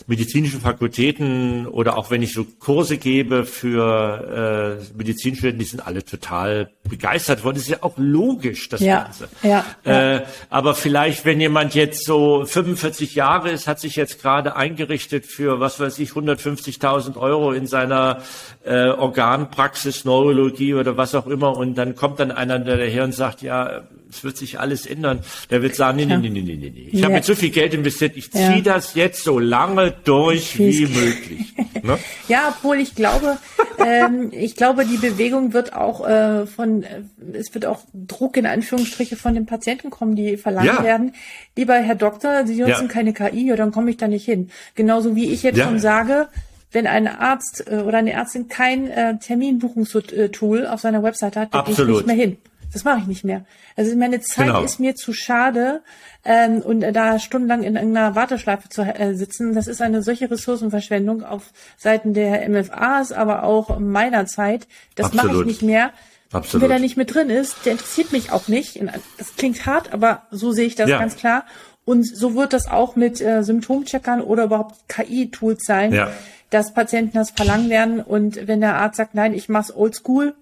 medizinischen 0.09 0.59
Fakultäten 0.59 1.67
oder 1.67 1.95
auch 1.95 2.09
wenn 2.09 2.23
ich 2.23 2.33
so 2.33 2.43
Kurse 2.43 2.97
gebe 2.97 3.45
für 3.45 4.79
äh, 4.81 4.97
Medizinstudenten, 4.97 5.59
die 5.59 5.65
sind 5.65 5.85
alle 5.85 6.03
total 6.03 6.71
begeistert 6.83 7.43
worden. 7.43 7.55
Das 7.55 7.63
ist 7.63 7.69
ja 7.69 7.77
auch 7.81 7.93
logisch, 7.97 8.69
das 8.69 8.81
ja, 8.81 9.03
Ganze. 9.03 9.29
Ja, 9.43 9.65
ja. 9.85 10.15
Äh, 10.15 10.25
aber 10.49 10.73
vielleicht, 10.73 11.25
wenn 11.25 11.39
jemand 11.39 11.75
jetzt 11.75 12.05
so 12.05 12.43
45 12.43 13.13
Jahre 13.13 13.51
ist, 13.51 13.67
hat 13.67 13.79
sich 13.79 13.95
jetzt 13.95 14.19
gerade 14.19 14.55
eingerichtet 14.55 15.27
für, 15.27 15.59
was 15.59 15.79
weiß 15.79 15.99
ich, 15.99 16.09
150.000 16.09 17.15
Euro 17.15 17.51
in 17.51 17.67
seiner 17.67 18.23
äh, 18.65 18.87
Organpraxis, 18.87 20.05
Neurologie 20.05 20.73
oder 20.73 20.97
was 20.97 21.13
auch 21.13 21.27
immer 21.27 21.55
und 21.55 21.75
dann 21.75 21.95
kommt 21.95 22.19
dann 22.19 22.31
einer 22.31 22.57
daher 22.57 23.03
und 23.03 23.13
sagt, 23.13 23.43
ja, 23.43 23.83
es 24.09 24.23
wird 24.23 24.37
sich 24.37 24.59
alles 24.59 24.85
ändern. 24.85 25.21
Der 25.49 25.61
wird 25.61 25.75
sagen, 25.75 25.97
nee, 25.97 26.05
nee, 26.05 26.17
nee, 26.17 26.29
nee, 26.29 26.41
nee, 26.41 26.55
nee. 26.57 26.89
Ich 26.91 26.99
ja. 26.99 27.05
habe 27.05 27.15
jetzt 27.15 27.27
so 27.27 27.35
viel 27.35 27.51
Geld 27.51 27.73
investiert, 27.73 28.17
ich 28.17 28.31
ziehe 28.31 28.57
ja. 28.57 28.61
das 28.61 28.95
jetzt 28.95 29.23
so 29.23 29.39
lange 29.39 29.93
durch 30.03 30.57
wie 30.57 30.85
möglich. 30.85 31.53
Ne? 31.81 31.97
ja, 32.27 32.53
obwohl 32.57 32.77
ich 32.79 32.93
glaube, 32.93 33.37
ähm, 33.77 34.31
ich 34.33 34.57
glaube, 34.57 34.85
die 34.85 34.97
Bewegung 34.97 35.53
wird 35.53 35.71
auch 35.73 36.05
äh, 36.05 36.45
von, 36.45 36.83
äh, 36.83 37.03
es 37.33 37.53
wird 37.53 37.65
auch 37.65 37.79
Druck 37.93 38.35
in 38.35 38.45
Anführungsstriche 38.45 39.15
von 39.15 39.33
den 39.33 39.45
Patienten 39.45 39.89
kommen, 39.89 40.15
die 40.15 40.35
verlangen 40.35 40.67
ja. 40.67 40.83
werden. 40.83 41.13
Lieber 41.55 41.75
Herr 41.75 41.95
Doktor, 41.95 42.45
Sie 42.45 42.55
nutzen 42.55 42.89
keine 42.89 43.13
KI, 43.13 43.47
ja, 43.47 43.55
dann 43.55 43.71
komme 43.71 43.91
ich 43.91 43.97
da 43.97 44.09
nicht 44.09 44.25
hin. 44.25 44.49
Genauso 44.75 45.15
wie 45.15 45.31
ich 45.31 45.43
jetzt 45.43 45.59
schon 45.59 45.79
sage, 45.79 46.27
wenn 46.71 46.85
ein 46.85 47.07
Arzt 47.07 47.65
äh, 47.67 47.77
oder 47.77 47.99
eine 47.99 48.11
Ärztin 48.11 48.49
kein 48.49 48.89
äh, 48.89 49.17
Terminbuchungstool 49.17 50.67
auf 50.67 50.81
seiner 50.81 51.01
Website 51.01 51.37
hat, 51.37 51.53
dann 51.53 51.65
gehe 51.65 51.73
ich 51.73 51.87
nicht 51.87 52.07
mehr 52.07 52.15
hin. 52.15 52.37
Das 52.71 52.83
mache 52.83 52.99
ich 52.99 53.07
nicht 53.07 53.23
mehr. 53.23 53.45
Also 53.75 53.95
meine 53.95 54.21
Zeit 54.21 54.47
genau. 54.47 54.63
ist 54.63 54.79
mir 54.79 54.95
zu 54.95 55.13
schade 55.13 55.81
ähm, 56.23 56.61
und 56.61 56.83
äh, 56.83 56.91
da 56.91 57.17
stundenlang 57.19 57.63
in 57.63 57.75
irgendeiner 57.75 58.15
Warteschleife 58.15 58.69
zu 58.69 58.81
äh, 58.81 59.15
sitzen, 59.15 59.55
das 59.55 59.67
ist 59.67 59.81
eine 59.81 60.03
solche 60.03 60.29
Ressourcenverschwendung 60.29 61.23
auf 61.23 61.51
Seiten 61.77 62.13
der 62.13 62.47
MFAs, 62.47 63.11
aber 63.11 63.43
auch 63.43 63.79
meiner 63.79 64.25
Zeit. 64.27 64.67
Das 64.95 65.13
mache 65.13 65.29
ich 65.29 65.45
nicht 65.45 65.61
mehr. 65.61 65.91
Absolut. 66.31 66.61
Wer 66.61 66.75
da 66.75 66.79
nicht 66.79 66.95
mit 66.95 67.13
drin 67.13 67.31
ist, 67.31 67.65
der 67.65 67.71
interessiert 67.71 68.11
mich 68.11 68.31
auch 68.31 68.47
nicht. 68.47 68.79
Das 69.17 69.35
klingt 69.35 69.65
hart, 69.65 69.93
aber 69.93 70.23
so 70.29 70.51
sehe 70.51 70.67
ich 70.67 70.75
das 70.75 70.89
ja. 70.89 70.99
ganz 70.99 71.15
klar. 71.15 71.45
Und 71.85 72.05
so 72.05 72.35
wird 72.35 72.53
das 72.53 72.67
auch 72.67 72.95
mit 72.95 73.19
äh, 73.19 73.43
Symptomcheckern 73.43 74.21
oder 74.21 74.43
überhaupt 74.43 74.75
KI-Tools 74.89 75.65
sein, 75.65 75.91
ja. 75.91 76.11
dass 76.51 76.75
Patienten 76.75 77.17
das 77.17 77.31
verlangen 77.31 77.71
werden. 77.71 77.99
Und 77.99 78.47
wenn 78.47 78.61
der 78.61 78.75
Arzt 78.75 78.97
sagt, 78.97 79.15
nein, 79.15 79.33
ich 79.33 79.49
mach's 79.49 79.75
oldschool, 79.75 80.35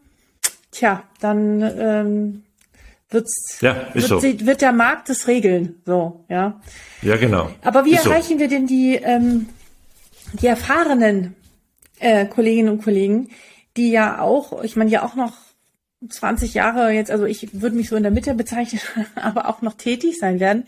tja, 0.71 1.03
dann 1.19 1.61
ähm, 1.61 2.43
wird's, 3.09 3.59
ja, 3.61 3.87
wird, 3.93 4.05
so. 4.05 4.19
sie, 4.19 4.45
wird 4.45 4.61
der 4.61 4.73
Markt 4.73 5.09
das 5.09 5.27
regeln. 5.27 5.81
So, 5.85 6.25
ja. 6.29 6.59
Ja, 7.01 7.17
genau. 7.17 7.49
Aber 7.61 7.85
wie 7.85 7.93
ist 7.93 8.05
erreichen 8.05 8.33
so. 8.33 8.39
wir 8.39 8.47
denn 8.47 8.67
die, 8.67 8.95
ähm, 8.95 9.49
die 10.33 10.47
erfahrenen 10.47 11.35
äh, 11.99 12.25
Kolleginnen 12.25 12.69
und 12.69 12.83
Kollegen, 12.83 13.29
die 13.75 13.91
ja 13.91 14.21
auch, 14.21 14.63
ich 14.63 14.75
meine 14.75 14.89
ja 14.89 15.03
auch 15.03 15.15
noch 15.15 15.33
20 16.07 16.53
Jahre 16.53 16.91
jetzt, 16.91 17.11
also 17.11 17.25
ich 17.25 17.61
würde 17.61 17.75
mich 17.75 17.89
so 17.89 17.95
in 17.95 18.03
der 18.03 18.11
Mitte 18.11 18.33
bezeichnen, 18.33 18.81
aber 19.15 19.47
auch 19.47 19.61
noch 19.61 19.73
tätig 19.73 20.17
sein 20.19 20.39
werden. 20.39 20.65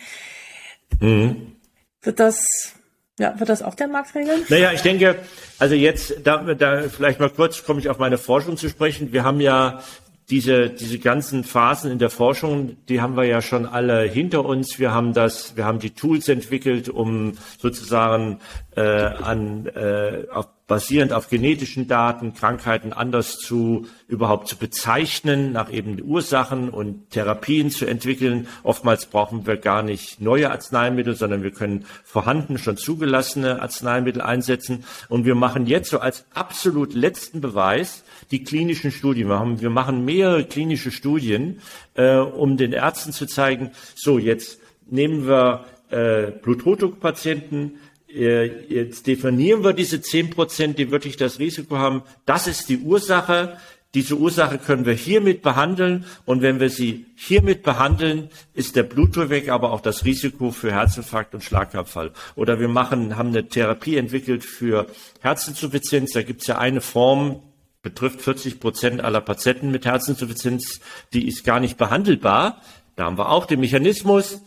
Mhm. 0.99 1.55
Wird 2.01 2.19
das 2.19 2.73
ja, 3.19 3.39
wird 3.39 3.49
das 3.49 3.61
auch 3.61 3.75
der 3.75 3.87
Markt 3.87 4.15
regeln? 4.15 4.41
Naja, 4.49 4.71
ich 4.73 4.81
denke, 4.81 5.17
also 5.59 5.75
jetzt, 5.75 6.15
da, 6.23 6.37
da 6.55 6.83
vielleicht 6.89 7.19
mal 7.19 7.29
kurz 7.29 7.63
komme 7.63 7.79
ich 7.79 7.89
auf 7.89 7.99
meine 7.99 8.17
Forschung 8.17 8.57
zu 8.57 8.69
sprechen. 8.69 9.11
Wir 9.13 9.23
haben 9.23 9.41
ja 9.41 9.81
diese, 10.29 10.69
diese 10.69 10.99
ganzen 10.99 11.43
Phasen 11.43 11.91
in 11.91 11.99
der 11.99 12.09
Forschung, 12.09 12.77
die 12.87 13.01
haben 13.01 13.17
wir 13.17 13.25
ja 13.25 13.41
schon 13.41 13.65
alle 13.65 14.03
hinter 14.03 14.45
uns. 14.45 14.79
Wir 14.79 14.93
haben 14.93 15.13
das, 15.13 15.57
wir 15.57 15.65
haben 15.65 15.79
die 15.79 15.91
Tools 15.91 16.29
entwickelt, 16.29 16.87
um 16.87 17.37
sozusagen 17.57 18.39
äh, 18.75 18.81
an, 18.81 19.65
äh, 19.67 20.25
auf, 20.31 20.47
basierend 20.69 21.11
auf 21.13 21.29
genetischen 21.29 21.87
Daten 21.87 22.35
Krankheiten 22.35 22.93
anders 22.93 23.39
zu 23.39 23.87
überhaupt 24.07 24.47
zu 24.47 24.55
bezeichnen, 24.55 25.51
nach 25.51 25.73
eben 25.73 26.01
Ursachen 26.01 26.69
und 26.69 27.09
Therapien 27.09 27.71
zu 27.71 27.87
entwickeln. 27.87 28.47
Oftmals 28.63 29.07
brauchen 29.07 29.47
wir 29.47 29.57
gar 29.57 29.81
nicht 29.81 30.21
neue 30.21 30.51
Arzneimittel, 30.51 31.15
sondern 31.15 31.41
wir 31.41 31.51
können 31.51 31.85
vorhanden 32.03 32.59
schon 32.59 32.77
zugelassene 32.77 33.61
Arzneimittel 33.61 34.21
einsetzen. 34.21 34.85
Und 35.09 35.25
wir 35.25 35.35
machen 35.35 35.65
jetzt 35.65 35.89
so 35.89 35.99
als 35.99 36.23
absolut 36.35 36.93
letzten 36.93 37.41
Beweis 37.41 38.03
die 38.29 38.43
klinischen 38.43 38.91
Studien. 38.91 39.27
Wir, 39.27 39.39
haben, 39.39 39.59
wir 39.61 39.71
machen 39.71 40.05
mehrere 40.05 40.45
klinische 40.45 40.91
Studien, 40.91 41.61
äh, 41.95 42.17
um 42.17 42.57
den 42.57 42.73
Ärzten 42.73 43.11
zu 43.11 43.25
zeigen, 43.25 43.71
so 43.95 44.19
jetzt 44.19 44.59
nehmen 44.87 45.27
wir 45.27 45.65
äh, 45.89 46.31
Bluthochdruckpatienten, 46.43 47.79
jetzt 48.11 49.07
definieren 49.07 49.63
wir 49.63 49.73
diese 49.73 50.01
zehn 50.01 50.29
Prozent, 50.29 50.79
die 50.79 50.91
wirklich 50.91 51.17
das 51.17 51.39
Risiko 51.39 51.77
haben. 51.77 52.03
Das 52.25 52.47
ist 52.47 52.69
die 52.69 52.79
Ursache. 52.79 53.57
Diese 53.95 54.15
Ursache 54.15 54.59
können 54.59 54.85
wir 54.85 54.93
hiermit 54.93 55.41
behandeln 55.41 56.05
und 56.25 56.43
wenn 56.43 56.59
wir 56.59 56.69
sie 56.69 57.07
hiermit 57.15 57.63
behandeln, 57.63 58.29
ist 58.53 58.75
der 58.75 58.83
Blutdruck 58.83 59.49
aber 59.49 59.71
auch 59.71 59.81
das 59.81 60.05
Risiko 60.05 60.51
für 60.51 60.71
Herzinfarkt 60.71 61.33
und 61.33 61.43
Schlaganfall. 61.43 62.11
Oder 62.35 62.59
wir 62.59 62.67
machen, 62.67 63.17
haben 63.17 63.29
eine 63.29 63.47
Therapie 63.47 63.97
entwickelt 63.97 64.43
für 64.43 64.85
Herzinsuffizienz. 65.21 66.11
Da 66.11 66.21
gibt 66.21 66.41
es 66.41 66.47
ja 66.47 66.59
eine 66.59 66.81
Form, 66.81 67.41
betrifft 67.81 68.21
40 68.21 68.59
Prozent 68.59 69.01
aller 69.01 69.21
Patienten 69.21 69.71
mit 69.71 69.87
Herzinsuffizienz, 69.87 70.81
die 71.13 71.27
ist 71.27 71.43
gar 71.43 71.59
nicht 71.59 71.77
behandelbar. 71.77 72.61
Da 72.95 73.05
haben 73.05 73.17
wir 73.17 73.29
auch 73.29 73.47
den 73.47 73.59
Mechanismus, 73.59 74.43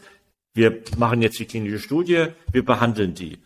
wir 0.55 0.83
machen 0.97 1.23
jetzt 1.23 1.39
die 1.39 1.47
klinische 1.47 1.79
Studie, 1.79 2.27
wir 2.51 2.65
behandeln 2.65 3.15
die 3.15 3.39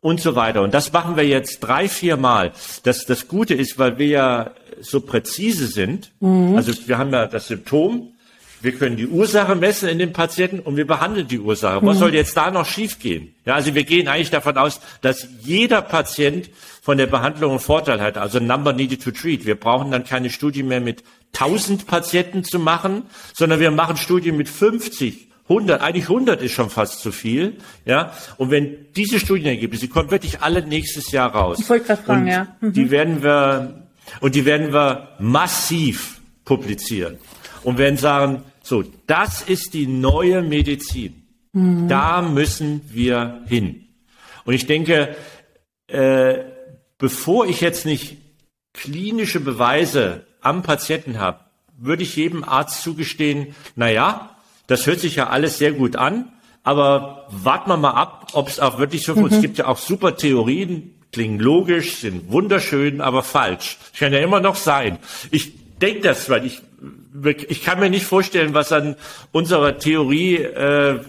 und 0.00 0.20
so 0.20 0.34
weiter. 0.34 0.62
Und 0.62 0.74
das 0.74 0.92
machen 0.92 1.16
wir 1.16 1.26
jetzt 1.26 1.60
drei, 1.60 1.88
vier 1.88 2.16
Mal. 2.16 2.52
Das, 2.82 3.04
das 3.06 3.28
Gute 3.28 3.54
ist, 3.54 3.78
weil 3.78 3.98
wir 3.98 4.06
ja 4.06 4.50
so 4.80 5.00
präzise 5.00 5.66
sind, 5.66 6.10
mhm. 6.20 6.56
also 6.56 6.72
wir 6.86 6.98
haben 6.98 7.12
ja 7.12 7.26
das 7.26 7.48
Symptom, 7.48 8.12
wir 8.62 8.72
können 8.72 8.96
die 8.96 9.06
Ursache 9.06 9.54
messen 9.54 9.88
in 9.88 9.98
den 9.98 10.12
Patienten 10.12 10.60
und 10.60 10.76
wir 10.76 10.86
behandeln 10.86 11.26
die 11.26 11.38
Ursache. 11.38 11.84
Was 11.84 11.96
mhm. 11.96 12.00
soll 12.00 12.14
jetzt 12.14 12.36
da 12.36 12.50
noch 12.50 12.66
schiefgehen? 12.66 13.34
Ja, 13.46 13.54
also 13.54 13.74
wir 13.74 13.84
gehen 13.84 14.06
eigentlich 14.06 14.30
davon 14.30 14.58
aus, 14.58 14.80
dass 15.00 15.26
jeder 15.40 15.80
Patient 15.80 16.50
von 16.82 16.98
der 16.98 17.06
Behandlung 17.06 17.52
einen 17.52 17.60
Vorteil 17.60 18.02
hat, 18.02 18.18
also 18.18 18.38
Number 18.38 18.74
needed 18.74 19.02
to 19.02 19.12
treat. 19.12 19.46
Wir 19.46 19.54
brauchen 19.54 19.90
dann 19.90 20.04
keine 20.04 20.28
Studie 20.28 20.62
mehr 20.62 20.80
mit 20.80 21.02
1000 21.32 21.86
Patienten 21.86 22.44
zu 22.44 22.58
machen, 22.58 23.04
sondern 23.34 23.60
wir 23.60 23.70
machen 23.70 23.96
Studien 23.96 24.36
mit 24.36 24.48
50, 24.48 25.29
100, 25.50 25.82
eigentlich 25.82 26.04
100 26.04 26.40
ist 26.42 26.52
schon 26.52 26.70
fast 26.70 27.00
zu 27.00 27.10
viel, 27.10 27.56
ja. 27.84 28.12
Und 28.36 28.50
wenn 28.50 28.86
diese 28.94 29.18
Studienergebnisse, 29.18 29.86
die 29.86 29.92
kommen 29.92 30.10
wirklich 30.10 30.40
alle 30.42 30.64
nächstes 30.64 31.10
Jahr 31.10 31.34
raus. 31.34 31.58
Ich 31.58 31.68
wollte 31.68 31.86
gerade 31.86 32.02
fragen, 32.02 32.26
ja. 32.28 32.56
Mhm. 32.60 32.72
Die 32.72 32.90
werden 32.90 33.22
wir, 33.22 33.88
und 34.20 34.36
die 34.36 34.44
werden 34.44 34.72
wir 34.72 35.16
massiv 35.18 36.20
publizieren. 36.44 37.18
Und 37.64 37.78
werden 37.78 37.98
sagen, 37.98 38.44
so, 38.62 38.84
das 39.06 39.42
ist 39.42 39.74
die 39.74 39.88
neue 39.88 40.40
Medizin. 40.40 41.26
Mhm. 41.52 41.88
Da 41.88 42.22
müssen 42.22 42.82
wir 42.88 43.42
hin. 43.46 43.88
Und 44.44 44.54
ich 44.54 44.66
denke, 44.66 45.16
äh, 45.88 46.38
bevor 46.96 47.46
ich 47.46 47.60
jetzt 47.60 47.86
nicht 47.86 48.18
klinische 48.72 49.40
Beweise 49.40 50.26
am 50.40 50.62
Patienten 50.62 51.18
habe, 51.18 51.40
würde 51.76 52.04
ich 52.04 52.14
jedem 52.14 52.44
Arzt 52.44 52.82
zugestehen, 52.82 53.54
na 53.74 53.90
ja, 53.90 54.29
das 54.70 54.86
hört 54.86 55.00
sich 55.00 55.16
ja 55.16 55.28
alles 55.28 55.58
sehr 55.58 55.72
gut 55.72 55.96
an, 55.96 56.30
aber 56.62 57.26
warten 57.30 57.68
wir 57.70 57.76
mal 57.76 57.90
ab, 57.90 58.28
ob 58.34 58.48
es 58.48 58.60
auch 58.60 58.78
wirklich 58.78 59.02
so, 59.04 59.16
mhm. 59.16 59.26
es 59.26 59.40
gibt 59.40 59.58
ja 59.58 59.66
auch 59.66 59.78
super 59.78 60.16
Theorien, 60.16 60.94
klingen 61.10 61.40
logisch, 61.40 61.96
sind 61.96 62.30
wunderschön, 62.30 63.00
aber 63.00 63.24
falsch. 63.24 63.78
Das 63.90 63.98
kann 63.98 64.12
ja 64.12 64.20
immer 64.20 64.38
noch 64.38 64.54
sein. 64.54 64.98
Ich 65.32 65.54
denke 65.78 66.02
das, 66.02 66.30
weil 66.30 66.46
ich, 66.46 66.62
ich 67.48 67.64
kann 67.64 67.80
mir 67.80 67.90
nicht 67.90 68.06
vorstellen, 68.06 68.54
was 68.54 68.70
an 68.70 68.94
unserer 69.32 69.76
Theorie 69.76 70.36
äh, 70.36 71.00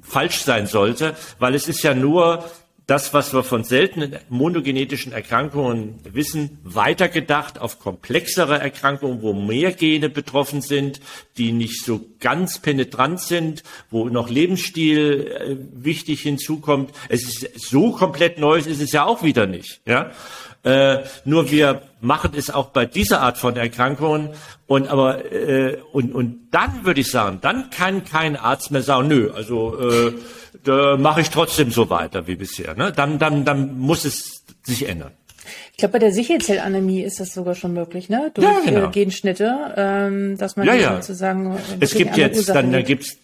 falsch 0.00 0.42
sein 0.42 0.68
sollte, 0.68 1.16
weil 1.40 1.56
es 1.56 1.66
ist 1.66 1.82
ja 1.82 1.94
nur 1.94 2.44
das, 2.86 3.14
was 3.14 3.32
wir 3.32 3.42
von 3.42 3.64
seltenen 3.64 4.16
monogenetischen 4.28 5.12
Erkrankungen 5.12 6.00
wissen, 6.04 6.58
weitergedacht 6.64 7.58
auf 7.58 7.78
komplexere 7.78 8.58
Erkrankungen, 8.58 9.22
wo 9.22 9.32
mehr 9.32 9.72
Gene 9.72 10.10
betroffen 10.10 10.60
sind, 10.60 11.00
die 11.38 11.52
nicht 11.52 11.82
so 11.82 12.04
ganz 12.20 12.58
penetrant 12.58 13.20
sind, 13.20 13.62
wo 13.90 14.08
noch 14.10 14.28
Lebensstil 14.28 15.26
äh, 15.26 15.56
wichtig 15.72 16.20
hinzukommt. 16.20 16.90
Es 17.08 17.22
ist 17.22 17.68
so 17.68 17.92
komplett 17.92 18.38
Neues 18.38 18.66
ist 18.66 18.82
es 18.82 18.92
ja 18.92 19.04
auch 19.04 19.22
wieder 19.22 19.46
nicht. 19.46 19.80
Ja? 19.86 20.10
Äh, 20.64 21.04
nur 21.24 21.50
wir 21.50 21.82
machen 22.00 22.32
es 22.34 22.50
auch 22.50 22.70
bei 22.70 22.86
dieser 22.86 23.20
Art 23.20 23.38
von 23.38 23.56
Erkrankungen. 23.56 24.30
Und 24.66 24.88
aber 24.88 25.30
äh, 25.30 25.78
und 25.92 26.14
und 26.14 26.48
dann 26.50 26.86
würde 26.86 27.02
ich 27.02 27.10
sagen, 27.10 27.38
dann 27.42 27.68
kann 27.68 28.04
kein 28.04 28.36
Arzt 28.36 28.70
mehr 28.70 28.82
sagen, 28.82 29.08
nö, 29.08 29.30
also 29.30 29.78
äh, 29.78 30.12
da 30.62 30.96
mache 30.96 31.20
ich 31.20 31.30
trotzdem 31.30 31.70
so 31.70 31.90
weiter 31.90 32.26
wie 32.26 32.36
bisher. 32.36 32.74
Ne? 32.74 32.92
Dann, 32.92 33.18
dann, 33.18 33.44
dann 33.44 33.78
muss 33.78 34.04
es 34.04 34.44
sich 34.62 34.88
ändern. 34.88 35.12
Ich 35.72 35.78
glaube, 35.78 35.92
bei 35.94 35.98
der 35.98 36.12
Sichelzellanämie 36.12 37.02
ist 37.02 37.20
das 37.20 37.34
sogar 37.34 37.54
schon 37.54 37.74
möglich, 37.74 38.08
ne? 38.08 38.30
Durch 38.32 38.46
ja, 38.46 38.60
genau. 38.64 38.90
Genschnitte, 38.90 39.74
ähm, 39.76 40.38
dass 40.38 40.56
man 40.56 40.66
ja, 40.66 40.74
ja. 40.74 41.02
sozusagen. 41.02 41.58
Es 41.80 41.94
gibt 41.94 42.16
jetzt, 42.16 42.48
dann, 42.48 42.72
dann 42.72 42.84
gibt's 42.84 43.18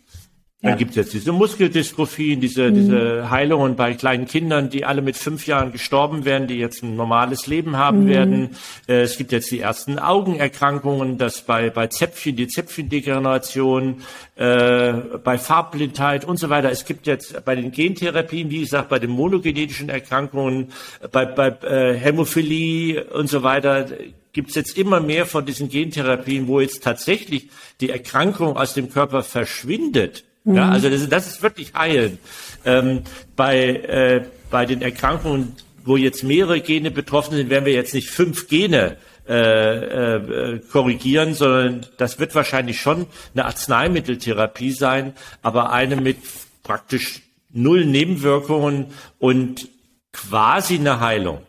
dann 0.62 0.72
ja. 0.72 0.76
gibt 0.76 0.90
es 0.90 0.96
jetzt 0.96 1.14
diese 1.14 1.32
Muskeldystrophien, 1.32 2.38
diese, 2.38 2.70
mhm. 2.70 2.74
diese 2.74 3.30
Heilungen 3.30 3.76
bei 3.76 3.94
kleinen 3.94 4.26
Kindern, 4.26 4.68
die 4.68 4.84
alle 4.84 5.00
mit 5.00 5.16
fünf 5.16 5.46
Jahren 5.46 5.72
gestorben 5.72 6.26
werden, 6.26 6.48
die 6.48 6.58
jetzt 6.58 6.82
ein 6.82 6.96
normales 6.96 7.46
Leben 7.46 7.78
haben 7.78 8.04
mhm. 8.04 8.08
werden. 8.08 8.50
Äh, 8.86 9.00
es 9.00 9.16
gibt 9.16 9.32
jetzt 9.32 9.50
die 9.50 9.60
ersten 9.60 9.98
Augenerkrankungen, 9.98 11.16
das 11.16 11.40
bei, 11.40 11.70
bei 11.70 11.86
Zäpfchen, 11.86 12.36
die 12.36 12.46
Zäpfchendegeneration, 12.46 14.02
äh, 14.36 14.92
bei 15.24 15.38
Farbblindheit 15.38 16.26
und 16.26 16.38
so 16.38 16.50
weiter. 16.50 16.70
Es 16.70 16.84
gibt 16.84 17.06
jetzt 17.06 17.42
bei 17.46 17.54
den 17.54 17.72
Gentherapien, 17.72 18.50
wie 18.50 18.60
gesagt, 18.60 18.90
bei 18.90 18.98
den 18.98 19.10
monogenetischen 19.10 19.88
Erkrankungen, 19.88 20.72
bei, 21.10 21.24
bei 21.24 21.48
äh, 21.62 21.94
Hämophilie 21.94 23.04
und 23.04 23.30
so 23.30 23.42
weiter, 23.42 23.86
gibt 24.34 24.50
es 24.50 24.56
jetzt 24.56 24.76
immer 24.76 25.00
mehr 25.00 25.24
von 25.24 25.46
diesen 25.46 25.70
Gentherapien, 25.70 26.48
wo 26.48 26.60
jetzt 26.60 26.84
tatsächlich 26.84 27.48
die 27.80 27.88
Erkrankung 27.88 28.58
aus 28.58 28.74
dem 28.74 28.90
Körper 28.90 29.22
verschwindet 29.22 30.24
Mhm. 30.50 30.56
Ja, 30.56 30.70
also 30.70 30.90
das, 30.90 31.08
das, 31.08 31.26
ist 31.26 31.42
wirklich 31.42 31.74
heilen. 31.74 32.18
Ähm, 32.64 33.02
bei, 33.36 33.68
äh, 33.68 34.24
bei 34.50 34.66
den 34.66 34.82
Erkrankungen, 34.82 35.56
wo 35.84 35.96
jetzt 35.96 36.24
mehrere 36.24 36.60
Gene 36.60 36.90
betroffen 36.90 37.36
sind, 37.36 37.50
werden 37.50 37.64
wir 37.64 37.72
jetzt 37.72 37.94
nicht 37.94 38.10
fünf 38.10 38.48
Gene 38.48 38.96
äh, 39.28 40.16
äh, 40.16 40.58
korrigieren, 40.72 41.34
sondern 41.34 41.86
das 41.98 42.18
wird 42.18 42.34
wahrscheinlich 42.34 42.80
schon 42.80 43.06
eine 43.34 43.44
Arzneimitteltherapie 43.44 44.72
sein, 44.72 45.14
aber 45.42 45.72
eine 45.72 45.96
mit 45.96 46.18
praktisch 46.62 47.22
null 47.52 47.84
Nebenwirkungen 47.84 48.86
und 49.18 49.68
quasi 50.12 50.76
eine 50.76 51.00
Heilung, 51.00 51.42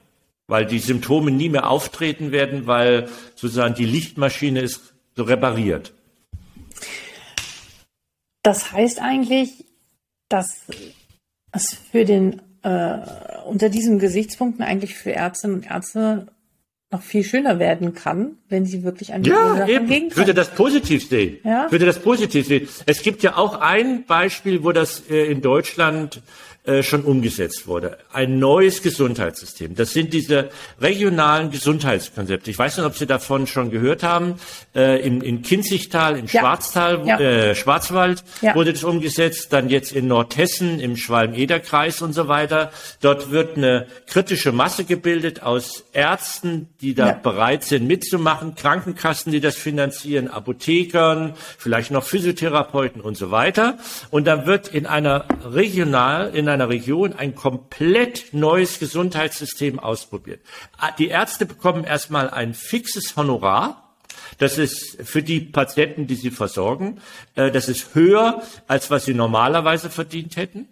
weil 0.48 0.66
die 0.66 0.80
Symptome 0.80 1.32
nie 1.32 1.50
mehr 1.50 1.70
auftreten 1.70 2.32
werden, 2.32 2.68
weil 2.68 3.10
sozusagen 3.36 3.76
die 3.76 3.86
Lichtmaschine 3.86 4.62
ist 4.62 4.94
so 5.16 5.24
repariert. 5.24 5.92
Das 8.44 8.72
heißt 8.72 9.02
eigentlich, 9.02 9.66
dass 10.30 10.64
es 11.52 11.78
für 11.92 12.06
den 12.06 12.42
äh, 12.64 12.98
unter 13.46 13.70
diesen 13.70 14.00
Gesichtspunkten 14.00 14.64
eigentlich 14.64 14.96
für 14.96 15.14
Ärztinnen 15.14 15.58
und 15.58 15.70
Ärzte 15.70 16.28
noch 16.92 17.02
viel 17.02 17.24
schöner 17.24 17.58
werden 17.58 17.94
kann, 17.94 18.38
wenn 18.50 18.66
sie 18.66 18.84
wirklich 18.84 19.14
an 19.14 19.24
die 19.24 19.30
ja, 19.30 19.52
Ursachen 19.52 19.70
eben. 19.70 19.88
gegen 19.88 20.16
Würde 20.16 20.34
das 20.34 20.50
positiv 20.50 21.08
sehen. 21.08 21.38
Ja? 21.44 21.72
Würde 21.72 21.86
das 21.86 22.00
positiv 22.00 22.48
sehen. 22.48 22.68
Es 22.86 23.02
gibt 23.02 23.24
ja 23.24 23.38
auch 23.38 23.62
ein 23.62 24.06
Beispiel, 24.06 24.64
wo 24.64 24.74
das 24.74 25.10
äh, 25.10 25.32
in 25.32 25.42
Deutschland 25.42 26.22
äh, 26.64 26.84
schon 26.84 27.02
umgesetzt 27.02 27.66
wurde. 27.66 27.98
Ein 28.14 28.38
neues 28.38 28.84
Gesundheitssystem. 28.84 29.74
Das 29.74 29.94
sind 29.94 30.14
diese 30.14 30.50
regionalen 30.80 31.50
Gesundheitskonzepte. 31.50 32.52
Ich 32.52 32.60
weiß 32.60 32.78
nicht, 32.78 32.86
ob 32.86 32.96
Sie 32.96 33.08
davon 33.08 33.48
schon 33.48 33.72
gehört 33.72 34.04
haben. 34.04 34.36
Äh, 34.76 35.02
in, 35.02 35.22
in 35.22 35.42
Kinzigtal, 35.42 36.20
in 36.20 36.28
ja. 36.28 36.40
Schwarztal, 36.40 37.02
ja. 37.08 37.20
Äh, 37.20 37.56
Schwarzwald 37.56 38.24
ja. 38.42 38.54
wurde 38.54 38.74
das 38.74 38.84
umgesetzt. 38.84 39.52
Dann 39.54 39.70
jetzt 39.70 39.92
in 39.92 40.06
Nordhessen, 40.06 40.80
im 40.80 40.98
Schwalm-Eder-Kreis 40.98 42.04
und 42.04 42.14
so 42.14 42.28
weiter. 42.28 42.72
Dort 43.02 43.32
wird 43.32 43.58
eine 43.58 43.88
kritische 44.06 44.52
Masse 44.52 44.84
gebildet 44.84 45.42
aus 45.42 45.86
Ärzten, 45.94 46.70
die 46.80 46.94
da 46.94 47.14
bereit 47.14 47.64
sind 47.64 47.88
mitzumachen, 47.88 48.54
Krankenkassen, 48.54 49.32
die 49.32 49.42
das 49.42 49.56
finanzieren, 49.56 50.28
Apothekern, 50.28 51.34
vielleicht 51.58 51.90
noch 51.90 52.04
Physiotherapeuten 52.04 53.02
und 53.02 53.18
so 53.18 53.32
weiter. 53.32 53.80
Und 54.12 54.28
dann 54.28 54.46
wird 54.46 54.68
in 54.68 54.86
einer 54.86 55.26
regional, 55.44 56.30
in 56.36 56.48
einer 56.48 56.51
Region 56.60 57.14
ein 57.14 57.36
komplett 57.36 58.34
neues 58.34 58.80
Gesundheitssystem 58.80 59.80
ausprobiert. 59.80 60.42
Die 60.98 61.08
Ärzte 61.08 61.46
bekommen 61.46 61.84
erstmal 61.84 62.30
ein 62.30 62.54
fixes 62.54 63.16
Honorar. 63.16 63.96
Das 64.38 64.58
ist 64.58 64.98
für 65.04 65.24
die 65.24 65.40
Patienten, 65.40 66.08
die 66.08 66.16
sie 66.16 66.32
versorgen, 66.32 67.00
äh, 67.36 67.52
das 67.52 67.70
ist 67.70 67.96
höher, 67.96 68.42
als 68.68 68.90
was 68.90 69.06
sie 69.06 69.14
normalerweise 69.14 69.90
verdient 69.90 70.36
hätten. 70.36 70.68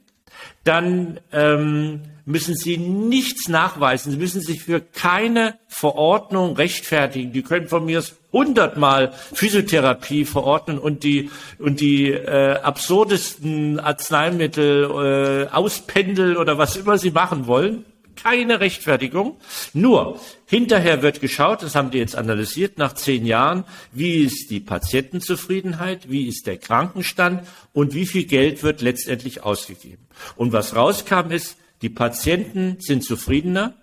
Dann 0.64 1.20
ähm, 1.32 2.02
müssen 2.30 2.56
Sie 2.56 2.78
nichts 2.78 3.50
nachweisen. 3.50 4.12
Sie 4.12 4.18
müssen 4.18 4.42
sich 4.42 4.62
für 4.62 4.80
keine 4.82 5.58
Verordnung 5.68 6.56
rechtfertigen. 6.56 7.34
Die 7.34 7.42
können 7.42 7.68
von 7.68 7.86
mir 7.86 8.04
hundertmal 8.32 9.14
Physiotherapie 9.34 10.26
verordnen 10.26 10.78
und 10.78 11.04
die 11.04 11.32
und 11.58 11.80
die 11.82 12.12
äh, 12.12 12.60
absurdesten 12.62 13.80
Arzneimittel 13.80 15.48
äh, 15.50 15.54
auspendeln 15.54 16.38
oder 16.38 16.60
was 16.60 16.76
immer 16.76 17.00
sie 17.00 17.10
machen 17.10 17.48
wollen. 17.48 17.84
Keine 18.16 18.60
Rechtfertigung. 18.60 19.38
Nur 19.74 20.20
hinterher 20.46 21.02
wird 21.02 21.22
geschaut, 21.22 21.64
das 21.64 21.74
haben 21.74 21.90
die 21.90 21.98
jetzt 21.98 22.16
analysiert 22.16 22.78
nach 22.78 22.94
zehn 22.94 23.26
Jahren, 23.26 23.64
wie 23.92 24.24
ist 24.24 24.52
die 24.52 24.60
Patientenzufriedenheit, 24.60 26.12
wie 26.12 26.28
ist 26.28 26.46
der 26.46 26.58
Krankenstand 26.58 27.48
und 27.74 27.96
wie 27.96 28.06
viel 28.06 28.26
Geld 28.26 28.62
wird 28.62 28.82
letztendlich 28.82 29.44
ausgegeben. 29.44 30.06
Und 30.36 30.52
was 30.52 30.76
rauskam 30.76 31.32
ist, 31.32 31.56
die 31.82 31.90
Patienten 31.90 32.78
sind 32.80 33.04
zufriedener, 33.04 33.74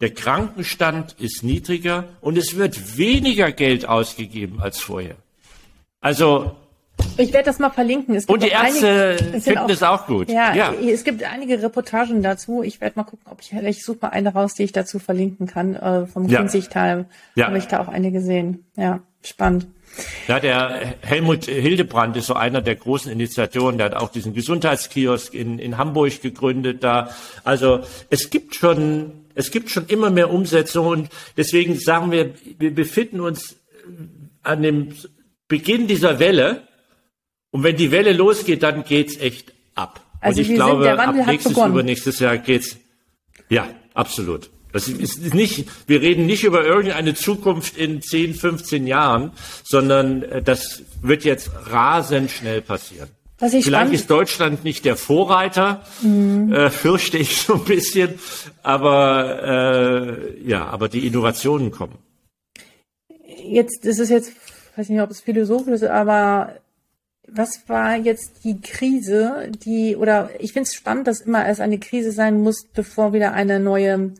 der 0.00 0.12
Krankenstand 0.12 1.14
ist 1.20 1.44
niedriger 1.44 2.04
und 2.20 2.36
es 2.36 2.56
wird 2.56 2.98
weniger 2.98 3.52
Geld 3.52 3.86
ausgegeben 3.86 4.60
als 4.60 4.80
vorher. 4.80 5.16
Also 6.00 6.56
ich 7.16 7.32
werde 7.32 7.46
das 7.46 7.58
mal 7.58 7.70
verlinken. 7.70 8.20
und 8.26 8.42
die 8.42 8.48
Ärzte 8.48 9.16
einige, 9.20 9.40
finden 9.40 9.58
auch, 9.58 9.68
es 9.68 9.82
auch 9.82 10.06
gut. 10.06 10.28
Ja, 10.28 10.54
ja, 10.54 10.72
es 10.72 11.04
gibt 11.04 11.22
einige 11.22 11.62
Reportagen 11.62 12.22
dazu. 12.22 12.62
Ich 12.62 12.80
werde 12.80 12.96
mal 12.96 13.04
gucken, 13.04 13.26
ob 13.30 13.40
ich, 13.40 13.52
ich 13.52 13.84
suche 13.84 13.98
mal 14.02 14.08
eine 14.08 14.32
raus, 14.32 14.54
die 14.54 14.64
ich 14.64 14.72
dazu 14.72 14.98
verlinken 14.98 15.46
kann. 15.46 15.74
Äh, 15.74 16.06
vom 16.06 16.28
ja. 16.28 16.40
Kinzigtal 16.40 17.06
ja. 17.34 17.46
habe 17.46 17.58
ich 17.58 17.66
da 17.66 17.80
auch 17.80 17.88
eine 17.88 18.10
gesehen. 18.10 18.64
Ja, 18.76 19.00
spannend. 19.22 19.66
Ja, 20.28 20.40
der 20.40 20.94
Helmut 21.02 21.44
Hildebrand 21.44 22.16
ist 22.16 22.26
so 22.26 22.34
einer 22.34 22.62
der 22.62 22.76
großen 22.76 23.12
Initiatoren, 23.12 23.78
der 23.78 23.86
hat 23.86 23.94
auch 23.94 24.10
diesen 24.10 24.34
Gesundheitskiosk 24.34 25.34
in, 25.34 25.58
in 25.58 25.78
Hamburg 25.78 26.22
gegründet 26.22 26.82
da. 26.82 27.14
Also 27.44 27.80
es 28.10 28.30
gibt 28.30 28.54
schon, 28.54 29.26
es 29.34 29.50
gibt 29.50 29.70
schon 29.70 29.86
immer 29.86 30.10
mehr 30.10 30.32
Umsetzung 30.32 30.86
und 30.86 31.08
deswegen 31.36 31.78
sagen 31.78 32.10
wir, 32.10 32.34
wir 32.58 32.74
befinden 32.74 33.20
uns 33.20 33.56
an 34.42 34.62
dem 34.62 34.94
Beginn 35.48 35.86
dieser 35.86 36.18
Welle 36.18 36.62
und 37.50 37.62
wenn 37.62 37.76
die 37.76 37.90
Welle 37.90 38.12
losgeht, 38.12 38.62
dann 38.62 38.84
geht's 38.84 39.16
echt 39.18 39.52
ab. 39.74 40.00
Also 40.20 40.40
und 40.40 40.48
ich 40.48 40.54
glaube, 40.54 40.98
ab 40.98 41.14
nächstes, 41.26 41.56
übernächstes 41.56 42.18
Jahr 42.18 42.38
geht's, 42.38 42.78
ja, 43.50 43.68
absolut. 43.92 44.50
Das 44.74 44.88
ist 44.88 45.32
nicht, 45.32 45.68
wir 45.86 46.00
reden 46.00 46.26
nicht 46.26 46.42
über 46.42 46.64
irgendeine 46.64 47.14
Zukunft 47.14 47.76
in 47.76 48.02
10, 48.02 48.34
15 48.34 48.88
Jahren, 48.88 49.30
sondern 49.62 50.24
äh, 50.24 50.42
das 50.42 50.82
wird 51.00 51.22
jetzt 51.22 51.52
rasend 51.70 52.32
schnell 52.32 52.60
passieren. 52.60 53.08
Vielleicht 53.38 53.92
ist 53.92 54.10
Deutschland 54.10 54.64
nicht 54.64 54.84
der 54.84 54.96
Vorreiter, 54.96 55.84
mhm. 56.02 56.52
äh, 56.52 56.70
fürchte 56.70 57.18
ich 57.18 57.36
so 57.36 57.54
ein 57.54 57.64
bisschen, 57.64 58.18
aber 58.64 60.18
äh, 60.42 60.42
ja, 60.44 60.64
aber 60.66 60.88
die 60.88 61.06
Innovationen 61.06 61.70
kommen. 61.70 61.96
Jetzt 63.46 63.86
das 63.86 64.00
ist 64.00 64.10
jetzt, 64.10 64.32
weiß 64.74 64.88
nicht, 64.88 65.00
ob 65.00 65.10
es 65.10 65.20
philosophisch 65.20 65.74
ist, 65.74 65.84
aber 65.84 66.56
was 67.28 67.68
war 67.68 67.94
jetzt 67.94 68.42
die 68.42 68.60
Krise, 68.60 69.52
die 69.64 69.94
oder 69.94 70.30
ich 70.40 70.52
finde 70.52 70.68
es 70.68 70.74
spannend, 70.74 71.06
dass 71.06 71.20
immer 71.20 71.46
es 71.46 71.60
eine 71.60 71.78
Krise 71.78 72.10
sein 72.10 72.40
muss, 72.40 72.64
bevor 72.74 73.12
wieder 73.12 73.34
eine 73.34 73.60
neue 73.60 74.14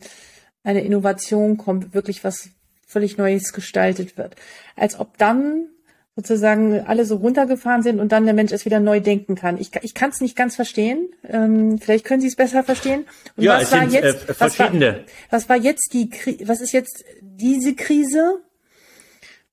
eine 0.65 0.81
Innovation 0.81 1.57
kommt, 1.57 1.93
wirklich 1.93 2.23
was 2.23 2.49
völlig 2.85 3.17
Neues 3.17 3.53
gestaltet 3.53 4.17
wird. 4.17 4.35
Als 4.75 4.99
ob 4.99 5.17
dann 5.17 5.67
sozusagen 6.15 6.79
alle 6.85 7.05
so 7.05 7.17
runtergefahren 7.17 7.83
sind 7.83 7.99
und 7.99 8.11
dann 8.11 8.23
der 8.23 8.33
Mensch 8.33 8.53
es 8.53 8.63
wieder 8.63 8.79
neu 8.79 9.01
denken 9.01 9.35
kann. 9.35 9.57
Ich, 9.57 9.71
ich 9.81 9.93
kann 9.93 10.11
es 10.11 10.21
nicht 10.21 10.37
ganz 10.37 10.55
verstehen. 10.55 11.09
Ähm, 11.27 11.77
vielleicht 11.77 12.05
können 12.05 12.21
Sie 12.21 12.27
es 12.27 12.37
besser 12.37 12.63
verstehen. 12.63 13.05
Und 13.35 13.43
ja, 13.43 13.59
was 13.59 13.71
war 13.71 13.83
jetzt, 13.83 14.29
äh, 14.29 14.33
verschiedene. 14.33 15.03
Was 15.29 15.49
war, 15.49 15.49
was 15.49 15.49
war 15.49 15.57
jetzt 15.57 15.93
die 15.93 16.09
Krise? 16.09 16.47
Was 16.47 16.61
ist 16.61 16.71
jetzt 16.71 17.03
diese 17.21 17.75
Krise? 17.75 18.39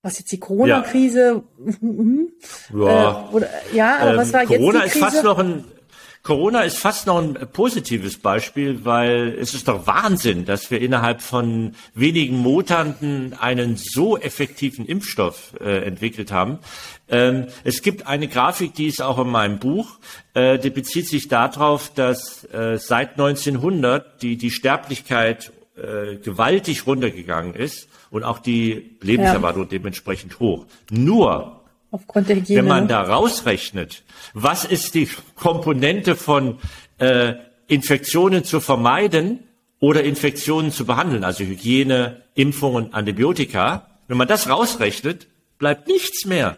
Was 0.02 0.18
jetzt 0.18 0.30
die 0.30 0.38
Corona-Krise? 0.38 1.42
Ja, 2.72 2.78
ja. 2.78 3.28
Äh, 3.28 3.34
oder, 3.34 3.48
ja 3.72 3.96
aber 3.98 4.10
ähm, 4.12 4.16
was 4.18 4.32
war 4.32 4.46
Corona 4.46 4.84
jetzt 4.84 4.94
die 4.94 5.00
Krise? 5.00 5.06
ist 5.06 5.14
fast 5.14 5.24
noch 5.24 5.38
ein 5.38 5.64
Corona 6.22 6.60
ist 6.60 6.78
fast 6.78 7.08
noch 7.08 7.18
ein 7.18 7.34
positives 7.52 8.16
Beispiel, 8.16 8.84
weil 8.84 9.36
es 9.40 9.54
ist 9.54 9.66
doch 9.66 9.88
Wahnsinn, 9.88 10.44
dass 10.44 10.70
wir 10.70 10.80
innerhalb 10.80 11.20
von 11.20 11.74
wenigen 11.94 12.38
Monaten 12.38 13.34
einen 13.40 13.76
so 13.76 14.16
effektiven 14.16 14.86
Impfstoff 14.86 15.54
äh, 15.60 15.84
entwickelt 15.84 16.30
haben. 16.30 16.60
Ähm, 17.08 17.48
es 17.64 17.82
gibt 17.82 18.06
eine 18.06 18.28
Grafik, 18.28 18.74
die 18.74 18.86
ist 18.86 19.02
auch 19.02 19.18
in 19.18 19.30
meinem 19.30 19.58
Buch, 19.58 19.98
äh, 20.34 20.60
die 20.60 20.70
bezieht 20.70 21.08
sich 21.08 21.26
darauf, 21.26 21.92
dass 21.92 22.44
äh, 22.52 22.78
seit 22.78 23.12
1900 23.12 24.22
die, 24.22 24.36
die 24.36 24.52
Sterblichkeit 24.52 25.50
äh, 25.76 26.16
gewaltig 26.16 26.86
runtergegangen 26.86 27.54
ist 27.54 27.88
und 28.10 28.22
auch 28.22 28.38
die 28.38 28.96
Lebenserwartung 29.00 29.62
ja. 29.62 29.68
dementsprechend 29.70 30.38
hoch. 30.38 30.66
Nur 30.88 31.61
Aufgrund 31.92 32.28
der 32.30 32.36
Hygiene. 32.36 32.60
Wenn 32.60 32.68
man 32.68 32.88
da 32.88 33.02
rausrechnet, 33.02 34.02
was 34.32 34.64
ist 34.64 34.94
die 34.94 35.08
Komponente 35.36 36.16
von 36.16 36.58
äh, 36.98 37.34
Infektionen 37.68 38.44
zu 38.44 38.60
vermeiden 38.60 39.40
oder 39.78 40.02
Infektionen 40.02 40.72
zu 40.72 40.86
behandeln, 40.86 41.22
also 41.22 41.44
Hygiene, 41.44 42.22
Impfungen, 42.34 42.94
Antibiotika, 42.94 43.86
wenn 44.08 44.16
man 44.16 44.26
das 44.26 44.48
rausrechnet, 44.48 45.28
bleibt 45.58 45.86
nichts 45.86 46.24
mehr. 46.24 46.56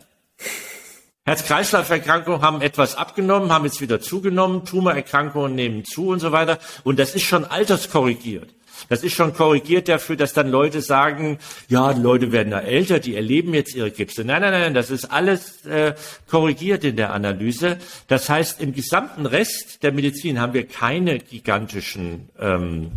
Herz-Kreislauf-Erkrankungen 1.24 2.40
haben 2.40 2.60
etwas 2.60 2.96
abgenommen, 2.96 3.50
haben 3.50 3.64
jetzt 3.64 3.80
wieder 3.80 4.00
zugenommen, 4.00 4.64
Tumorerkrankungen 4.64 5.54
nehmen 5.54 5.84
zu 5.84 6.08
und 6.08 6.20
so 6.20 6.30
weiter. 6.32 6.58
Und 6.84 6.98
das 6.98 7.14
ist 7.14 7.24
schon 7.24 7.44
alterskorrigiert. 7.44 8.54
Das 8.88 9.02
ist 9.02 9.14
schon 9.14 9.34
korrigiert 9.34 9.88
dafür, 9.88 10.16
dass 10.16 10.32
dann 10.32 10.50
Leute 10.50 10.80
sagen, 10.80 11.38
ja, 11.68 11.92
die 11.92 12.00
Leute 12.00 12.32
werden 12.32 12.50
da 12.50 12.60
älter, 12.60 12.98
die 12.98 13.16
erleben 13.16 13.54
jetzt 13.54 13.74
ihre 13.74 13.90
Gipse. 13.90 14.24
Nein, 14.24 14.42
nein, 14.42 14.52
nein, 14.52 14.74
das 14.74 14.90
ist 14.90 15.06
alles 15.06 15.64
äh, 15.66 15.94
korrigiert 16.28 16.84
in 16.84 16.96
der 16.96 17.12
Analyse. 17.12 17.78
Das 18.08 18.28
heißt, 18.28 18.60
im 18.60 18.74
gesamten 18.74 19.26
Rest 19.26 19.82
der 19.82 19.92
Medizin 19.92 20.40
haben 20.40 20.54
wir 20.54 20.66
keine 20.66 21.18
gigantischen 21.18 22.28
ähm, 22.38 22.92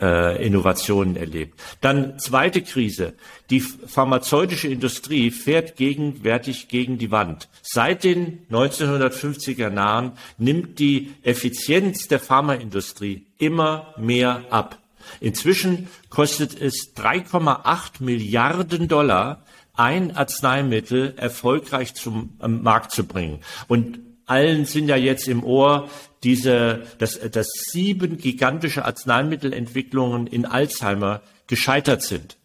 äh, 0.00 0.44
Innovationen 0.44 1.16
erlebt. 1.16 1.60
Dann 1.80 2.18
zweite 2.18 2.62
Krise. 2.62 3.14
Die 3.50 3.60
pharmazeutische 3.60 4.68
Industrie 4.68 5.30
fährt 5.30 5.76
gegenwärtig 5.76 6.68
gegen 6.68 6.98
die 6.98 7.10
Wand. 7.10 7.48
Seit 7.62 8.04
den 8.04 8.46
1950er 8.50 9.74
Jahren 9.74 10.12
nimmt 10.38 10.78
die 10.78 11.12
Effizienz 11.22 12.08
der 12.08 12.20
Pharmaindustrie 12.20 13.26
immer 13.38 13.94
mehr 13.98 14.44
ab. 14.50 14.79
Inzwischen 15.20 15.88
kostet 16.08 16.60
es 16.60 16.94
3,8 16.96 18.02
Milliarden 18.02 18.88
Dollar, 18.88 19.44
ein 19.74 20.16
Arzneimittel 20.16 21.14
erfolgreich 21.16 21.94
zum 21.94 22.38
Markt 22.40 22.92
zu 22.92 23.04
bringen. 23.04 23.40
Und 23.68 24.00
allen 24.26 24.64
sind 24.64 24.88
ja 24.88 24.96
jetzt 24.96 25.28
im 25.28 25.44
Ohr 25.44 25.88
diese, 26.22 26.82
dass, 26.98 27.18
dass 27.18 27.48
sieben 27.70 28.18
gigantische 28.18 28.84
Arzneimittelentwicklungen 28.84 30.26
in 30.26 30.46
Alzheimer 30.46 31.22
gescheitert 31.46 32.02
sind. 32.02 32.36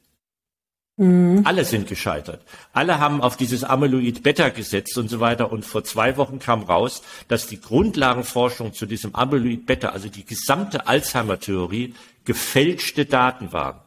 Mhm. 0.97 1.41
Alle 1.43 1.65
sind 1.65 1.87
gescheitert. 1.87 2.41
Alle 2.71 2.99
haben 2.99 3.21
auf 3.21 3.35
dieses 3.35 3.65
Amyloid 3.65 4.23
Beta 4.23 4.49
gesetzt 4.49 4.97
und 4.97 5.09
so 5.09 5.19
weiter. 5.19 5.51
Und 5.51 5.65
vor 5.65 5.83
zwei 5.83 6.15
Wochen 6.15 6.39
kam 6.39 6.63
raus, 6.63 7.01
dass 7.27 7.47
die 7.47 7.59
Grundlagenforschung 7.59 8.73
zu 8.73 8.85
diesem 8.85 9.13
Amyloid 9.13 9.65
Beta, 9.65 9.89
also 9.89 10.07
die 10.07 10.25
gesamte 10.25 10.87
Alzheimer-Theorie, 10.87 11.93
gefälschte 12.25 13.05
Daten 13.05 13.53
waren. 13.53 13.79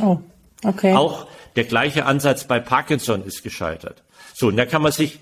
Oh, 0.00 0.18
okay. 0.64 0.94
Auch 0.94 1.26
der 1.56 1.64
gleiche 1.64 2.06
Ansatz 2.06 2.46
bei 2.46 2.60
Parkinson 2.60 3.24
ist 3.24 3.42
gescheitert. 3.42 4.02
So, 4.34 4.48
und 4.48 4.56
da 4.56 4.66
kann 4.66 4.82
man 4.82 4.92
sich, 4.92 5.18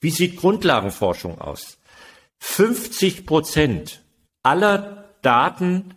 wie 0.00 0.10
sieht 0.10 0.36
Grundlagenforschung 0.36 1.40
aus? 1.40 1.78
50 2.38 3.26
Prozent 3.26 4.02
aller 4.42 5.10
Daten, 5.22 5.94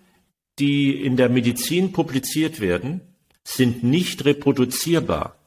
die 0.60 1.04
in 1.04 1.18
der 1.18 1.30
Medizin 1.30 1.92
publiziert 1.92 2.60
werden, 2.60 3.02
sind 3.44 3.84
nicht 3.84 4.26
reproduzierbar. 4.26 5.39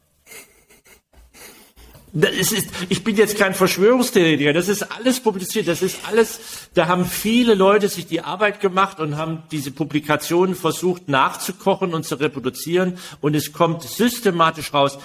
Das 2.15 2.53
ist, 2.53 2.69
ich 2.91 3.05
bin 3.05 3.17
jetzt 3.17 3.39
kein 3.39 3.55
Verschwörungstheoretiker, 3.55 4.53
das 4.53 4.69
ist 4.69 4.83
alles 4.83 5.21
publiziert, 5.21 5.67
das 5.67 5.81
ist 5.81 5.97
alles, 6.07 6.41
da 6.75 6.87
haben 6.87 7.07
viele 7.07 7.55
Leute 7.55 7.89
sich 7.89 8.07
die 8.07 8.21
Arbeit 8.21 8.61
gemacht 8.61 9.01
und 9.01 9.17
haben 9.17 9.45
diese 9.51 9.71
Publikationen 9.71 10.55
versucht 10.55 11.09
nachzukochen 11.09 11.95
und 11.95 12.05
zu 12.05 12.17
reproduzieren 12.17 12.99
und 13.23 13.35
es 13.35 13.55
kommt 13.55 13.83
systematisch 13.83 14.75
raus, 14.75 14.99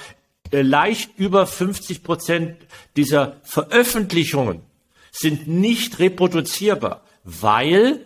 äh, 0.52 0.62
leicht 0.62 1.12
über 1.18 1.48
50 1.48 2.04
Prozent 2.04 2.58
dieser 2.98 3.38
Veröffentlichungen 3.44 4.62
sind 5.12 5.48
nicht 5.48 6.00
reproduzierbar, 6.00 7.04
weil 7.24 8.06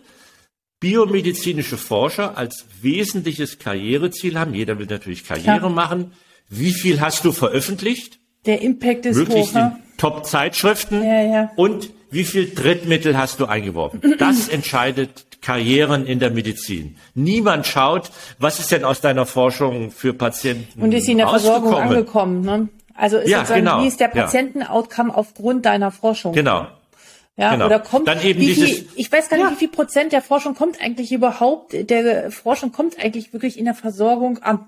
biomedizinische 0.78 1.76
Forscher 1.76 2.38
als 2.38 2.66
wesentliches 2.80 3.58
Karriereziel 3.58 4.38
haben, 4.38 4.54
jeder 4.54 4.78
will 4.78 4.86
natürlich 4.86 5.24
Karriere 5.24 5.58
Klar. 5.58 5.70
machen, 5.70 6.12
wie 6.48 6.72
viel 6.72 7.00
hast 7.00 7.24
du 7.24 7.32
veröffentlicht? 7.32 8.21
Der 8.46 8.60
Impact 8.60 9.06
ist 9.06 9.16
Möglichst 9.16 9.50
hoch. 9.50 9.60
Ne? 9.60 9.78
Top-Zeitschriften. 9.98 11.02
Ja, 11.02 11.22
ja. 11.22 11.50
Und 11.56 11.90
wie 12.10 12.24
viel 12.24 12.52
Drittmittel 12.54 13.16
hast 13.16 13.40
du 13.40 13.46
eingeworfen? 13.46 14.16
Das 14.18 14.48
entscheidet 14.48 15.26
Karrieren 15.40 16.06
in 16.06 16.18
der 16.18 16.30
Medizin. 16.30 16.96
Niemand 17.14 17.66
schaut, 17.66 18.10
was 18.38 18.60
ist 18.60 18.70
denn 18.70 18.84
aus 18.84 19.00
deiner 19.00 19.26
Forschung 19.26 19.90
für 19.90 20.12
Patienten 20.12 20.80
Und 20.80 20.92
ist 20.92 21.06
sie 21.06 21.12
in 21.12 21.18
der 21.18 21.28
Versorgung 21.28 21.74
angekommen? 21.74 22.42
Ne? 22.42 22.68
Also 22.94 23.18
ist 23.18 23.30
ja, 23.30 23.42
genau. 23.42 23.82
wie 23.82 23.88
ist 23.88 24.00
der 24.00 24.08
Patienten-Outcome 24.08 25.10
ja. 25.10 25.14
aufgrund 25.16 25.66
deiner 25.66 25.90
Forschung? 25.90 26.32
Genau. 26.32 26.66
Ja, 27.36 27.52
genau. 27.52 27.66
oder 27.66 27.78
kommt, 27.78 28.06
Dann 28.08 28.22
eben 28.22 28.40
wie 28.40 28.54
viel, 28.54 28.86
ich 28.94 29.10
weiß 29.10 29.30
gar 29.30 29.38
nicht, 29.38 29.46
ja. 29.46 29.52
wie 29.52 29.56
viel 29.56 29.68
Prozent 29.68 30.12
der 30.12 30.20
Forschung 30.20 30.54
kommt 30.54 30.80
eigentlich 30.82 31.12
überhaupt, 31.12 31.72
der 31.72 32.30
Forschung 32.30 32.72
kommt 32.72 33.02
eigentlich 33.02 33.32
wirklich 33.32 33.58
in 33.58 33.64
der 33.64 33.74
Versorgung 33.74 34.38
an. 34.38 34.66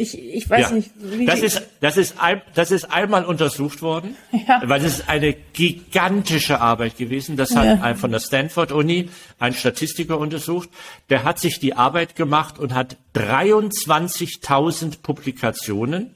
Ich, 0.00 0.18
ich 0.18 0.48
weiß 0.48 0.70
ja. 0.70 0.76
nicht. 0.76 0.90
Wie 0.96 1.26
das 1.26 1.40
ist, 1.40 1.62
das 1.80 1.98
ist, 1.98 2.18
ein, 2.18 2.40
das 2.54 2.70
ist 2.70 2.90
einmal 2.90 3.26
untersucht 3.26 3.82
worden, 3.82 4.16
ja. 4.32 4.62
weil 4.64 4.82
es 4.82 5.00
ist 5.00 5.08
eine 5.10 5.34
gigantische 5.34 6.58
Arbeit 6.58 6.96
gewesen. 6.96 7.36
Das 7.36 7.54
hat 7.54 7.66
ja. 7.66 7.82
ein, 7.82 7.96
von 7.96 8.10
der 8.10 8.20
Stanford 8.20 8.72
Uni 8.72 9.10
ein 9.38 9.52
Statistiker 9.52 10.18
untersucht. 10.18 10.70
Der 11.10 11.24
hat 11.24 11.38
sich 11.38 11.60
die 11.60 11.74
Arbeit 11.74 12.16
gemacht 12.16 12.58
und 12.58 12.74
hat 12.74 12.96
23.000 13.14 15.02
Publikationen 15.02 16.14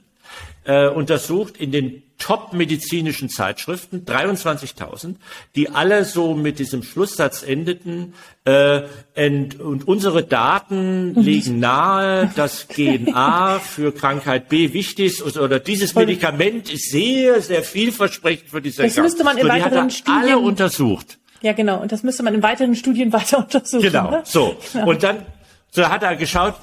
äh, 0.65 0.87
untersucht 0.87 1.57
in 1.57 1.71
den 1.71 2.03
top-medizinischen 2.17 3.29
Zeitschriften, 3.29 4.05
23.000, 4.05 5.15
die 5.55 5.69
alle 5.69 6.05
so 6.05 6.33
mit 6.33 6.59
diesem 6.59 6.81
Schlusssatz 6.81 7.43
endeten, 7.43 8.13
äh, 8.45 8.83
und, 9.15 9.59
und 9.59 9.87
unsere 9.87 10.23
Daten 10.23 11.13
mhm. 11.13 11.21
legen 11.21 11.59
nahe, 11.59 12.31
dass 12.35 12.67
GNA 12.67 13.59
für 13.59 13.93
Krankheit 13.93 14.49
B 14.49 14.73
wichtig 14.73 15.19
ist 15.19 15.37
oder 15.37 15.59
dieses 15.59 15.93
Medikament 15.95 16.71
ist 16.71 16.89
sehr, 16.89 17.41
sehr 17.41 17.63
vielversprechend 17.63 18.49
für 18.49 18.61
diese 18.61 18.83
Das 18.83 18.97
müsste 18.97 19.23
man 19.23 19.37
in 19.37 19.43
so, 19.43 19.49
weiteren 19.49 19.89
Studien 19.89 20.21
alle 20.21 20.37
untersucht. 20.39 21.17
Ja, 21.41 21.53
genau. 21.53 21.81
Und 21.81 21.91
das 21.91 22.01
müsste 22.03 22.23
man 22.23 22.33
in 22.33 22.41
weiteren 22.41 22.75
Studien 22.75 23.11
weiter 23.13 23.39
untersuchen. 23.39 23.83
Genau, 23.83 24.09
ne? 24.09 24.21
so. 24.23 24.55
Genau. 24.73 24.89
Und 24.89 25.03
dann 25.03 25.25
so 25.71 25.89
hat 25.89 26.03
er 26.03 26.15
geschaut, 26.15 26.55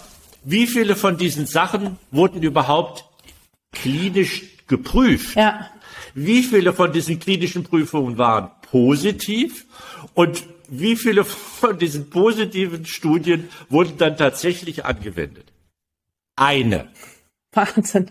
wie 0.45 0.67
viele 0.67 0.97
von 0.97 1.17
diesen 1.17 1.47
Sachen 1.47 1.99
wurden 2.11 2.43
überhaupt 2.43 3.05
klinisch 3.73 4.45
geprüft. 4.67 5.37
Ja. 5.37 5.71
Wie 6.15 6.43
viele 6.43 6.73
von 6.73 6.93
diesen 6.93 7.19
klinischen 7.19 7.65
Prüfungen 7.65 8.19
waren 8.19 8.51
positiv 8.71 9.67
und 10.15 10.45
wie 10.69 10.97
viele 10.97 11.25
von 11.25 11.79
diesen 11.79 12.09
positiven 12.09 12.87
Studien 12.87 13.49
wurden 13.69 13.99
dann 13.99 14.17
tatsächlich 14.17 14.85
angewendet? 14.85 15.53
Eine. 16.37 16.91
Wahnsinn. 17.53 18.11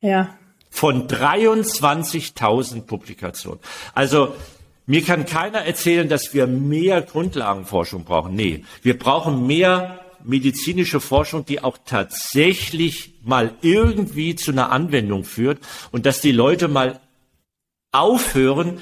Ja. 0.00 0.36
Von 0.70 1.08
23.000 1.08 2.82
Publikationen. 2.82 3.60
Also 3.94 4.34
mir 4.86 5.02
kann 5.02 5.24
keiner 5.24 5.60
erzählen, 5.60 6.08
dass 6.08 6.34
wir 6.34 6.46
mehr 6.46 7.00
Grundlagenforschung 7.02 8.04
brauchen. 8.04 8.34
Nee, 8.34 8.64
wir 8.82 8.98
brauchen 8.98 9.46
mehr 9.46 10.00
medizinische 10.24 11.00
Forschung, 11.00 11.44
die 11.44 11.62
auch 11.62 11.78
tatsächlich 11.84 13.14
mal 13.22 13.54
irgendwie 13.62 14.34
zu 14.34 14.52
einer 14.52 14.70
Anwendung 14.70 15.24
führt 15.24 15.58
und 15.90 16.06
dass 16.06 16.20
die 16.20 16.32
Leute 16.32 16.68
mal 16.68 17.00
aufhören, 17.92 18.78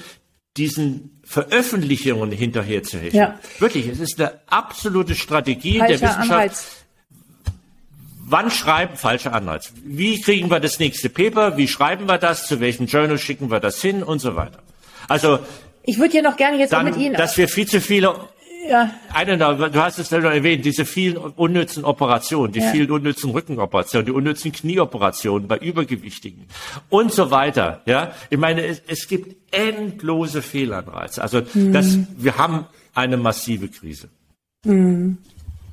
diesen 0.57 1.21
Veröffentlichungen 1.23 2.31
hinterher 2.31 2.83
zu 2.83 2.97
hechten. 2.99 3.17
Ja. 3.17 3.39
Wirklich, 3.59 3.87
es 3.87 3.99
ist 3.99 4.19
eine 4.19 4.39
absolute 4.47 5.15
Strategie 5.15 5.79
Falscher 5.79 5.97
der 5.97 6.09
Wissenschaft. 6.09 6.31
Anreiz. 6.31 6.67
Wann 8.31 8.51
schreiben 8.51 8.95
falsche 8.95 9.33
Anreiz? 9.33 9.73
Wie 9.83 10.21
kriegen 10.21 10.51
wir 10.51 10.59
das 10.59 10.79
nächste 10.79 11.09
Paper? 11.09 11.57
Wie 11.57 11.67
schreiben 11.67 12.07
wir 12.07 12.17
das? 12.17 12.45
Zu 12.45 12.59
welchem 12.59 12.85
Journal 12.85 13.17
schicken 13.17 13.49
wir 13.49 13.59
das 13.59 13.81
hin 13.81 14.03
und 14.03 14.19
so 14.19 14.35
weiter? 14.35 14.59
Also 15.07 15.39
ich 15.83 15.97
würde 15.97 16.17
ja 16.17 16.21
noch 16.21 16.37
gerne 16.37 16.59
jetzt 16.59 16.73
dann, 16.73 16.85
mit 16.85 16.97
Ihnen, 16.97 17.15
dass 17.15 17.37
wir 17.37 17.47
viel 17.47 17.67
zu 17.67 17.81
viele 17.81 18.15
ja. 18.69 18.93
Eine, 19.13 19.37
du 19.37 19.81
hast 19.81 19.99
es 19.99 20.09
selber 20.09 20.33
erwähnt, 20.33 20.63
diese 20.63 20.85
vielen 20.85 21.17
unnützen 21.17 21.83
Operationen, 21.83 22.53
die 22.53 22.59
ja. 22.59 22.71
vielen 22.71 22.91
unnützen 22.91 23.31
Rückenoperationen, 23.31 24.05
die 24.05 24.11
unnützen 24.11 24.51
Knieoperationen 24.51 25.47
bei 25.47 25.57
Übergewichtigen 25.57 26.45
und 26.89 27.11
so 27.11 27.31
weiter. 27.31 27.81
Ja, 27.85 28.13
ich 28.29 28.37
meine, 28.37 28.65
es, 28.65 28.81
es 28.87 29.07
gibt 29.07 29.35
endlose 29.51 30.41
Fehlanreize. 30.41 31.21
Also 31.21 31.41
mhm. 31.53 31.73
das, 31.73 31.97
wir 32.17 32.37
haben 32.37 32.65
eine 32.93 33.17
massive 33.17 33.67
Krise. 33.69 34.09
Mhm. 34.63 35.17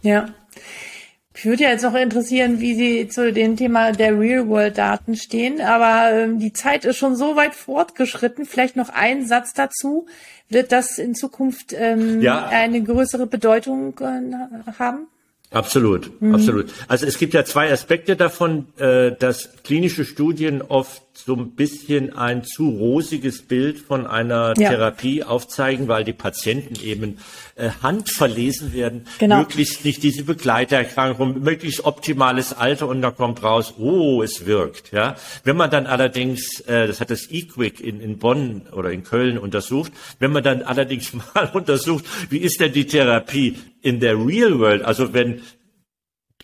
Ja. 0.03 0.29
Ich 1.37 1.45
würde 1.45 1.65
ja 1.65 1.71
jetzt 1.71 1.83
noch 1.83 1.95
interessieren, 1.95 2.61
wie 2.61 2.75
Sie 2.75 3.09
zu 3.09 3.31
dem 3.31 3.57
Thema 3.57 3.93
der 3.93 4.19
Real-World-Daten 4.19 5.17
stehen, 5.17 5.61
aber 5.61 6.11
ähm, 6.17 6.39
die 6.39 6.55
Zeit 6.55 6.87
ist 6.87 6.97
schon 6.97 7.15
so 7.15 7.37
weit 7.37 7.55
fortgeschritten. 7.55 8.47
Vielleicht 8.47 8.75
noch 8.75 8.89
ein 8.89 9.27
Satz 9.27 9.53
dazu. 9.53 10.07
Wird 10.49 10.73
das 10.73 10.97
in 10.97 11.15
Zukunft 11.15 11.75
ähm, 11.77 12.23
ja. 12.23 12.47
eine 12.47 12.83
größere 12.83 13.27
Bedeutung 13.27 13.99
äh, 14.01 14.73
haben? 14.79 15.09
Absolut, 15.51 16.21
mhm. 16.23 16.35
absolut. 16.35 16.73
Also 16.89 17.05
es 17.05 17.19
gibt 17.19 17.35
ja 17.35 17.45
zwei 17.45 17.71
Aspekte 17.71 18.17
davon, 18.17 18.69
äh, 18.79 19.13
dass 19.13 19.51
klinische 19.63 20.07
Studien 20.07 20.63
oft 20.63 21.03
so 21.19 21.35
ein 21.35 21.53
bisschen 21.53 22.17
ein 22.17 22.45
zu 22.45 22.69
rosiges 22.69 23.43
Bild 23.43 23.79
von 23.79 24.07
einer 24.07 24.55
ja. 24.57 24.71
Therapie 24.71 25.25
aufzeigen, 25.25 25.89
weil 25.89 26.05
die 26.05 26.13
Patienten 26.13 26.77
eben 26.83 27.19
äh, 27.57 27.71
handverlesen 27.83 28.73
werden, 28.73 29.07
genau. 29.19 29.39
möglichst 29.39 29.85
nicht 29.85 30.03
diese 30.03 30.25
Begleiterkrankung, 30.25 31.43
möglichst 31.43 31.85
optimales 31.85 32.53
Alter 32.53 32.89
und 32.89 33.03
da 33.03 33.11
kommt 33.11 33.43
raus, 33.43 33.75
oh, 33.79 34.23
es 34.23 34.47
wirkt. 34.47 34.93
Ja, 34.93 35.17
wenn 35.45 35.57
man 35.57 35.71
dann 35.71 35.87
allerdings, 35.87 36.61
äh, 36.61 36.87
das 36.87 37.01
hat 37.01 37.11
das 37.11 37.31
eQuick 37.31 37.81
in, 37.81 38.01
in 38.01 38.19
Bonn 38.19 38.63
oder 38.73 38.91
in 38.91 39.05
Köln 39.05 39.39
untersucht, 39.39 39.93
wenn 40.19 40.33
man 40.33 40.43
dann 40.43 40.63
allerdings 40.63 41.13
mal 41.35 41.51
untersucht, 41.53 42.05
wie 42.31 42.39
ist 42.39 42.61
denn 42.61 42.73
die 42.73 42.87
Therapie 42.87 43.57
in 43.83 44.01
der 44.01 44.17
Real 44.17 44.59
World, 44.59 44.83
also 44.83 45.13
wenn 45.13 45.43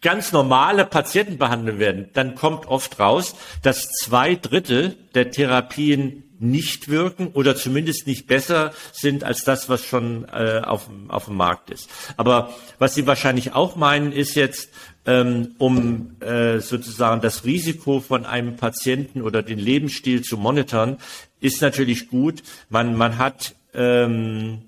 ganz 0.03 0.33
normale 0.33 0.85
Patienten 0.85 1.39
behandelt 1.39 1.79
werden, 1.79 2.11
dann 2.13 2.35
kommt 2.35 2.67
oft 2.67 2.99
raus, 2.99 3.35
dass 3.63 3.89
zwei 3.89 4.35
Drittel 4.35 4.97
der 5.15 5.31
Therapien 5.31 6.25
nicht 6.43 6.89
wirken 6.89 7.29
oder 7.29 7.55
zumindest 7.55 8.09
nicht 8.09 8.27
besser 8.27 8.73
sind 8.93 9.23
als 9.23 9.45
das, 9.45 9.69
was 9.69 9.85
schon 9.85 10.27
äh, 10.29 10.61
auf, 10.65 10.91
auf 11.07 11.27
dem 11.27 11.37
Markt 11.37 11.71
ist. 11.71 11.89
Aber 12.17 12.53
was 12.81 12.95
Sie 12.95 13.07
wahrscheinlich 13.07 13.55
auch 13.55 13.77
meinen, 13.77 14.11
ist 14.11 14.35
jetzt, 14.35 14.71
ähm, 15.07 15.55
um 15.59 16.21
äh, 16.21 16.59
sozusagen 16.59 17.21
das 17.21 17.45
Risiko 17.45 18.01
von 18.01 18.27
einem 18.27 18.57
Patienten 18.57 19.23
oder 19.23 19.45
den 19.45 19.61
Lebensstil 19.61 20.23
zu 20.23 20.37
monitoren, 20.37 20.97
ist 21.41 21.63
natürlich 21.63 22.09
gut. 22.09 22.43
Man, 22.69 22.97
man 22.97 23.19
hat 23.19 23.55
ähm, 23.73 24.63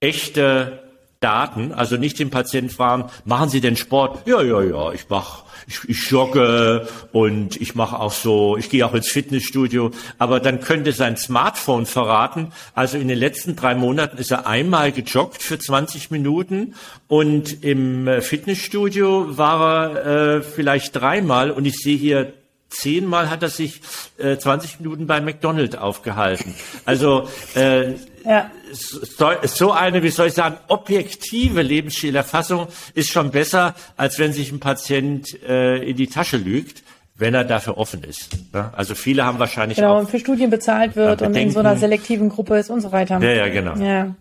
echte 0.00 0.87
Daten, 1.20 1.72
also 1.72 1.96
nicht 1.96 2.18
den 2.20 2.30
Patienten 2.30 2.70
fragen, 2.70 3.10
machen 3.24 3.48
Sie 3.48 3.60
denn 3.60 3.76
Sport? 3.76 4.26
Ja, 4.26 4.40
ja, 4.40 4.62
ja, 4.62 4.92
ich 4.92 5.08
mache, 5.08 5.42
ich, 5.66 5.80
ich 5.88 6.10
jogge 6.10 6.86
und 7.10 7.60
ich 7.60 7.74
mache 7.74 7.98
auch 7.98 8.12
so, 8.12 8.56
ich 8.56 8.70
gehe 8.70 8.86
auch 8.86 8.94
ins 8.94 9.08
Fitnessstudio. 9.08 9.90
Aber 10.18 10.38
dann 10.38 10.60
könnte 10.60 10.92
sein 10.92 11.16
Smartphone 11.16 11.86
verraten, 11.86 12.52
also 12.74 12.98
in 12.98 13.08
den 13.08 13.18
letzten 13.18 13.56
drei 13.56 13.74
Monaten 13.74 14.16
ist 14.18 14.30
er 14.30 14.46
einmal 14.46 14.92
gejoggt 14.92 15.42
für 15.42 15.58
20 15.58 16.12
Minuten 16.12 16.74
und 17.08 17.64
im 17.64 18.06
äh, 18.06 18.20
Fitnessstudio 18.20 19.36
war 19.36 19.96
er 19.96 20.36
äh, 20.36 20.42
vielleicht 20.42 20.94
dreimal 20.94 21.50
und 21.50 21.64
ich 21.64 21.78
sehe 21.78 21.96
hier 21.96 22.32
zehnmal 22.68 23.30
hat 23.30 23.42
er 23.42 23.48
sich 23.48 23.80
äh, 24.18 24.36
20 24.36 24.80
Minuten 24.80 25.06
bei 25.06 25.20
McDonald's 25.20 25.76
aufgehalten. 25.76 26.54
Also 26.84 27.28
äh, 27.54 27.94
ja. 28.24 28.50
so, 28.72 29.32
so 29.44 29.72
eine, 29.72 30.02
wie 30.02 30.10
soll 30.10 30.28
ich 30.28 30.34
sagen, 30.34 30.56
objektive 30.68 31.62
Lebensstillerfassung 31.62 32.68
ist 32.94 33.10
schon 33.10 33.30
besser, 33.30 33.74
als 33.96 34.18
wenn 34.18 34.32
sich 34.32 34.52
ein 34.52 34.60
Patient 34.60 35.42
äh, 35.42 35.78
in 35.78 35.96
die 35.96 36.08
Tasche 36.08 36.36
lügt 36.36 36.82
wenn 37.18 37.34
er 37.34 37.44
dafür 37.44 37.76
offen 37.76 38.04
ist. 38.04 38.30
Ja? 38.54 38.72
Also 38.76 38.94
viele 38.94 39.24
haben 39.24 39.40
wahrscheinlich 39.40 39.76
genau, 39.76 39.96
auch, 39.96 39.98
und 39.98 40.08
für 40.08 40.20
Studien 40.20 40.50
bezahlt 40.50 40.94
wird 40.94 41.20
und 41.20 41.36
in 41.36 41.50
so 41.50 41.58
einer 41.58 41.76
selektiven 41.76 42.28
Gruppe 42.28 42.56
ist 42.58 42.70
und 42.70 42.80
so 42.80 42.92
weiter. 42.92 43.20
Ja, 43.20 43.30
ja, 43.30 43.48
genau. 43.48 43.74
Ja. 43.74 44.14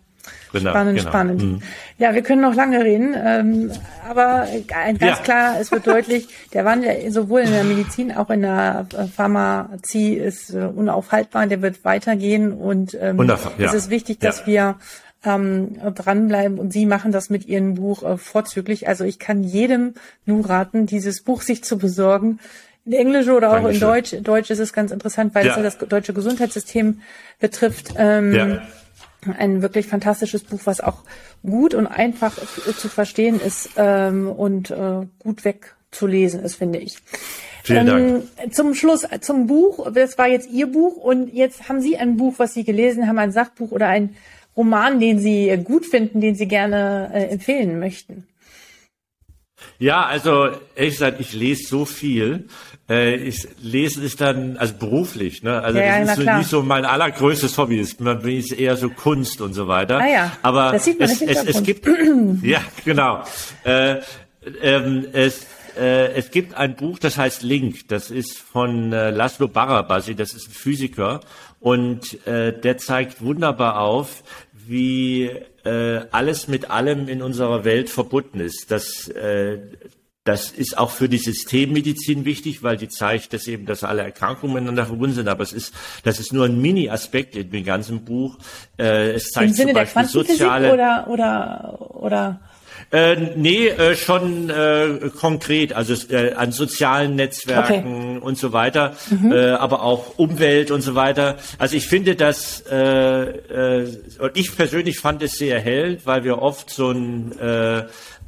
Genau, 0.60 0.72
spannend, 0.72 0.97
genau. 0.97 1.10
spannend. 1.10 1.41
Mhm. 1.41 1.62
Ja, 1.97 2.14
wir 2.14 2.22
können 2.22 2.41
noch 2.41 2.55
lange 2.55 2.84
reden, 2.84 3.16
ähm, 3.18 3.72
aber 4.08 4.47
ganz 4.68 5.01
ja. 5.01 5.16
klar, 5.16 5.55
es 5.60 5.72
wird 5.72 5.88
deutlich, 5.88 6.28
der 6.53 6.66
Wandel 6.66 7.12
sowohl 7.12 7.41
in 7.41 7.51
der 7.51 7.64
Medizin, 7.64 8.12
auch 8.12 8.30
in 8.30 8.41
der 8.41 8.88
Pharmazie 9.16 10.14
ist 10.14 10.53
äh, 10.53 10.66
unaufhaltbar, 10.66 11.47
der 11.47 11.62
wird 11.62 11.84
weitergehen 11.86 12.53
und 12.53 12.97
ähm, 12.99 13.18
Wundervoll, 13.18 13.53
ja. 13.58 13.68
es 13.68 13.74
ist 13.74 13.89
wichtig, 13.89 14.20
dass 14.20 14.41
ja. 14.41 14.47
wir 14.47 14.76
ähm, 15.24 15.78
dranbleiben 15.95 16.60
und 16.60 16.72
Sie 16.72 16.86
machen 16.86 17.12
das 17.12 17.30
mit 17.30 17.45
Ihrem 17.47 17.76
Buch 17.76 18.03
äh, 18.03 18.18
vorzüglich. 18.18 18.88
Also 18.88 19.03
ich 19.03 19.20
kann 19.20 19.43
jedem 19.43 19.95
nur 20.26 20.47
raten, 20.47 20.86
dieses 20.86 21.24
Buch 21.24 21.41
sich 21.41 21.64
zu 21.64 21.78
besorgen. 21.78 22.39
In 22.86 22.93
Englisch 22.93 23.28
oder 23.28 23.49
auch 23.49 23.55
Dankeschön. 23.55 23.74
in 23.74 23.80
Deutsch. 23.82 24.14
In 24.14 24.24
Deutsch 24.24 24.49
ist 24.49 24.60
es 24.60 24.72
ganz 24.72 24.91
interessant, 24.91 25.36
weil 25.36 25.45
ja. 25.45 25.58
es 25.58 25.78
das 25.78 25.89
deutsche 25.89 26.14
Gesundheitssystem 26.14 27.01
betrifft. 27.39 27.93
Ähm, 27.97 28.34
ja 28.34 28.62
ein 29.34 29.62
wirklich 29.62 29.88
fantastisches 29.88 30.44
Buch, 30.44 30.62
was 30.66 30.82
auch 30.82 31.04
gut 31.44 31.74
und 31.74 31.88
einfach 31.88 32.34
zu 32.36 32.90
verstehen 32.90 33.40
ist 33.40 33.72
ähm, 33.78 34.30
und 34.30 34.72
äh, 34.72 35.08
gut 35.20 35.46
wegzulesen 35.46 36.42
ist, 36.44 36.56
finde 36.56 36.80
ich. 36.80 36.98
Vielen 37.64 37.88
ähm, 37.88 38.24
Dank. 38.38 38.54
Zum 38.54 38.74
Schluss, 38.74 39.06
zum 39.22 39.48
Buch. 39.48 39.92
Das 39.92 40.18
war 40.18 40.28
jetzt 40.28 40.50
Ihr 40.50 40.68
Buch 40.68 40.98
und 40.98 41.34
jetzt 41.34 41.70
haben 41.70 41.82
Sie 41.82 41.98
ein 41.98 42.18
Buch, 42.18 42.36
was 42.38 42.54
Sie 42.54 42.64
gelesen 42.64 43.08
haben, 43.08 43.20
ein 43.20 43.32
Sachbuch 43.32 43.72
oder 43.72 43.88
ein 43.88 44.16
Roman, 44.56 45.00
den 45.00 45.20
Sie 45.20 45.56
gut 45.64 45.86
finden, 45.86 46.22
den 46.22 46.36
Sie 46.36 46.48
gerne 46.48 47.12
äh, 47.14 47.26
empfehlen 47.26 47.80
möchten. 47.80 48.28
Ja, 49.80 50.06
also 50.06 50.50
ehrlich 50.76 50.94
gesagt, 50.94 51.20
ich 51.20 51.34
lese 51.34 51.68
so 51.68 51.86
viel. 51.86 52.48
Äh, 52.90 53.16
ich 53.16 53.48
lese 53.62 54.04
es 54.06 54.16
dann, 54.16 54.58
also 54.58 54.74
beruflich, 54.76 55.44
ne? 55.44 55.62
Also 55.62 55.80
ja, 55.80 56.00
das 56.00 56.18
ist 56.18 56.26
so 56.26 56.32
nicht 56.38 56.50
so 56.50 56.64
mein 56.64 56.86
allergrößtes 56.86 57.58
Hobby. 57.58 57.78
Das 57.80 57.94
ist 58.24 58.52
eher 58.54 58.78
so 58.78 58.90
Kunst 58.90 59.42
und 59.42 59.54
so 59.54 59.68
weiter. 59.68 60.00
Ah 60.00 60.08
ja. 60.08 60.32
Aber 60.42 60.72
das 60.72 60.86
sieht 60.86 61.00
man 61.00 61.10
es, 61.10 61.22
es, 61.22 61.44
es 61.44 61.64
gibt, 61.64 61.88
ja, 62.44 62.62
genau. 62.86 63.24
Äh, 63.64 63.98
ähm, 64.62 65.06
es, 65.12 65.46
äh, 65.78 66.14
es 66.14 66.32
gibt 66.32 66.56
ein 66.56 66.76
Buch, 66.76 67.00
das 67.00 67.18
heißt 67.18 67.44
Link. 67.44 67.90
Das 67.90 68.10
ist 68.10 68.38
von 68.38 68.94
äh, 68.94 69.10
Laszlo 69.12 69.50
Barabasi. 69.50 70.16
Das 70.16 70.34
ist 70.34 70.48
ein 70.48 70.54
Physiker 70.54 71.20
und 71.60 72.26
äh, 72.26 72.58
der 72.58 72.78
zeigt 72.78 73.22
wunderbar 73.22 73.82
auf, 73.82 74.24
wie 74.54 75.30
äh, 75.66 76.02
alles 76.12 76.48
mit 76.48 76.70
allem 76.72 77.10
in 77.10 77.22
unserer 77.22 77.66
Welt 77.66 77.90
verbunden 77.90 78.40
ist. 78.40 78.72
Dass 78.72 79.10
äh, 79.10 79.60
das 80.28 80.52
ist 80.52 80.78
auch 80.78 80.92
für 80.92 81.08
die 81.08 81.18
Systemmedizin 81.18 82.26
wichtig, 82.26 82.62
weil 82.62 82.76
die 82.76 82.90
zeigt, 82.90 83.32
dass 83.32 83.48
eben, 83.48 83.66
dass 83.66 83.86
alle 83.86 84.02
Erkrankungen 84.02 84.56
miteinander 84.56 84.86
verbunden 84.86 85.16
sind. 85.16 85.30
Aber 85.30 85.42
es 85.42 85.54
ist, 85.54 85.74
das 86.04 86.20
ist 86.20 86.34
nur 86.34 86.46
ein 86.46 86.60
Mini-Aspekt 86.62 87.36
in 87.38 87.50
dem 87.50 87.64
ganzen 87.64 88.04
Buch. 88.04 88.38
Äh, 88.78 89.12
es 89.12 89.32
zeigt 89.32 89.52
Im 89.52 89.54
Sinne 89.54 89.72
zum 89.72 89.76
Beispiel 89.76 90.02
der 90.02 90.10
soziale 90.10 90.74
oder 90.74 91.08
oder 91.10 91.96
oder 91.96 92.40
äh, 92.92 93.16
nee, 93.36 93.68
äh, 93.68 93.96
schon 93.96 94.50
äh, 94.50 95.10
konkret, 95.20 95.74
also 95.74 95.94
äh, 96.14 96.34
an 96.34 96.52
sozialen 96.52 97.16
Netzwerken 97.16 98.18
okay. 98.18 98.26
und 98.26 98.38
so 98.38 98.54
weiter, 98.54 98.94
mhm. 99.10 99.32
äh, 99.32 99.50
aber 99.52 99.84
auch 99.84 100.18
Umwelt 100.18 100.72
und 100.72 100.82
so 100.82 100.96
weiter. 100.96 101.38
Also 101.58 101.76
ich 101.76 101.88
finde 101.88 102.16
das, 102.16 102.64
äh, 102.72 103.24
äh, 103.24 104.00
ich 104.36 104.56
persönlich 104.56 105.00
fand 105.00 105.22
es 105.22 105.34
sehr 105.34 105.60
hell, 105.60 106.00
weil 106.06 106.24
wir 106.24 106.42
oft 106.42 106.70
so 106.70 106.92
ein 106.92 107.38
äh, 107.40 107.88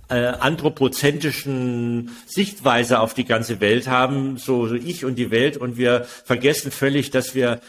äh, 0.10 0.26
anthropozentrischen 0.26 2.12
Sichtweise 2.26 3.00
auf 3.00 3.14
die 3.14 3.26
ganze 3.26 3.62
Welt 3.62 3.88
haben, 3.88 4.38
so, 4.38 4.68
so 4.68 4.76
ich 4.76 5.06
und 5.06 5.16
die 5.16 5.32
Welt, 5.32 5.58
und 5.58 5.78
wir 5.78 6.06
vergessen 6.26 6.72
völlig, 6.72 7.12
dass 7.12 7.36
wir 7.36 7.62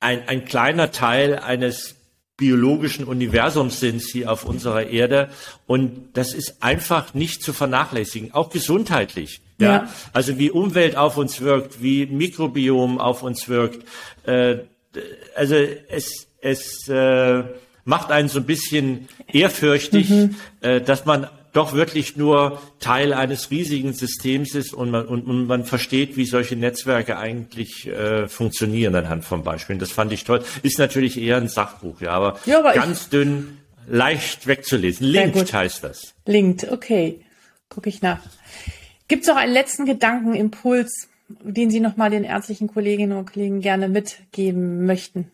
ein, 0.00 0.28
ein 0.28 0.44
kleiner 0.44 0.92
Teil 0.92 1.38
eines 1.38 1.96
biologischen 2.36 3.04
Universums 3.04 3.80
sind 3.80 4.02
hier 4.02 4.30
auf 4.30 4.44
unserer 4.44 4.86
Erde. 4.86 5.28
Und 5.66 6.10
das 6.14 6.34
ist 6.34 6.62
einfach 6.62 7.14
nicht 7.14 7.42
zu 7.42 7.52
vernachlässigen, 7.52 8.32
auch 8.34 8.50
gesundheitlich. 8.50 9.40
Ja. 9.58 9.66
ja. 9.66 9.88
Also 10.12 10.38
wie 10.38 10.50
Umwelt 10.50 10.96
auf 10.96 11.16
uns 11.16 11.40
wirkt, 11.40 11.80
wie 11.82 12.06
Mikrobiom 12.06 12.98
auf 12.98 13.22
uns 13.22 13.48
wirkt. 13.48 13.86
Äh, 14.26 14.58
also 15.36 15.54
es, 15.54 16.26
es 16.40 16.88
äh, 16.88 17.44
macht 17.84 18.10
einen 18.10 18.28
so 18.28 18.40
ein 18.40 18.46
bisschen 18.46 19.08
ehrfürchtig, 19.32 20.10
mhm. 20.10 20.36
äh, 20.60 20.80
dass 20.80 21.04
man 21.04 21.28
doch 21.54 21.72
wirklich 21.72 22.16
nur 22.16 22.60
Teil 22.80 23.14
eines 23.14 23.50
riesigen 23.50 23.94
Systems 23.94 24.54
ist 24.54 24.74
und 24.74 24.90
man, 24.90 25.06
und, 25.06 25.26
und 25.26 25.46
man 25.46 25.64
versteht, 25.64 26.16
wie 26.16 26.26
solche 26.26 26.56
Netzwerke 26.56 27.16
eigentlich 27.16 27.86
äh, 27.86 28.28
funktionieren 28.28 28.94
anhand 28.94 29.24
von 29.24 29.42
Beispielen. 29.42 29.78
Das 29.78 29.92
fand 29.92 30.12
ich 30.12 30.24
toll. 30.24 30.44
Ist 30.62 30.78
natürlich 30.78 31.18
eher 31.18 31.38
ein 31.38 31.48
Sachbuch, 31.48 32.00
ja, 32.00 32.10
aber, 32.10 32.38
ja, 32.44 32.58
aber 32.58 32.72
ganz 32.72 33.08
dünn, 33.08 33.58
leicht 33.86 34.46
wegzulesen. 34.46 35.06
Linked 35.06 35.52
heißt 35.52 35.84
das. 35.84 36.14
Linked, 36.26 36.70
okay. 36.70 37.20
Gucke 37.68 37.88
ich 37.88 38.02
nach. 38.02 38.18
Gibt 39.08 39.22
es 39.22 39.28
noch 39.28 39.36
einen 39.36 39.52
letzten 39.52 39.86
Gedankenimpuls, 39.86 41.08
den 41.28 41.70
Sie 41.70 41.80
nochmal 41.80 42.10
den 42.10 42.24
ärztlichen 42.24 42.68
Kolleginnen 42.68 43.16
und 43.16 43.32
Kollegen 43.32 43.60
gerne 43.60 43.88
mitgeben 43.88 44.86
möchten? 44.86 45.30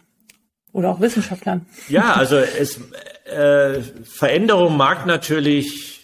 Oder 0.72 0.90
auch 0.90 1.00
Wissenschaftlern? 1.00 1.66
Ja, 1.88 2.12
also 2.12 2.36
es, 2.36 2.80
äh, 3.24 3.80
Veränderung 4.04 4.76
mag 4.76 5.06
natürlich 5.06 5.99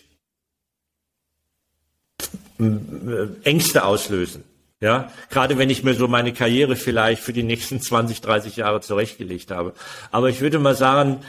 Ängste 2.59 3.85
auslösen. 3.85 4.45
Ja, 4.81 5.11
gerade 5.31 5.57
wenn 5.57 5.71
ich 5.71 5.85
mir 5.85 5.95
so 5.95 6.07
meine 6.07 6.35
Karriere 6.35 6.77
vielleicht 6.77 7.23
für 7.23 7.33
die 7.33 7.43
nächsten 7.43 7.81
20, 7.81 8.21
30 8.21 8.57
Jahre 8.57 8.83
zurechtgelegt 8.83 9.51
habe. 9.51 9.73
Aber 10.11 10.29
ich 10.29 10.43
würde 10.43 10.59
mal 10.59 10.75
sagen, 10.75 11.21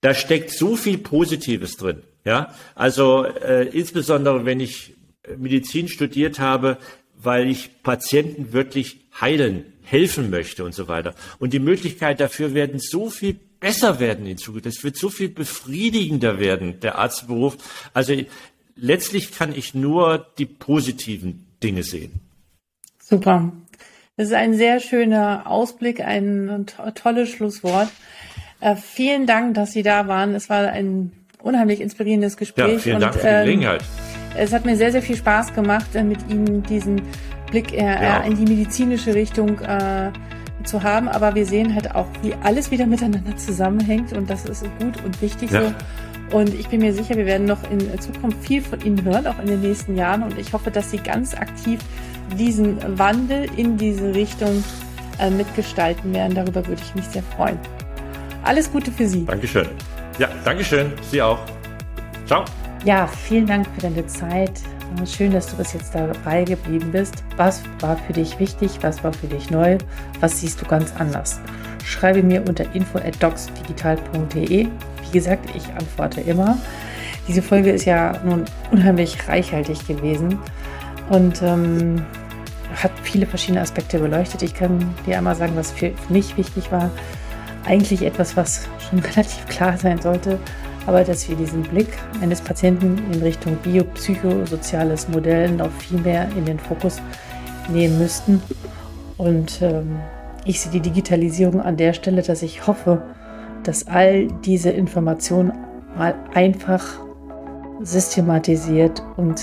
da 0.00 0.14
steckt 0.14 0.50
so 0.50 0.76
viel 0.76 0.98
Positives 0.98 1.76
drin. 1.76 2.02
Ja, 2.24 2.54
also 2.74 3.24
äh, 3.24 3.68
insbesondere 3.68 4.46
wenn 4.46 4.60
ich 4.60 4.94
Medizin 5.36 5.88
studiert 5.88 6.38
habe, 6.38 6.78
weil 7.16 7.48
ich 7.48 7.82
Patienten 7.82 8.52
wirklich 8.52 9.00
heilen, 9.20 9.64
helfen 9.82 10.30
möchte 10.30 10.64
und 10.64 10.74
so 10.74 10.88
weiter. 10.88 11.14
Und 11.38 11.52
die 11.52 11.58
Möglichkeit 11.58 12.20
dafür 12.20 12.54
werden 12.54 12.80
so 12.80 13.10
viel 13.10 13.36
besser 13.60 14.00
werden 14.00 14.26
in 14.26 14.38
Zukunft. 14.38 14.66
Es 14.66 14.84
wird 14.84 14.96
so 14.96 15.08
viel 15.08 15.28
befriedigender 15.28 16.38
werden, 16.38 16.80
der 16.80 16.98
Arztberuf. 16.98 17.56
Also 17.94 18.14
letztlich 18.76 19.32
kann 19.32 19.54
ich 19.54 19.74
nur 19.74 20.26
die 20.38 20.46
positiven 20.46 21.46
Dinge 21.62 21.82
sehen. 21.82 22.20
Super. 23.02 23.52
Das 24.16 24.28
ist 24.28 24.34
ein 24.34 24.54
sehr 24.54 24.80
schöner 24.80 25.46
Ausblick, 25.46 26.00
ein 26.00 26.66
tolles 26.94 27.30
Schlusswort. 27.30 27.88
Äh, 28.60 28.76
vielen 28.76 29.26
Dank, 29.26 29.54
dass 29.54 29.72
Sie 29.72 29.82
da 29.82 30.08
waren. 30.08 30.34
Es 30.34 30.48
war 30.48 30.68
ein 30.68 31.12
unheimlich 31.42 31.80
inspirierendes 31.80 32.36
Gespräch. 32.36 32.72
Ja, 32.72 32.78
vielen 32.78 33.00
Dank 33.00 33.14
für 33.14 33.20
die 33.20 33.26
ähm, 33.26 33.44
Gelegenheit. 33.44 33.84
Es 34.36 34.52
hat 34.52 34.64
mir 34.64 34.76
sehr, 34.76 34.92
sehr 34.92 35.02
viel 35.02 35.16
Spaß 35.16 35.54
gemacht, 35.54 35.94
äh, 35.94 36.02
mit 36.02 36.18
Ihnen 36.30 36.62
diesen 36.62 37.02
Blick 37.50 37.72
eher, 37.72 38.02
ja. 38.02 38.20
in 38.20 38.36
die 38.36 38.54
medizinische 38.54 39.14
Richtung 39.14 39.60
äh, 39.60 40.10
zu 40.64 40.82
haben. 40.82 41.08
Aber 41.08 41.34
wir 41.34 41.44
sehen 41.46 41.74
halt 41.74 41.94
auch, 41.94 42.06
wie 42.22 42.34
alles 42.42 42.70
wieder 42.70 42.86
miteinander 42.86 43.36
zusammenhängt 43.36 44.12
und 44.14 44.30
das 44.30 44.46
ist 44.46 44.64
gut 44.80 45.02
und 45.04 45.20
wichtig 45.20 45.50
ja. 45.50 45.62
so. 45.62 45.74
Und 46.32 46.52
ich 46.54 46.68
bin 46.68 46.80
mir 46.80 46.92
sicher, 46.92 47.16
wir 47.16 47.26
werden 47.26 47.46
noch 47.46 47.70
in 47.70 48.00
Zukunft 48.00 48.44
viel 48.44 48.60
von 48.60 48.80
Ihnen 48.80 49.04
hören, 49.04 49.26
auch 49.26 49.38
in 49.38 49.46
den 49.46 49.60
nächsten 49.60 49.96
Jahren. 49.96 50.22
Und 50.22 50.38
ich 50.38 50.52
hoffe, 50.52 50.70
dass 50.70 50.90
Sie 50.90 50.98
ganz 50.98 51.34
aktiv 51.34 51.80
diesen 52.36 52.98
Wandel 52.98 53.48
in 53.56 53.76
diese 53.76 54.14
Richtung 54.14 54.64
äh, 55.18 55.30
mitgestalten 55.30 56.12
werden. 56.12 56.34
Darüber 56.34 56.66
würde 56.66 56.82
ich 56.84 56.94
mich 56.94 57.04
sehr 57.06 57.22
freuen. 57.22 57.58
Alles 58.42 58.70
Gute 58.70 58.90
für 58.90 59.06
Sie. 59.08 59.24
Dankeschön. 59.24 59.68
Ja, 60.18 60.28
Dankeschön. 60.44 60.92
Sie 61.10 61.22
auch. 61.22 61.38
Ciao. 62.26 62.44
Ja, 62.84 63.06
vielen 63.06 63.46
Dank 63.46 63.66
für 63.74 63.80
deine 63.82 64.06
Zeit. 64.06 64.60
Schön, 65.04 65.32
dass 65.32 65.48
du 65.48 65.56
bis 65.56 65.72
jetzt 65.72 65.94
dabei 65.94 66.44
geblieben 66.44 66.90
bist. 66.92 67.24
Was 67.36 67.62
war 67.80 67.96
für 67.96 68.12
dich 68.12 68.38
wichtig? 68.38 68.78
Was 68.82 69.02
war 69.04 69.12
für 69.12 69.26
dich 69.26 69.50
neu? 69.50 69.78
Was 70.20 70.40
siehst 70.40 70.62
du 70.62 70.66
ganz 70.66 70.94
anders? 70.96 71.40
Schreibe 71.84 72.22
mir 72.22 72.42
unter 72.48 72.64
info@docsdigital.de 72.74 74.68
wie 75.06 75.18
gesagt, 75.18 75.48
ich 75.54 75.68
antworte 75.74 76.20
immer. 76.20 76.58
Diese 77.28 77.42
Folge 77.42 77.70
ist 77.70 77.84
ja 77.84 78.20
nun 78.24 78.44
unheimlich 78.70 79.28
reichhaltig 79.28 79.86
gewesen 79.86 80.38
und 81.10 81.42
ähm, 81.42 82.04
hat 82.82 82.92
viele 83.02 83.26
verschiedene 83.26 83.60
Aspekte 83.60 83.98
beleuchtet. 83.98 84.42
Ich 84.42 84.54
kann 84.54 84.94
dir 85.06 85.18
einmal 85.18 85.34
sagen, 85.34 85.52
was 85.56 85.72
für 85.72 85.92
mich 86.08 86.36
wichtig 86.36 86.70
war. 86.70 86.90
Eigentlich 87.64 88.02
etwas, 88.02 88.36
was 88.36 88.68
schon 88.88 88.98
relativ 89.16 89.46
klar 89.48 89.76
sein 89.76 90.00
sollte, 90.00 90.38
aber 90.86 91.02
dass 91.02 91.28
wir 91.28 91.36
diesen 91.36 91.62
Blick 91.62 91.88
eines 92.20 92.40
Patienten 92.40 92.98
in 93.12 93.22
Richtung 93.22 93.56
biopsychosoziales 93.56 95.08
Modell 95.08 95.50
noch 95.50 95.72
viel 95.72 95.98
mehr 95.98 96.28
in 96.36 96.44
den 96.44 96.58
Fokus 96.58 97.00
nehmen 97.68 97.98
müssten. 97.98 98.40
Und 99.16 99.62
ähm, 99.62 99.96
ich 100.44 100.60
sehe 100.60 100.70
die 100.70 100.80
Digitalisierung 100.80 101.60
an 101.60 101.76
der 101.76 101.92
Stelle, 101.92 102.22
dass 102.22 102.42
ich 102.42 102.68
hoffe, 102.68 103.02
dass 103.66 103.86
all 103.86 104.28
diese 104.44 104.70
Informationen 104.70 105.52
mal 105.96 106.14
einfach 106.34 106.84
systematisiert 107.82 109.02
und 109.16 109.40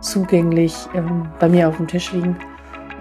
zugänglich 0.00 0.74
ähm, 0.94 1.28
bei 1.40 1.48
mir 1.48 1.68
auf 1.68 1.76
dem 1.76 1.86
Tisch 1.86 2.12
liegen 2.12 2.36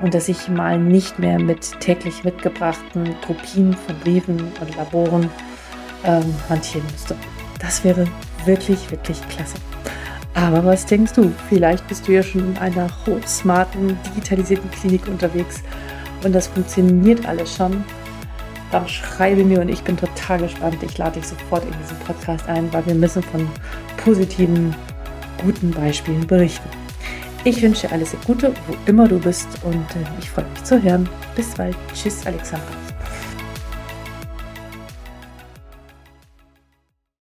und 0.02 0.14
dass 0.14 0.28
ich 0.28 0.50
mal 0.50 0.78
nicht 0.78 1.20
mehr 1.20 1.40
mit 1.40 1.80
täglich 1.80 2.24
mitgebrachten 2.24 3.16
Kopien 3.26 3.74
von 3.74 3.96
Briefen 4.00 4.40
und 4.60 4.76
Laboren 4.76 5.30
ähm, 6.04 6.34
hantieren 6.50 6.86
müsste. 6.92 7.16
Das 7.60 7.84
wäre 7.84 8.06
wirklich, 8.46 8.92
wirklich 8.92 9.20
klasse. 9.30 9.58
Aber 10.34 10.66
was 10.66 10.86
denkst 10.86 11.14
du? 11.14 11.32
Vielleicht 11.48 11.88
bist 11.88 12.08
du 12.08 12.12
ja 12.12 12.22
schon 12.22 12.42
in 12.42 12.58
einer 12.58 12.90
hochsmarten, 13.06 13.98
digitalisierten 14.08 14.70
Klinik 14.72 15.08
unterwegs 15.08 15.64
und 16.24 16.34
das 16.34 16.48
funktioniert 16.48 17.26
alles 17.26 17.56
schon 17.56 17.84
dann 18.76 18.90
schreibe 18.90 19.46
mir 19.46 19.62
und 19.62 19.70
ich 19.70 19.82
bin 19.84 19.96
total 19.96 20.40
gespannt. 20.40 20.84
Ich 20.84 20.98
lade 20.98 21.18
dich 21.18 21.30
sofort 21.30 21.64
in 21.64 21.72
diesen 21.82 21.98
Podcast 22.00 22.46
ein, 22.50 22.72
weil 22.74 22.86
wir 22.86 22.96
müssen 22.96 23.24
von 23.24 23.48
positiven, 24.04 24.76
guten 25.42 25.72
Beispielen 25.72 26.28
berichten. 26.28 26.70
Ich 27.46 27.62
wünsche 27.62 27.90
alles 27.92 28.16
Gute, 28.26 28.54
wo 28.68 28.76
immer 28.86 29.08
du 29.08 29.18
bist 29.18 29.48
und 29.64 29.76
äh, 29.96 30.04
ich 30.20 30.30
freue 30.30 30.46
mich 30.46 30.64
zu 30.64 30.82
hören. 30.82 31.08
Bis 31.36 31.54
bald. 31.54 31.78
Tschüss, 31.94 32.26
Alexandra. 32.26 32.85